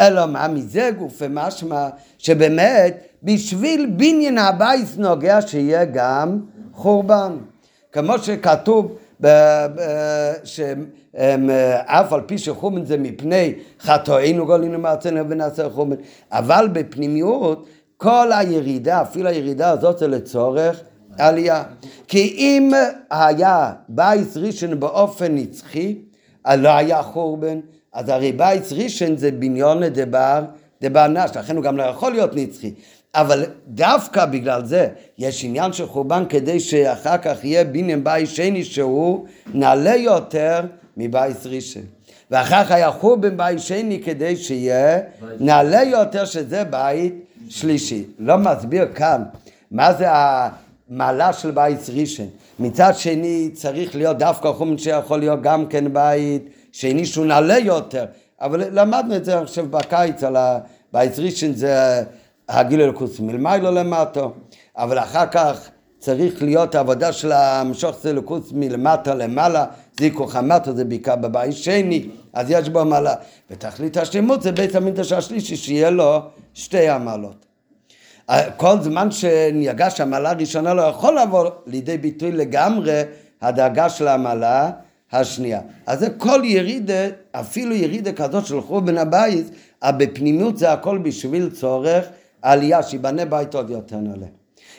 [0.00, 1.88] אלא מה מזה גוף ומשמע
[2.18, 6.40] שבאמת בשביל בניין הבית נוגע שיהיה גם
[6.72, 7.36] חורבן.
[7.92, 8.96] כמו שכתוב
[10.44, 15.96] שאף על פי שחומן זה מפני חטאינו גלינו מארצנו ונעשה חורבן,
[16.32, 17.66] אבל בפנימיות
[17.96, 20.80] כל הירידה, אפילו הירידה הזאת זה לצורך
[21.18, 21.62] עלייה.
[22.08, 22.72] כי אם
[23.10, 25.98] היה בית ראשון באופן נצחי,
[26.44, 27.60] אז לא היה חורבן,
[27.92, 30.42] אז הרי בית ראשון זה בניינא דבר,
[30.82, 32.74] דבר נש, לכן הוא גם לא יכול להיות נצחי.
[33.14, 34.88] אבל דווקא בגלל זה
[35.18, 40.60] יש עניין של חורבן כדי שאחר כך יהיה בניין בית שני שהוא נעלה יותר
[40.96, 41.82] מבית ראשון.
[42.30, 44.98] ואחר כך היה חורבן בית שני כדי שיהיה
[45.40, 47.14] נעלה יותר שזה בית
[47.48, 48.04] שלישי.
[48.18, 49.22] לא מסביר כאן
[49.70, 52.26] מה זה המעלה של בית ראשון.
[52.58, 56.42] מצד שני צריך להיות דווקא חורבן שיכול להיות גם כן בית
[56.72, 58.04] שני שהוא נעלה יותר.
[58.40, 62.02] אבל למדנו את זה עכשיו בקיץ על הבית ראשון זה
[62.48, 64.32] הגיל אלוקוס מלמיילו למטו,
[64.76, 65.68] אבל אחר כך
[65.98, 69.66] צריך להיות העבודה של המשוך אלוקוס מלמטה למעלה,
[69.98, 73.14] זיקו חמטו זה בעיקר בבית שני, אז יש בו מעלה.
[73.50, 76.18] ותכלית השלמות זה בית המקדש השלישי, שיהיה לו
[76.54, 77.46] שתי המעלות.
[78.56, 83.02] כל זמן שניגש המעלה הראשונה לא יכול לבוא לידי ביטוי לגמרי
[83.42, 84.70] הדאגה של המעלה
[85.12, 85.60] השנייה.
[85.86, 89.46] אז זה כל ירידה, אפילו ירידה כזאת של חורבן הבית,
[89.84, 92.04] בפנימיות זה הכל בשביל צורך
[92.42, 94.26] העלייה, שיבנה בית עוד יותר נעלה.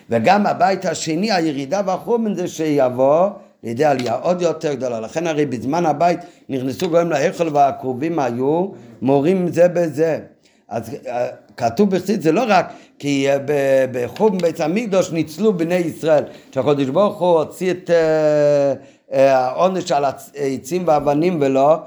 [0.09, 3.29] וגם הבית השני, הירידה והחומן זה שיבוא
[3.63, 4.99] לידי עלייה עוד יותר גדולה.
[4.99, 6.19] לכן הרי בזמן הבית
[6.49, 8.67] נכנסו גויים להיכל והקרובים היו
[9.01, 10.19] מורים זה בזה.
[10.69, 11.27] אז אה,
[11.57, 13.37] כתוב בחסיד זה לא רק כי אה,
[13.91, 17.89] בחום בית המקדוש ניצלו בני ישראל, שהקדוש ברוך הוא הוציא את
[19.11, 20.05] אה, העונש על
[20.35, 21.77] העצים והאבנים ולא,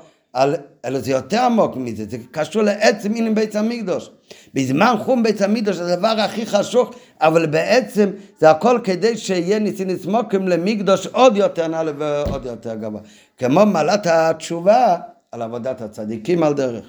[0.84, 4.10] אלא זה יותר עמוק מזה, זה קשור לעצם עניין בית המקדוש.
[4.54, 6.90] בזמן חום בית המקדוש זה הדבר הכי חשוך,
[7.20, 13.00] אבל בעצם זה הכל כדי שיהיה ניסי סמוקים למקדוש עוד יותר נעלה ועוד יותר גבוה.
[13.38, 14.96] כמו מעלת התשובה
[15.32, 16.84] על עבודת הצדיקים על דרך.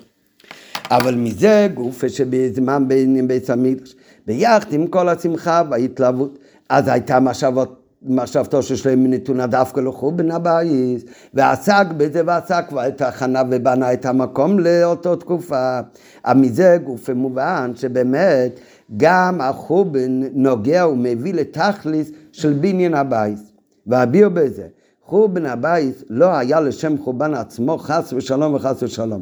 [0.92, 2.88] אבל מזה גוף שבזמן
[3.28, 3.94] בית המקדוש,
[4.28, 6.38] ביחד עם כל השמחה וההתלהבות,
[6.70, 13.42] אז הייתה מחשבות מחשבתו של שלם נתונה דווקא לחורבן הבית, ועסק בזה ועסק את ההכנה
[13.52, 15.80] ובנה את המקום לאותו תקופה.
[16.36, 18.60] מזה גוף מובן שבאמת
[18.98, 23.40] גם החורבן נוגע ומביא לתכליס של בניין הבית.
[23.88, 24.68] ואביר בזה,
[25.06, 29.22] חורבן הבית לא היה לשם חורבן עצמו חס ושלום וחס ושלום,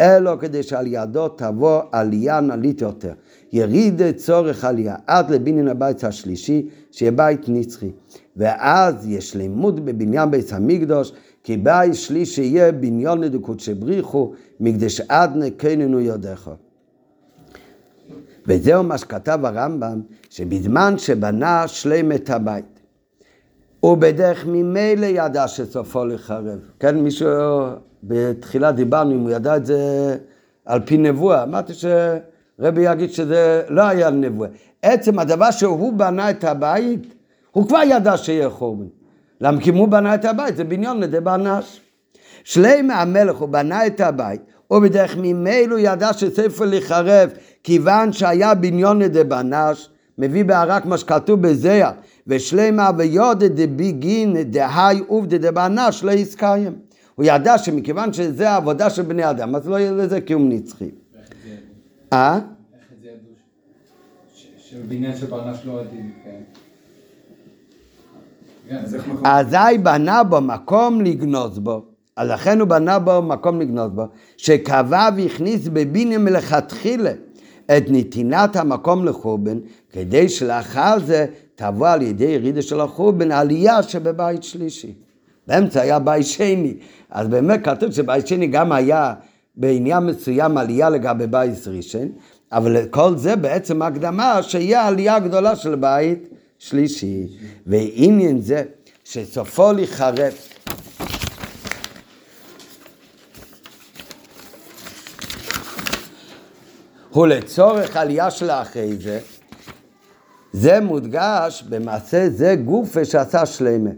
[0.00, 3.12] אלא כדי שעל ידו תבוא עלייה נעלית יותר.
[3.52, 7.90] יריד צורך עלייה עד לבניין הבית השלישי, שיהיה בית נצחי.
[8.36, 11.12] ואז יש לימוד בבניין בית המקדוש,
[11.44, 16.50] כי בית שלישי יהיה בניון לדקות שבריחו, מקדש עדנה קננו יודך.
[18.46, 20.00] וזהו מה שכתב הרמב"ם,
[20.30, 22.80] שבזמן שבנה שלם את הבית,
[23.82, 26.58] ובדרך ממילא ידע שסופו לחרב.
[26.78, 27.28] כן, מישהו,
[28.04, 30.16] בתחילה דיברנו אם הוא ידע את זה
[30.64, 31.42] על פי נבואה.
[31.42, 34.48] אמרתי שרבי יגיד שזה לא היה נבואה.
[34.82, 37.14] עצם הדבר שהוא בנה את הבית,
[37.50, 38.86] הוא כבר ידע שיהיה חורבן.
[39.40, 39.60] למה?
[39.60, 41.80] כי הוא בנה את הבית, זה בניון לדי בנש.
[42.44, 44.40] שלם המלך הוא בנה את הבית,
[44.70, 47.30] ובדרך ממילא הוא ידע שספר לחרב,
[47.64, 51.90] כיוון שהיה בניון לדי בנש, מביא בערק מה שכתוב בזיח,
[52.26, 56.72] ושלמה ויודע דביגין דהי עובדא דבנש לא יסקיים.
[57.14, 60.90] הוא ידע שמכיוון שזה העבודה של בני אדם, אז לא יהיה לזה קיום נצחי.
[62.12, 62.34] אה?
[62.36, 62.42] איך
[62.92, 63.18] את זה ידעו?
[64.34, 66.30] ש- ש- שבבניין של ברנש לא הדין, כן.
[66.30, 66.60] כן, אז איך מקום?
[69.24, 71.84] אזי בנה בו מקום לגנוז בו.
[72.16, 74.04] אז לכן הוא בנה בו מקום לגנוז בו,
[74.36, 77.10] שקבע והכניס בבניין מלכתחילה
[77.76, 79.58] את נתינת המקום לחורבן,
[79.92, 84.94] כדי שלאחר זה תבוא על ידי ירידה של החורבן עלייה שבבית שלישי.
[85.46, 86.74] באמצע היה בית שני,
[87.10, 89.14] אז באמת כתוב שבית שני גם היה
[89.56, 92.08] בעניין מסוים עלייה לגבי בית ראשון,
[92.52, 96.28] אבל כל זה בעצם הקדמה שיהיה עלייה גדולה של בית
[96.60, 97.26] שלישי.
[97.66, 98.62] ועניין זה
[99.04, 100.48] שסופו להיחרף
[107.10, 109.20] הוא לצורך עלייה של אחרי זה,
[110.52, 113.90] זה מודגש במעשה זה גופה שעשה שלמה.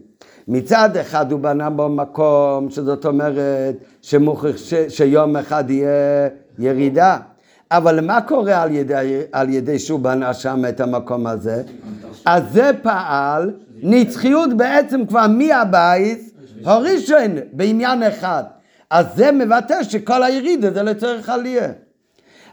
[0.48, 6.28] מצד אחד הוא בנה בו מקום, שזאת אומרת שמוכיח ש, שיום אחד יהיה
[6.58, 7.18] ירידה.
[7.72, 11.62] אבל מה קורה על ידי, על ידי שהוא בנה שם את המקום הזה?
[12.24, 13.50] אז זה פעל
[13.82, 16.34] נצחיות בעצם כבר מהבית
[16.64, 18.42] הראשון בעניין אחד.
[18.90, 21.68] אז זה מבטא שכל הירידה זה לצורך עלייה.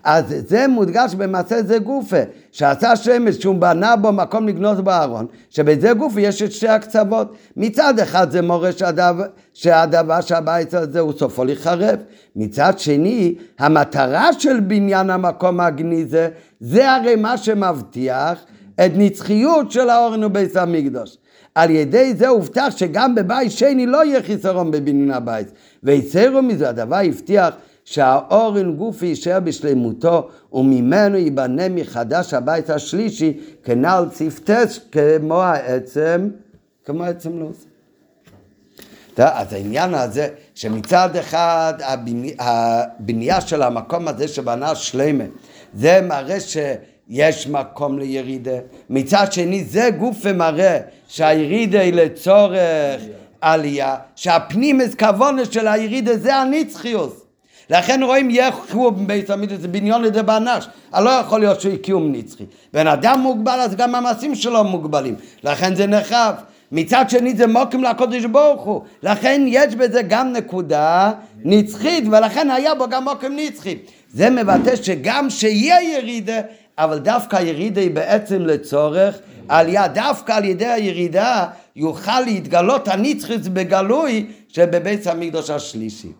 [0.04, 2.18] אז זה מודגש במעשה זה גופה,
[2.52, 7.36] שעשה שמש שהוא בנה בו מקום לגנוז בארון, שבזה גופה יש את שתי הקצוות.
[7.58, 12.00] מצד אחד זה מורה שהדבר, שהדבר שהבית הזה הוא סופו להיחרב.
[12.36, 18.44] מצד שני, המטרה של בניין המקום הגניזה, זה הרי מה שמבטיח
[18.76, 21.18] את נצחיות של האורן ובית המקדוש.
[21.56, 25.48] על ידי זה הובטח שגם בבית שני לא יהיה חיסרון בבניין הבית.
[25.84, 27.54] ויצרו מזה, הדבר הבטיח
[27.90, 36.30] שהאורן גופי יישאר בשלמותו וממנו ייבנה מחדש הבית השלישי כנ"ל צפתס כמו העצם,
[36.86, 37.66] כמו העצם עושה.
[39.18, 45.24] אז העניין הזה שמצד אחד הבני, הבנייה של המקום הזה שבנה שלמה
[45.74, 48.57] זה מראה שיש מקום לירידה
[48.90, 53.02] מצד שני זה גוף ומראה שהירידה היא לצורך
[53.41, 57.19] עלייה שהפנימס כוונה של הירידה זה הנצחיות
[57.70, 58.91] לכן רואים יחו
[59.30, 60.68] המקדש, זה בניון לידי באנש.
[60.94, 62.44] לא יכול להיות שהוא קיום נצחי.
[62.74, 65.16] בן אדם מוגבל, אז גם המעשים שלו מוגבלים.
[65.44, 66.36] לכן זה נחרב.
[66.72, 68.82] מצד שני זה מוקים לקודש ברוך הוא.
[69.04, 71.12] לכן יש בזה גם נקודה
[71.44, 73.78] נצחית, ולכן היה בו גם מוקים נצחי.
[74.14, 76.41] זה מבטא שגם שיהיה ירידה,
[76.78, 79.88] אבל דווקא הירידה היא בעצם לצורך עלייה.
[79.88, 86.12] דווקא על ידי הירידה יוכל להתגלות הנצחית בגלוי שבבית המקדוש השלישי.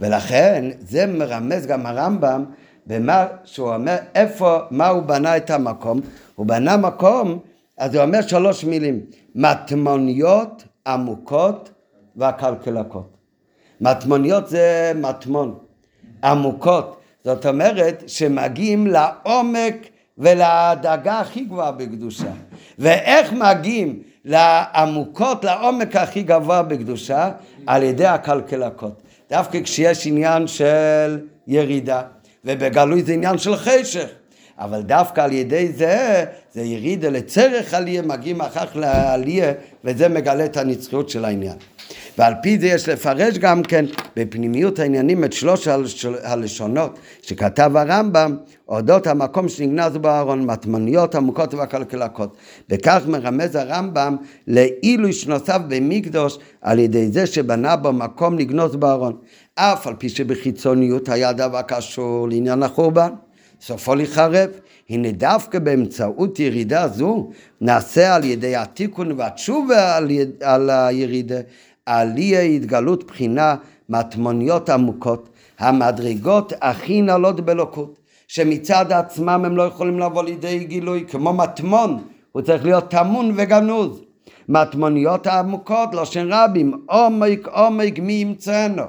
[0.00, 2.44] ולכן זה מרמז גם הרמב"ם
[2.86, 6.00] במה שהוא אומר, איפה, מה הוא בנה את המקום.
[6.34, 7.38] הוא בנה מקום,
[7.78, 9.00] אז הוא אומר שלוש מילים,
[9.34, 11.70] מטמוניות עמוקות
[12.16, 13.16] והקלקלקות.
[13.80, 15.58] מטמוניות זה מטמון,
[16.24, 19.76] עמוקות, זאת אומרת שמגיעים לעומק
[20.18, 22.32] ולדאגה הכי גבוהה בקדושה.
[22.78, 27.30] ואיך מגיעים לעמוקות, לעומק הכי גבוה בקדושה?
[27.66, 29.02] על ידי הקלקלקות.
[29.30, 32.02] דווקא כשיש עניין של ירידה,
[32.44, 34.08] ובגלוי זה עניין של חשך.
[34.58, 39.52] אבל דווקא על ידי זה, זה ירידה לצרך עלייה, מגיעים אחר כך לעלייה,
[39.84, 41.56] וזה מגלה את הנצחיות של העניין.
[42.18, 43.84] ועל פי זה יש לפרש גם כן
[44.16, 45.68] בפנימיות העניינים את שלוש
[46.22, 48.36] הלשונות שכתב הרמב"ם
[48.68, 52.36] אודות המקום שנגנז בארון, מטמניות עמוקות והקלקלקות.
[52.70, 59.16] וכך מרמז הרמב"ם לעילוי שנוסף במקדוש על ידי זה שבנה בו מקום לגנוז בארון.
[59.54, 63.10] אף על פי שבחיצוניות היה דבר קשור לעניין החורבן.
[63.60, 64.50] סופו להיחרב.
[64.90, 67.30] הנה דווקא באמצעות ירידה זו
[67.60, 71.40] נעשה על ידי התיקון והתשובה על, יד, על הירידה
[71.90, 73.54] עלייה התגלות בחינה
[73.88, 77.98] מטמוניות עמוקות המדרגות הכי נעלות באלוקות
[78.28, 82.02] שמצד עצמם הם לא יכולים לבוא לידי גילוי כמו מטמון
[82.32, 84.00] הוא צריך להיות טמון וגנוז
[84.48, 88.82] מטמוניות העמוקות לשון רבים עומק עומק מי ימצאנו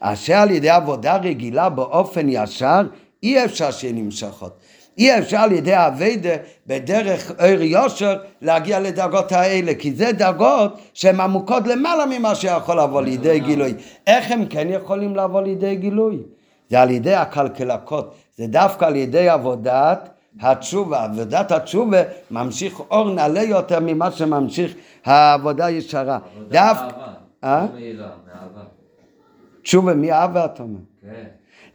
[0.00, 2.80] אשר על ידי עבודה רגילה באופן ישר
[3.22, 4.58] אי אפשר שיהיה נמשכות.
[4.98, 6.30] אי אפשר על ידי האביידה
[6.66, 13.02] בדרך עיר יושר להגיע לדרגות האלה, כי זה דרגות שהן עמוקות למעלה ממה שיכול לבוא
[13.02, 13.74] לידי גילוי.
[14.06, 16.18] איך הם כן יכולים לבוא לידי גילוי?
[16.70, 20.08] זה על ידי הקלקלקות, זה דווקא על ידי עבודת
[20.40, 21.04] התשובה.
[21.04, 24.74] עבודת התשובה ממשיך אור נעלה יותר ממה שממשיך
[25.04, 26.18] העבודה ישרה.
[26.48, 26.86] דווקא...
[27.44, 27.66] אה?
[29.62, 30.78] תשובה מאהבה אתה אומר.
[31.02, 31.24] כן.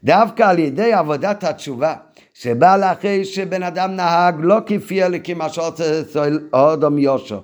[0.03, 1.95] דווקא על ידי עבודת התשובה,
[2.41, 6.01] שבא לאחרי שבן אדם נהג לא כפי אלוקים מה שרוצה
[6.51, 7.39] אדם יושר,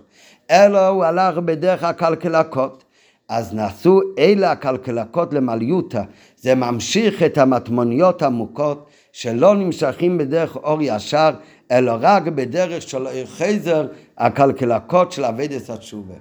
[0.52, 2.84] אלא הוא הלך בדרך הקלקלקות.
[3.30, 6.02] אז נעשו אלה הקלקלקות למעליותא.
[6.38, 11.32] זה ממשיך את המטמוניות העמוקות שלא נמשכים בדרך אור ישר,
[11.72, 13.88] אלא רק בדרך של חייזר
[14.18, 16.16] הקלקלקות של אבדת התשובה.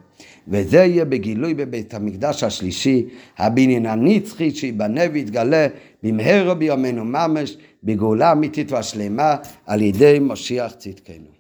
[0.49, 3.07] וזה יהיה בגילוי בבית המקדש השלישי,
[3.39, 5.67] הבניין הנצחי שיבנה ויתגלה
[6.03, 9.37] במהרה בימינו ממש, בגאולה אמיתית והשלמה
[9.67, 11.36] על ידי משיח צדקנו.